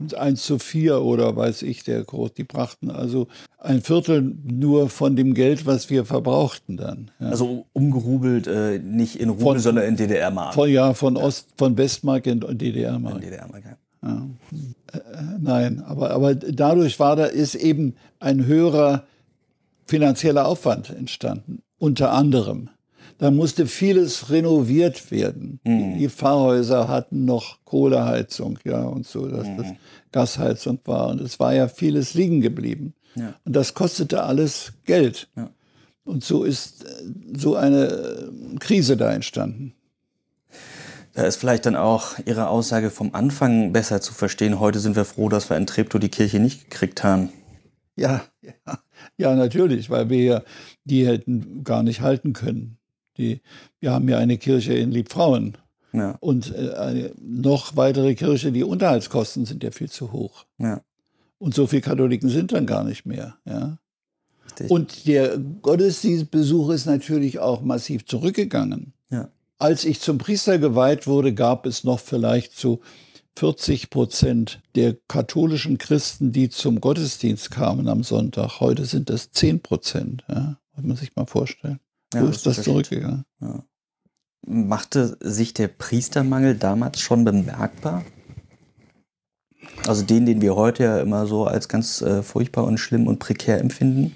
[0.00, 4.88] Und 1 zu 4 oder weiß ich, der Kurs, die brachten also ein Viertel nur
[4.88, 7.10] von dem Geld, was wir verbrauchten dann.
[7.20, 7.28] Ja.
[7.28, 10.54] Also umgerubelt, äh, nicht in Rubel, Von- sondern in DDR-Mark.
[10.54, 13.20] von, ja, von Ost, von Westmark in In DDR-Mark.
[13.20, 13.64] DDR-Mark.
[13.64, 13.76] ja.
[14.04, 14.28] Ja.
[14.92, 15.00] Äh,
[15.40, 19.04] Nein, aber, aber dadurch war da ist eben ein höherer
[19.86, 22.70] finanzieller Aufwand entstanden, unter anderem.
[23.18, 25.60] Da musste vieles renoviert werden.
[25.64, 29.68] Die, die Pfarrhäuser hatten noch Kohleheizung, ja, und so, dass das
[30.10, 31.08] Gasheizung war.
[31.08, 32.94] Und es war ja vieles liegen geblieben.
[33.14, 33.34] Ja.
[33.44, 35.28] Und das kostete alles Geld.
[35.36, 35.50] Ja.
[36.04, 36.88] Und so ist äh,
[37.36, 39.74] so eine äh, Krise da entstanden.
[41.14, 44.58] Da ist vielleicht dann auch Ihre Aussage vom Anfang besser zu verstehen.
[44.58, 47.28] Heute sind wir froh, dass wir in Treptow die Kirche nicht gekriegt haben.
[47.96, 48.78] Ja, ja,
[49.16, 50.42] ja, natürlich, weil wir ja
[50.84, 52.78] die hätten gar nicht halten können.
[53.16, 53.40] Die,
[53.78, 55.56] wir haben ja eine Kirche in Liebfrauen
[55.92, 60.46] Ja, und äh, eine noch weitere Kirche, die Unterhaltskosten sind ja viel zu hoch.
[60.58, 60.80] ja,
[61.38, 63.36] Und so viele Katholiken sind dann gar nicht mehr.
[63.44, 63.78] Ja.
[64.68, 68.93] Und der Gottesdienstbesuch ist natürlich auch massiv zurückgegangen.
[69.60, 69.66] Ja.
[69.66, 72.80] Als ich zum Priester geweiht wurde, gab es noch vielleicht so
[73.36, 78.60] 40 Prozent der katholischen Christen, die zum Gottesdienst kamen am Sonntag.
[78.60, 80.24] Heute sind das 10 Prozent.
[80.28, 81.80] Ja, muss man sich mal vorstellen.
[82.12, 83.24] Ja, so das ist das zurückgegangen.
[84.46, 88.04] Machte sich der Priestermangel damals schon bemerkbar?
[89.86, 93.18] Also den, den wir heute ja immer so als ganz äh, furchtbar und schlimm und
[93.18, 94.14] prekär empfinden?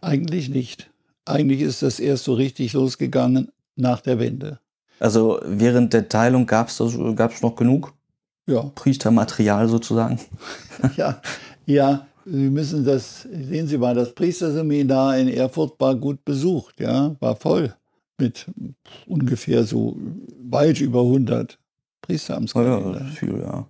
[0.00, 0.90] Eigentlich nicht.
[1.24, 4.60] Eigentlich ist das erst so richtig losgegangen nach der Wende.
[5.00, 7.92] Also während der Teilung gab es noch genug
[8.46, 10.18] Ja, Priestermaterial sozusagen?
[10.96, 11.20] ja,
[11.66, 12.06] ja.
[12.28, 17.36] Sie müssen das, sehen Sie mal, das Priesterseminar in Erfurt war gut besucht, ja, war
[17.36, 17.72] voll
[18.18, 18.46] mit
[19.06, 19.96] ungefähr so
[20.50, 21.58] weit über 100 Ja, ja,
[22.02, 23.66] Priesteramtskandidaten ist viel, ja.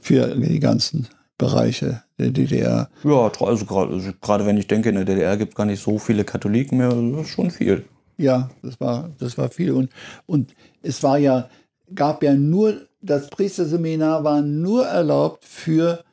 [0.00, 1.08] für die ganzen
[1.38, 2.88] Bereiche der DDR.
[3.02, 5.66] Ja, tr- also gerade also gerade wenn ich denke, in der DDR gibt es gar
[5.66, 7.84] nicht so viele Katholiken mehr, das ist schon viel.
[8.18, 9.70] Ja, das war, das war viel.
[9.72, 9.90] Und,
[10.26, 11.48] und es war ja,
[11.94, 16.04] gab ja nur, das Priesterseminar war nur erlaubt für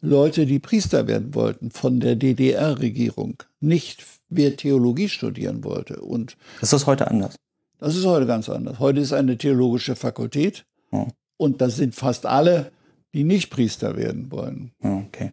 [0.00, 3.42] Leute, die Priester werden wollten, von der DDR-Regierung.
[3.60, 6.00] Nicht wer Theologie studieren wollte.
[6.00, 7.36] Und Ist das heute anders?
[7.78, 8.78] das ist heute ganz anders.
[8.78, 11.06] Heute ist eine theologische Fakultät Ja.
[11.36, 12.72] und das sind fast alle,
[13.12, 14.72] die nicht Priester werden wollen.
[14.80, 15.32] Okay.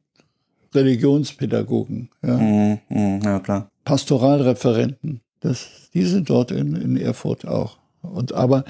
[0.76, 2.38] Religionspädagogen, ja.
[2.38, 3.70] Mhm, mhm, ja, klar.
[3.86, 5.22] Pastoralreferenten.
[5.40, 7.78] Das, die sind dort in, in Erfurt auch.
[8.02, 8.64] Und aber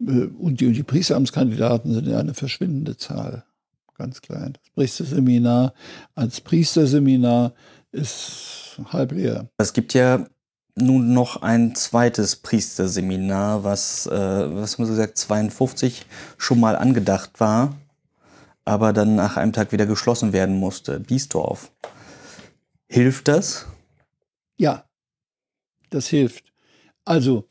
[0.00, 3.44] äh, und die, und die Priesteramtskandidaten sind ja eine verschwindende Zahl.
[3.96, 4.54] Ganz klein.
[4.54, 5.72] Das Priesterseminar
[6.14, 7.54] als Priesterseminar
[7.92, 9.48] ist halb leer.
[9.56, 10.26] Es gibt ja
[10.76, 16.06] nun noch ein zweites Priesterseminar, was, äh, was haben Sie gesagt, 52
[16.36, 17.76] schon mal angedacht war,
[18.64, 20.98] aber dann nach einem Tag wieder geschlossen werden musste.
[20.98, 21.70] Biesdorf.
[22.88, 23.66] Hilft das?
[24.56, 24.84] Ja,
[25.94, 26.44] das hilft.
[27.04, 27.44] Also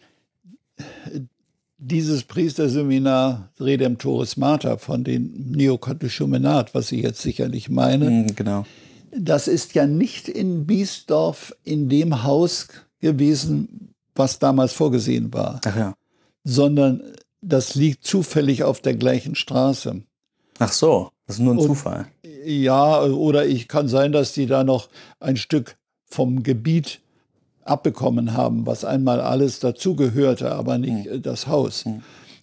[1.78, 8.66] dieses Priesterseminar Redemptoris Mater von den Neokatechumenat, was Sie jetzt sicherlich meinen, Mhm, genau.
[9.12, 12.68] das ist ja nicht in Biesdorf in dem Haus
[13.02, 15.94] gewesen, was damals vorgesehen war, ja.
[16.44, 17.02] sondern
[17.42, 20.02] das liegt zufällig auf der gleichen Straße.
[20.60, 22.08] Ach so, das ist nur ein Und- Zufall.
[22.46, 24.90] Ja, oder ich kann sein, dass die da noch
[25.20, 27.00] ein Stück vom Gebiet
[27.66, 31.86] abbekommen haben, was einmal alles dazugehörte, aber nicht äh, das Haus.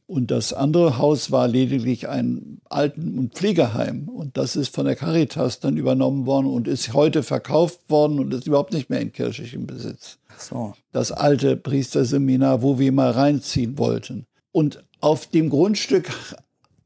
[0.07, 4.09] Und das andere Haus war lediglich ein Alten- und Pflegeheim.
[4.09, 8.35] Und das ist von der Caritas dann übernommen worden und ist heute verkauft worden und
[8.35, 10.75] ist überhaupt nicht mehr in kirchlichem Besitz so.
[10.91, 14.27] das alte Priesterseminar, wo wir mal reinziehen wollten.
[14.51, 16.11] Und auf dem Grundstück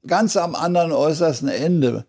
[0.06, 2.05] ganz am anderen äußersten Ende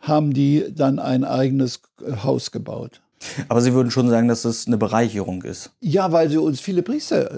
[0.00, 1.82] haben die dann ein eigenes
[2.22, 3.02] Haus gebaut.
[3.48, 5.70] Aber Sie würden schon sagen, dass das eine Bereicherung ist.
[5.80, 7.30] Ja, weil sie uns viele Priester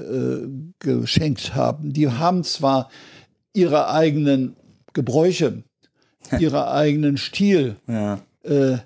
[0.42, 0.48] äh,
[0.78, 1.92] geschenkt haben.
[1.92, 2.90] Die haben zwar
[3.52, 4.56] ihre eigenen
[4.92, 5.62] Gebräuche,
[6.38, 8.20] ihre eigenen Stil, Ja.
[8.42, 8.78] Äh,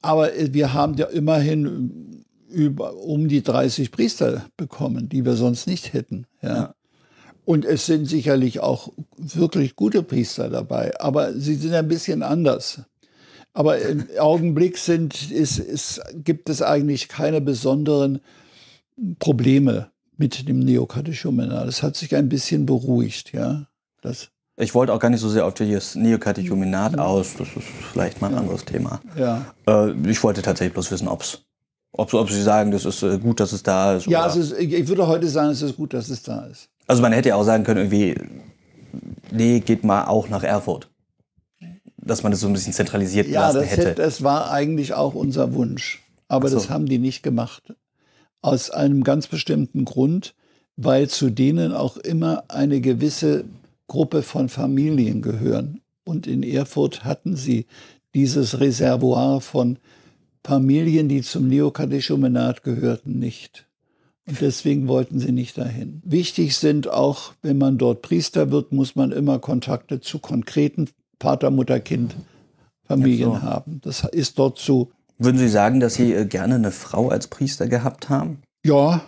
[0.00, 5.92] aber wir haben ja immerhin über, um die 30 Priester bekommen, die wir sonst nicht
[5.92, 6.26] hätten.
[6.40, 6.54] Ja.
[6.54, 6.74] Ja.
[7.44, 12.82] Und es sind sicherlich auch wirklich gute Priester dabei, aber sie sind ein bisschen anders.
[13.54, 18.20] Aber im Augenblick sind, ist, ist, gibt es eigentlich keine besonderen
[19.18, 21.66] Probleme mit dem Neokatechumenat.
[21.66, 23.66] Das hat sich ein bisschen beruhigt, ja.
[24.00, 27.34] Das, Ich wollte auch gar nicht so sehr auf das Neokatechumenat aus.
[27.38, 29.00] Das ist vielleicht mal ein anderes Thema.
[29.16, 29.44] ja.
[29.66, 31.42] Äh, ich wollte tatsächlich bloß wissen, ob's,
[31.92, 34.06] ob, ob Sie sagen, das ist äh, gut, dass es da ist.
[34.06, 36.68] Ja, ich ich würde heute sagen, es ist gut, dass es da ist.
[36.86, 38.14] Also man hätte ja auch sagen können, irgendwie,
[39.30, 40.88] nee, geht mal auch nach Erfurt.
[42.08, 43.88] Dass man das so ein bisschen zentralisiert Ja, gelassen das, hätte.
[43.90, 46.02] hätte, das war eigentlich auch unser Wunsch.
[46.26, 46.56] Aber so.
[46.56, 47.74] das haben die nicht gemacht.
[48.40, 50.34] Aus einem ganz bestimmten Grund,
[50.76, 53.44] weil zu denen auch immer eine gewisse
[53.88, 55.80] Gruppe von Familien gehören.
[56.04, 57.66] Und in Erfurt hatten sie
[58.14, 59.78] dieses Reservoir von
[60.44, 63.66] Familien, die zum Neokatechumenat gehörten, nicht.
[64.26, 66.00] Und deswegen wollten sie nicht dahin.
[66.04, 70.88] Wichtig sind auch, wenn man dort Priester wird, muss man immer Kontakte zu konkreten
[71.20, 72.14] Vater, Mutter, Kind
[72.84, 73.42] Familien so.
[73.42, 73.80] haben.
[73.82, 74.90] Das ist dort so.
[75.18, 78.38] Würden Sie sagen, dass Sie äh, gerne eine Frau als Priester gehabt haben?
[78.64, 79.02] Ja,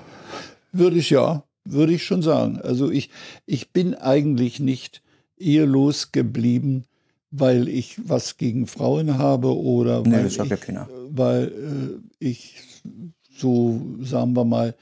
[0.73, 2.61] würde ich ja, würde ich schon sagen.
[2.61, 3.11] Also ich,
[3.47, 5.03] ich bin eigentlich nicht
[5.39, 6.85] ehelos geblieben,
[7.31, 12.57] weil ich was gegen Frauen habe oder Nee, weil, ich, ja weil äh, ich
[13.37, 14.75] so, sagen wir mal,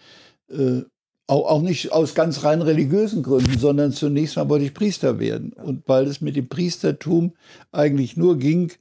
[0.50, 0.82] äh,
[1.28, 5.52] auch, auch nicht aus ganz rein religiösen Gründen, sondern zunächst mal wollte ich Priester werden.
[5.52, 7.34] Und weil es mit dem Priestertum
[7.70, 8.72] eigentlich nur ging,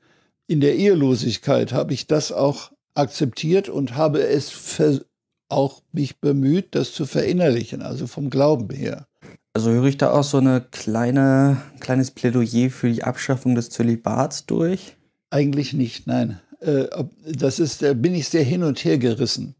[0.47, 5.03] in der Ehelosigkeit, habe ich das auch akzeptiert und habe es
[5.49, 9.07] auch mich bemüht, das zu verinnerlichen, also vom Glauben her.
[9.53, 14.45] Also höre ich da auch so eine kleine, kleines Plädoyer für die Abschaffung des Zölibats
[14.45, 14.95] durch?
[15.29, 16.39] Eigentlich nicht, nein.
[16.61, 16.85] Äh,
[17.25, 19.55] Das ist, da bin ich sehr hin und her gerissen.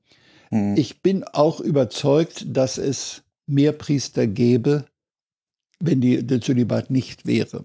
[0.49, 0.76] Hm.
[0.78, 4.86] Ich bin auch überzeugt, dass es mehr Priester gäbe,
[5.80, 7.64] wenn die, der Zölibat nicht wäre.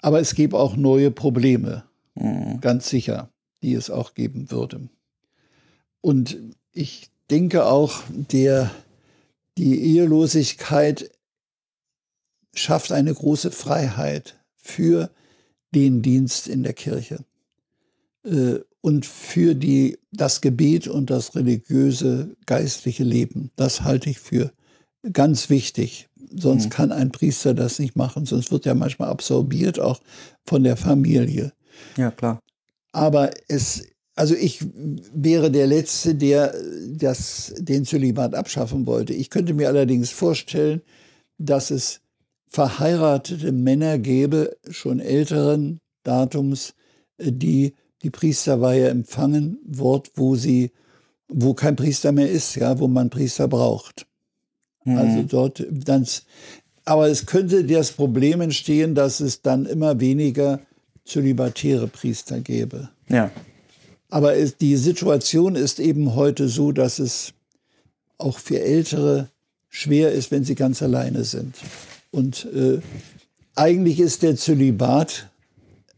[0.00, 1.84] Aber es gäbe auch neue Probleme,
[2.18, 2.60] Hm.
[2.60, 3.30] ganz sicher,
[3.62, 4.88] die es auch geben würde.
[6.00, 6.38] Und
[6.72, 8.70] ich denke auch, der,
[9.58, 11.10] die Ehelosigkeit
[12.54, 15.10] schafft eine große Freiheit für
[15.74, 17.24] den Dienst in der Kirche
[18.24, 23.50] äh, und für die, das Gebet und das religiöse geistliche Leben.
[23.56, 24.52] Das halte ich für
[25.12, 26.08] ganz wichtig.
[26.34, 26.70] Sonst Mhm.
[26.70, 30.00] kann ein Priester das nicht machen, sonst wird er manchmal absorbiert, auch
[30.46, 31.52] von der Familie.
[31.96, 32.40] Ja, klar.
[32.92, 33.84] Aber es,
[34.14, 34.60] also ich
[35.12, 36.54] wäre der Letzte, der
[36.88, 39.12] das, den Zölibat abschaffen wollte.
[39.12, 40.82] Ich könnte mir allerdings vorstellen,
[41.38, 42.00] dass es
[42.48, 46.74] verheiratete Männer gäbe, schon älteren Datums,
[47.18, 50.72] äh, die die Priesterweihe empfangen, Wort, wo sie,
[51.28, 54.06] wo kein Priester mehr ist, ja, wo man Priester braucht.
[54.84, 54.96] Hm.
[54.96, 56.06] Also dort dann,
[56.84, 60.60] aber es könnte das Problem entstehen, dass es dann immer weniger
[61.04, 62.90] zölibatäre Priester gäbe.
[63.08, 63.30] ja.
[64.12, 67.32] Aber es, die Situation ist eben heute so, dass es
[68.18, 69.28] auch für Ältere
[69.68, 71.54] schwer ist, wenn sie ganz alleine sind.
[72.10, 72.80] Und äh,
[73.54, 75.30] eigentlich ist der Zölibat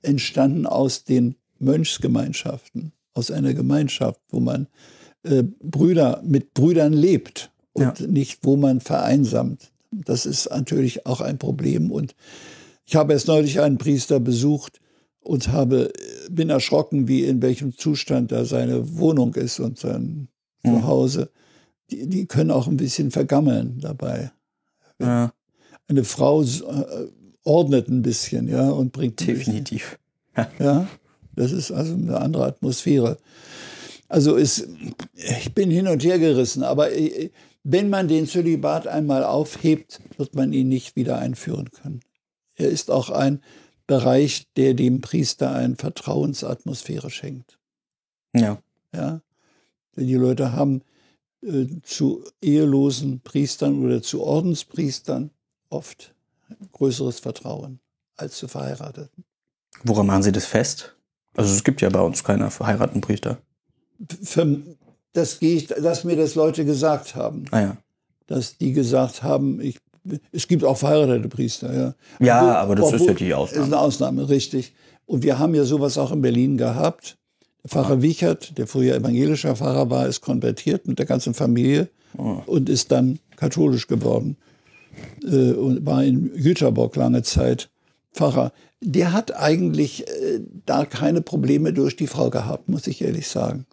[0.03, 4.67] entstanden aus den Mönchsgemeinschaften, aus einer Gemeinschaft, wo man
[5.25, 8.07] äh, Brüder mit Brüdern lebt und Ja.
[8.07, 9.73] nicht, wo man vereinsamt.
[9.91, 11.91] Das ist natürlich auch ein Problem.
[11.91, 12.15] Und
[12.87, 14.81] ich habe erst neulich einen Priester besucht
[15.21, 15.93] und habe,
[16.31, 20.29] bin erschrocken, wie in welchem Zustand da seine Wohnung ist und sein
[20.65, 20.81] Mhm.
[20.81, 21.31] Zuhause.
[21.91, 24.31] Die, die können auch ein bisschen vergammeln dabei.
[25.01, 25.33] ja.
[25.89, 27.09] eine Frau äh,
[27.45, 29.99] ordnet ein bisschen, ja, und bringt definitiv.
[30.59, 30.87] Ja,
[31.35, 33.19] das ist also eine andere Atmosphäre.
[34.09, 34.69] Also ist,
[35.15, 37.31] ich bin hin und her gerissen, aber äh,
[37.65, 42.01] wenn man den Zölibat einmal aufhebt, wird man ihn nicht wieder einführen können.
[42.55, 43.43] Er ist auch ein
[43.87, 47.59] Bereich, der dem Priester eine Vertrauensatmosphäre schenkt.
[48.35, 48.63] Ja.
[48.95, 49.23] Ja.
[49.97, 50.83] Denn die Leute haben
[51.43, 55.31] äh, zu ehelosen Priestern oder zu Ordenspriestern
[55.69, 56.15] oft
[56.73, 57.81] größeres Vertrauen
[58.17, 59.25] als zu Verheirateten.
[59.85, 60.97] Woran machen Sie das fest?
[61.37, 63.39] Also es gibt ja bei uns keine verheirateten Priester.
[64.23, 64.61] Für,
[65.13, 67.45] das gehe ich, dass mir das Leute gesagt haben.
[67.51, 67.77] Ah ja.
[68.27, 69.79] Dass die gesagt haben, ich,
[70.33, 71.95] es gibt auch verheiratete Priester, ja.
[72.21, 73.65] Ja, obwohl, aber das obwohl, ist ja die Ausnahme.
[73.65, 74.75] Ist eine Ausnahme, richtig.
[75.07, 77.17] Und wir haben ja sowas auch in Berlin gehabt.
[77.63, 78.03] Der Pfarrer ah.
[78.03, 82.43] Wichert, der früher evangelischer Pfarrer war, ist konvertiert mit der ganzen Familie oh.
[82.47, 84.37] und ist dann katholisch geworden.
[85.25, 87.71] Äh, und war in Jüterbock lange Zeit
[88.13, 88.53] Pfarrer.
[88.85, 93.67] Der hat eigentlich äh, da keine Probleme durch die Frau gehabt, muss ich ehrlich sagen.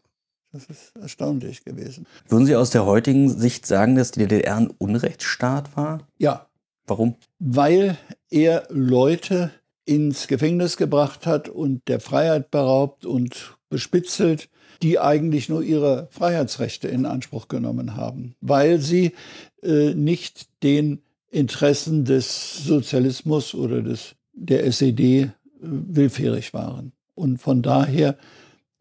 [0.52, 2.08] Das ist erstaunlich gewesen.
[2.28, 6.08] Würden Sie aus der heutigen Sicht sagen, dass die DDR ein Unrechtsstaat war?
[6.18, 6.48] Ja.
[6.88, 7.16] Warum?
[7.38, 7.98] Weil
[8.30, 9.52] er Leute
[9.86, 14.50] ins Gefängnis gebracht hat und der Freiheit beraubt und bespitzelt,
[14.82, 19.14] die eigentlich nur ihre Freiheitsrechte in Anspruch genommen haben, weil sie
[19.62, 25.30] äh, nicht den Interessen des Sozialismus oder des, der SED äh,
[25.62, 26.94] willfährig waren.
[27.16, 28.18] Und von daher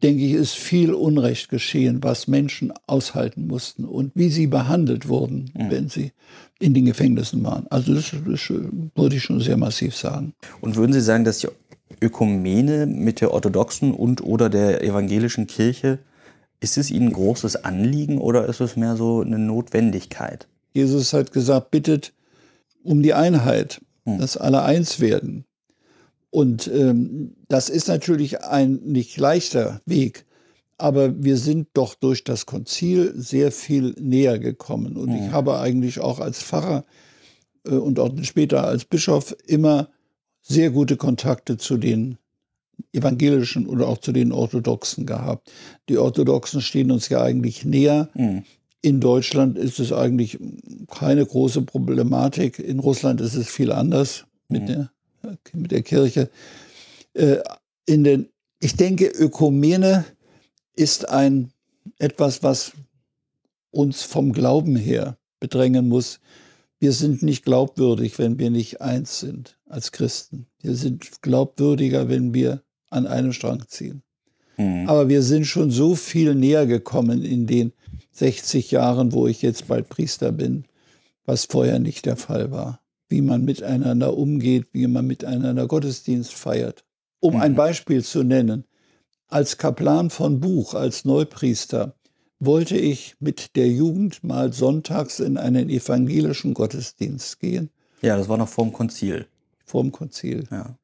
[0.01, 5.51] denke ich, ist viel Unrecht geschehen, was Menschen aushalten mussten und wie sie behandelt wurden,
[5.53, 5.71] mhm.
[5.71, 6.11] wenn sie
[6.59, 7.67] in den Gefängnissen waren.
[7.69, 10.33] Also das, das, würde ich schon sehr massiv sagen.
[10.61, 11.47] Und würden Sie sagen, dass die
[12.01, 15.99] Ökumene mit der orthodoxen und oder der evangelischen Kirche,
[16.59, 20.47] ist es Ihnen ein großes Anliegen oder ist es mehr so eine Notwendigkeit?
[20.73, 22.13] Jesus hat gesagt, bittet
[22.83, 24.19] um die Einheit, mhm.
[24.19, 25.45] dass alle eins werden.
[26.31, 30.25] Und ähm, das ist natürlich ein nicht leichter Weg,
[30.77, 34.95] aber wir sind doch durch das Konzil sehr viel näher gekommen.
[34.95, 35.15] Und mhm.
[35.15, 36.85] ich habe eigentlich auch als Pfarrer
[37.65, 39.89] äh, und auch später als Bischof immer
[40.41, 42.17] sehr gute Kontakte zu den
[42.93, 45.51] evangelischen oder auch zu den Orthodoxen gehabt.
[45.89, 48.09] Die Orthodoxen stehen uns ja eigentlich näher.
[48.13, 48.43] Mhm.
[48.81, 50.39] In Deutschland ist es eigentlich
[50.87, 52.59] keine große Problematik.
[52.59, 54.67] In Russland ist es viel anders mit mhm.
[54.67, 54.91] der
[55.53, 56.29] mit der Kirche.
[57.13, 57.37] Äh,
[57.85, 58.29] in den,
[58.59, 60.05] ich denke, Ökumene
[60.75, 61.51] ist ein
[61.97, 62.73] etwas, was
[63.71, 66.19] uns vom Glauben her bedrängen muss.
[66.79, 70.45] Wir sind nicht glaubwürdig, wenn wir nicht eins sind als Christen.
[70.61, 74.01] Wir sind glaubwürdiger, wenn wir an einem Strang ziehen.
[74.57, 74.87] Mhm.
[74.87, 77.73] Aber wir sind schon so viel näher gekommen in den
[78.11, 80.65] 60 Jahren, wo ich jetzt bald Priester bin,
[81.25, 86.85] was vorher nicht der Fall war wie man miteinander umgeht, wie man miteinander Gottesdienst feiert.
[87.19, 87.41] Um mhm.
[87.41, 88.65] ein Beispiel zu nennen,
[89.27, 91.95] als Kaplan von Buch, als Neupriester,
[92.39, 97.69] wollte ich mit der Jugend mal sonntags in einen evangelischen Gottesdienst gehen.
[98.01, 99.27] Ja, das war noch vorm Konzil.
[99.65, 100.47] Vorm Konzil.
[100.49, 100.77] Ja.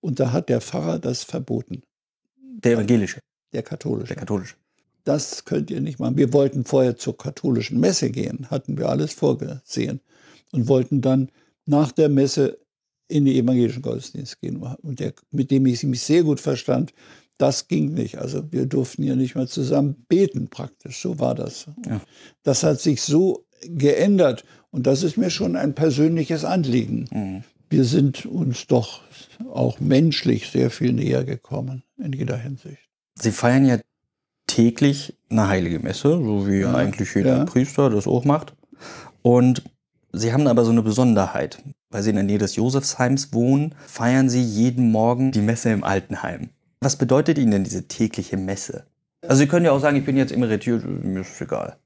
[0.00, 1.82] Und da hat der Pfarrer das verboten.
[2.36, 3.20] Der evangelische?
[3.52, 4.08] Der katholische.
[4.08, 4.56] Der katholische.
[5.04, 6.16] Das könnt ihr nicht machen.
[6.16, 10.00] Wir wollten vorher zur katholischen Messe gehen, hatten wir alles vorgesehen
[10.50, 11.30] und wollten dann
[11.66, 12.58] nach der Messe
[13.08, 14.56] in den evangelischen Gottesdienst gehen.
[14.56, 16.92] Und der, mit dem ich mich sehr gut verstand,
[17.38, 18.18] das ging nicht.
[18.18, 21.00] Also wir durften ja nicht mal zusammen beten praktisch.
[21.00, 21.66] So war das.
[21.86, 22.00] Ja.
[22.42, 24.44] Das hat sich so geändert.
[24.70, 27.06] Und das ist mir schon ein persönliches Anliegen.
[27.12, 27.44] Mhm.
[27.68, 29.02] Wir sind uns doch
[29.52, 32.88] auch menschlich sehr viel näher gekommen in jeder Hinsicht.
[33.16, 33.78] Sie feiern ja
[34.46, 37.44] täglich eine heilige Messe, so wie ja, eigentlich jeder ja.
[37.44, 38.54] Priester das auch macht.
[39.22, 39.62] Und
[40.12, 41.62] Sie haben aber so eine Besonderheit.
[41.90, 45.84] Weil Sie in der Nähe des Josefsheims wohnen, feiern Sie jeden Morgen die Messe im
[45.84, 46.50] Altenheim.
[46.80, 48.84] Was bedeutet Ihnen denn diese tägliche Messe?
[49.22, 51.76] Also Sie können ja auch sagen, ich bin jetzt emeritiert, mir ist egal.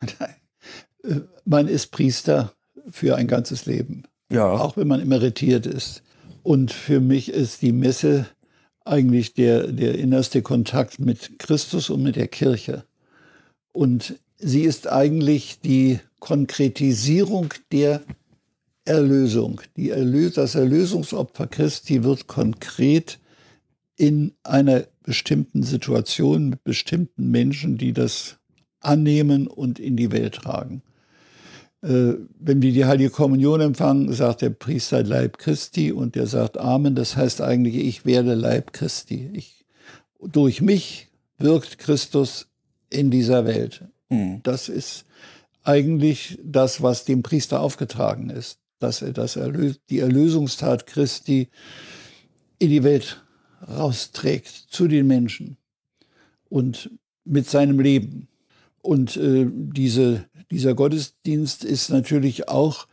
[1.44, 2.52] Man ist Priester
[2.90, 4.04] für ein ganzes Leben.
[4.30, 4.50] Ja.
[4.50, 6.02] Auch wenn man emeritiert ist.
[6.42, 8.26] Und für mich ist die Messe
[8.84, 12.84] eigentlich der, der innerste Kontakt mit Christus und mit der Kirche.
[13.72, 18.00] Und sie ist eigentlich die Konkretisierung der
[18.86, 19.60] Erlösung.
[19.76, 23.18] Die Erlös das Erlösungsopfer Christi wird konkret
[23.98, 28.38] in einer bestimmten Situation mit bestimmten Menschen, die das
[28.80, 30.80] annehmen und in die Welt tragen.
[31.82, 36.56] Äh, wenn wir die Heilige Kommunion empfangen, sagt der Priester Leib Christi und der sagt
[36.56, 36.94] Amen.
[36.94, 39.28] Das heißt eigentlich, ich werde Leib Christi.
[39.34, 39.66] Ich,
[40.22, 42.48] durch mich wirkt Christus
[42.88, 43.84] in dieser Welt.
[44.08, 44.40] Mhm.
[44.42, 45.04] Das ist
[45.64, 48.58] eigentlich das, was dem Priester aufgetragen ist.
[48.80, 51.48] dass er das Erlös die Erlösungstat Christi
[52.58, 53.24] in die Welt
[53.66, 55.56] rausträgt, zu den Menschen
[56.50, 56.90] und
[57.24, 58.28] mit seinem Leben.
[58.82, 62.86] Und äh, diese, dieser Gottesdienst ist natürlich auch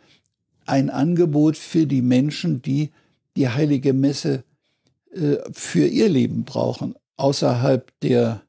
[0.66, 2.92] ein Angebot für die Menschen, die
[3.36, 4.44] die heilige Messe
[5.12, 8.44] äh, für ihr Leben brauchen, außerhalb der,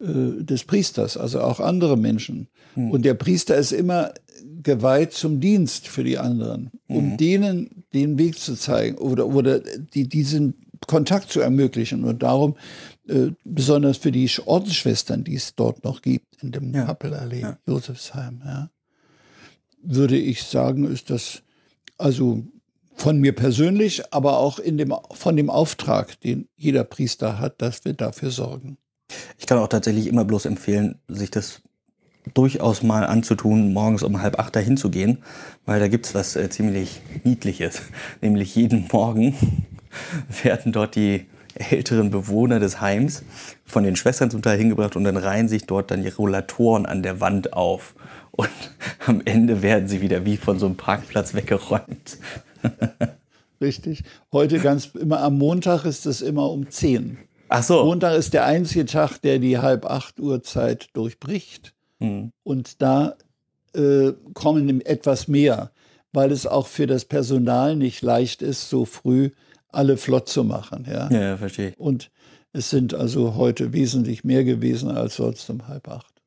[0.00, 2.48] des Priesters, also auch andere Menschen.
[2.74, 2.90] Mhm.
[2.90, 4.14] Und der Priester ist immer
[4.62, 7.16] geweiht zum Dienst für die anderen, um mhm.
[7.18, 10.54] denen den Weg zu zeigen oder, oder die, diesen
[10.86, 12.04] Kontakt zu ermöglichen.
[12.04, 12.56] Und darum,
[13.08, 16.86] äh, besonders für die Ordensschwestern, die es dort noch gibt, in dem ja.
[16.86, 17.58] Kappelallee, ja.
[17.66, 18.70] Josefsheim, ja,
[19.82, 21.42] würde ich sagen, ist das
[21.98, 22.42] also
[22.94, 27.84] von mir persönlich, aber auch in dem, von dem Auftrag, den jeder Priester hat, dass
[27.84, 28.78] wir dafür sorgen.
[29.38, 31.62] Ich kann auch tatsächlich immer bloß empfehlen, sich das
[32.34, 35.18] durchaus mal anzutun, morgens um halb acht dahin zu gehen,
[35.66, 37.82] weil da gibt es was äh, ziemlich Niedliches.
[38.20, 39.34] Nämlich jeden Morgen
[40.42, 43.24] werden dort die älteren Bewohner des Heims
[43.64, 47.02] von den Schwestern zum Teil hingebracht und dann reihen sich dort dann die Rollatoren an
[47.02, 47.94] der Wand auf.
[48.30, 48.50] Und
[49.06, 52.18] am Ende werden sie wieder wie von so einem Parkplatz weggeräumt.
[53.60, 54.04] Richtig.
[54.32, 57.18] Heute ganz immer am Montag ist es immer um 10.
[57.52, 57.84] Ach so.
[57.84, 61.74] Montag ist der einzige Tag, der die halb acht Uhr Zeit durchbricht.
[61.98, 62.32] Mhm.
[62.44, 63.16] Und da
[63.74, 65.72] äh, kommen etwas mehr,
[66.12, 69.30] weil es auch für das Personal nicht leicht ist, so früh
[69.68, 70.86] alle flott zu machen.
[70.88, 71.74] Ja, ja verstehe.
[71.76, 72.12] Und
[72.52, 76.19] es sind also heute wesentlich mehr gewesen als sonst um halb acht.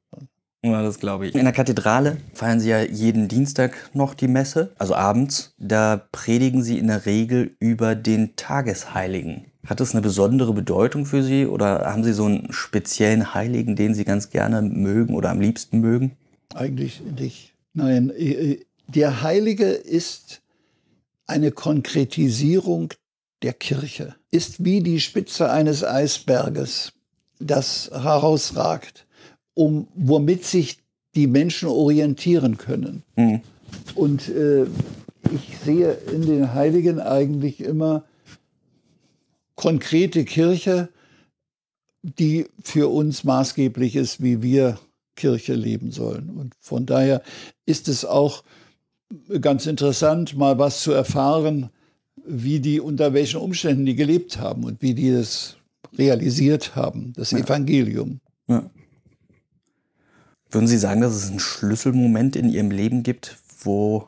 [0.65, 1.35] Ja, das glaube ich.
[1.35, 5.53] In der Kathedrale feiern Sie ja jeden Dienstag noch die Messe, also abends.
[5.57, 9.45] Da predigen Sie in der Regel über den Tagesheiligen.
[9.65, 13.93] Hat das eine besondere Bedeutung für Sie oder haben Sie so einen speziellen Heiligen, den
[13.93, 16.15] Sie ganz gerne mögen oder am liebsten mögen?
[16.55, 17.53] Eigentlich nicht.
[17.73, 20.41] Nein, äh, äh, der Heilige ist
[21.27, 22.93] eine Konkretisierung
[23.41, 26.93] der Kirche, ist wie die Spitze eines Eisberges,
[27.39, 29.02] das herausragt
[29.53, 30.79] um womit sich
[31.15, 33.03] die Menschen orientieren können.
[33.15, 33.41] Mhm.
[33.95, 34.63] Und äh,
[35.33, 38.03] ich sehe in den Heiligen eigentlich immer
[39.55, 40.89] konkrete Kirche,
[42.01, 44.79] die für uns maßgeblich ist, wie wir
[45.15, 46.29] Kirche leben sollen.
[46.29, 47.21] Und von daher
[47.65, 48.43] ist es auch
[49.41, 51.69] ganz interessant, mal was zu erfahren,
[52.25, 55.57] wie die, unter welchen Umständen die gelebt haben und wie die das
[55.97, 57.39] realisiert haben, das ja.
[57.39, 58.19] Evangelium.
[58.47, 58.69] Ja.
[60.53, 64.07] Würden Sie sagen, dass es einen Schlüsselmoment in Ihrem Leben gibt, wo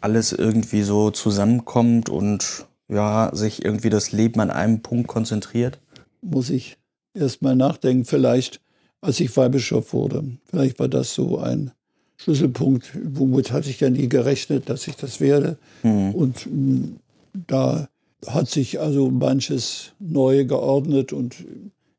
[0.00, 5.78] alles irgendwie so zusammenkommt und ja, sich irgendwie das Leben an einem Punkt konzentriert?
[6.22, 6.78] Muss ich
[7.14, 8.60] erst mal nachdenken, vielleicht
[9.02, 10.24] als ich Weihbischof wurde.
[10.46, 11.72] Vielleicht war das so ein
[12.16, 15.58] Schlüsselpunkt, womit hatte ich ja nie gerechnet, dass ich das werde.
[15.82, 16.14] Mhm.
[16.14, 16.96] Und hm,
[17.32, 17.88] da
[18.26, 21.44] hat sich also manches neu geordnet und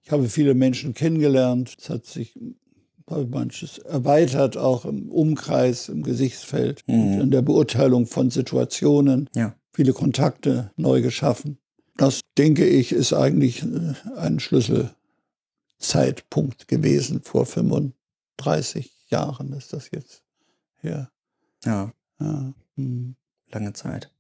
[0.03, 1.75] ich habe viele Menschen kennengelernt.
[1.79, 2.33] Es hat sich
[3.29, 6.95] manches erweitert, auch im Umkreis, im Gesichtsfeld mhm.
[6.95, 9.29] und in der Beurteilung von Situationen.
[9.35, 9.55] Ja.
[9.73, 11.57] Viele Kontakte neu geschaffen.
[11.97, 17.21] Das, denke ich, ist eigentlich äh, ein Schlüsselzeitpunkt gewesen.
[17.21, 20.23] Vor 35 Jahren ist das jetzt
[20.77, 21.09] her.
[21.63, 21.93] Ja.
[22.19, 22.53] ja.
[22.75, 23.15] Hm.
[23.51, 24.11] Lange Zeit.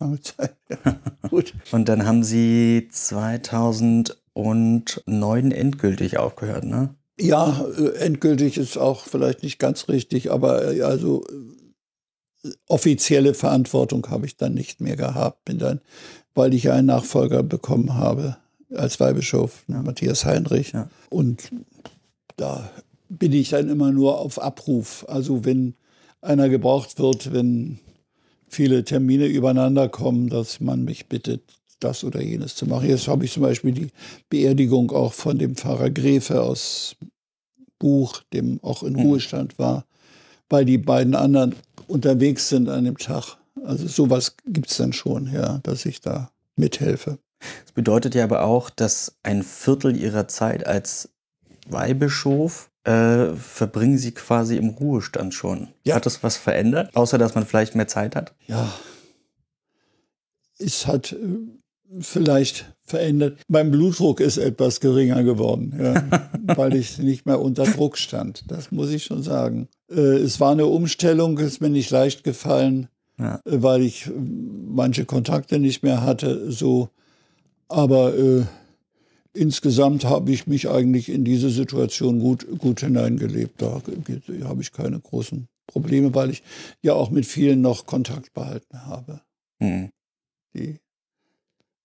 [0.00, 1.00] Lange Zeit, ja.
[1.28, 1.54] Gut.
[1.72, 6.94] Und dann haben Sie 2009 endgültig aufgehört, ne?
[7.20, 11.24] Ja, äh, endgültig ist auch vielleicht nicht ganz richtig, aber äh, also
[12.44, 15.80] äh, offizielle Verantwortung habe ich dann nicht mehr gehabt, bin dann,
[16.34, 18.36] weil ich einen Nachfolger bekommen habe
[18.74, 19.82] als Weihbischof, ja.
[19.82, 20.72] Matthias Heinrich.
[20.72, 20.88] Ja.
[21.10, 21.50] Und
[22.36, 22.70] da
[23.08, 25.04] bin ich dann immer nur auf Abruf.
[25.08, 25.74] Also wenn
[26.20, 27.78] einer gebraucht wird, wenn
[28.48, 31.42] viele Termine übereinander kommen, dass man mich bittet,
[31.80, 32.88] das oder jenes zu machen.
[32.88, 33.88] Jetzt habe ich zum Beispiel die
[34.28, 36.96] Beerdigung auch von dem Pfarrer Gräfe aus
[37.78, 39.00] Buch, dem auch in mhm.
[39.00, 39.84] Ruhestand war,
[40.48, 41.54] weil die beiden anderen
[41.86, 43.36] unterwegs sind an dem Tag.
[43.64, 47.18] Also sowas gibt es dann schon, ja, dass ich da mithelfe.
[47.64, 51.10] Das bedeutet ja aber auch, dass ein Viertel ihrer Zeit als
[51.68, 55.68] Weihbischof äh, verbringen sie quasi im Ruhestand schon.
[55.84, 55.96] Ja.
[55.96, 58.34] Hat das was verändert, außer dass man vielleicht mehr Zeit hat?
[58.46, 58.72] Ja.
[60.58, 61.16] Es hat äh,
[62.00, 63.38] vielleicht verändert.
[63.48, 66.04] Mein Blutdruck ist etwas geringer geworden, ja,
[66.56, 68.44] weil ich nicht mehr unter Druck stand.
[68.48, 69.68] Das muss ich schon sagen.
[69.90, 72.88] Äh, es war eine Umstellung, ist mir nicht leicht gefallen,
[73.18, 73.36] ja.
[73.44, 76.50] äh, weil ich äh, manche Kontakte nicht mehr hatte.
[76.50, 76.90] So,
[77.68, 78.44] aber äh,
[79.32, 83.62] insgesamt habe ich mich eigentlich in diese Situation gut, gut hineingelebt.
[83.62, 83.82] Da
[84.44, 86.42] habe ich keine großen Probleme, weil ich
[86.82, 89.20] ja auch mit vielen noch Kontakt behalten habe.
[89.60, 89.90] Mhm.
[90.54, 90.78] Die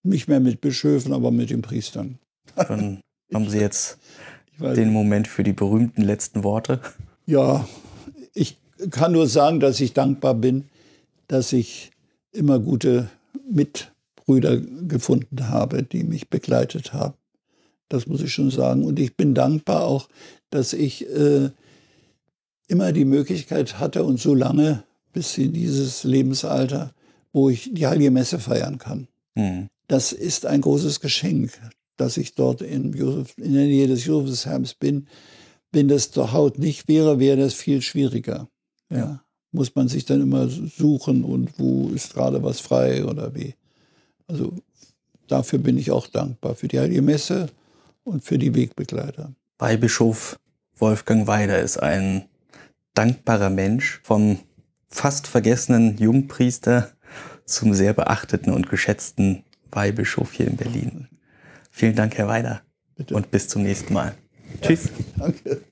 [0.04, 2.18] nicht mehr mit Bischöfen, aber mit den Priestern.
[2.56, 3.00] Dann
[3.32, 3.98] haben Sie jetzt
[4.58, 6.80] den Moment für die berühmten letzten Worte.
[7.26, 7.66] ja,
[8.34, 8.58] ich
[8.90, 10.64] kann nur sagen, dass ich dankbar bin,
[11.28, 11.90] dass ich
[12.32, 13.08] immer gute
[13.48, 17.14] Mitbrüder gefunden habe, die mich begleitet haben.
[17.88, 18.84] Das muss ich schon sagen.
[18.84, 20.08] Und ich bin dankbar auch,
[20.50, 21.50] dass ich äh,
[22.66, 24.82] immer die Möglichkeit hatte und so lange
[25.12, 26.92] bis in dieses Lebensalter,
[27.32, 29.06] wo ich die Heilige Messe feiern kann.
[29.34, 29.68] Mhm.
[29.86, 31.52] Das ist ein großes Geschenk,
[31.96, 35.08] dass ich dort in, Josef, in der Nähe des Josefsheims bin.
[35.72, 38.48] Wenn das zur Haut nicht wäre, wäre das viel schwieriger.
[38.90, 38.98] Ja.
[38.98, 39.24] Ja.
[39.52, 43.54] Muss man sich dann immer suchen und wo ist gerade was frei oder wie.
[44.26, 44.52] Also
[45.28, 47.46] dafür bin ich auch dankbar, für die Heilige Messe
[48.02, 49.32] und für die Wegbegleiter.
[49.58, 50.36] Weihbischof
[50.76, 52.24] Wolfgang Weider ist ein
[52.94, 54.40] dankbarer Mensch, vom
[54.88, 56.90] fast vergessenen Jungpriester
[57.44, 59.44] zum sehr beachteten und geschätzten
[59.74, 61.08] Weihbischof hier in Berlin.
[61.70, 62.62] Vielen Dank, Herr Weider,
[62.96, 63.14] Bitte.
[63.14, 64.14] und bis zum nächsten Mal.
[64.60, 64.90] Tschüss.
[65.16, 65.62] Danke.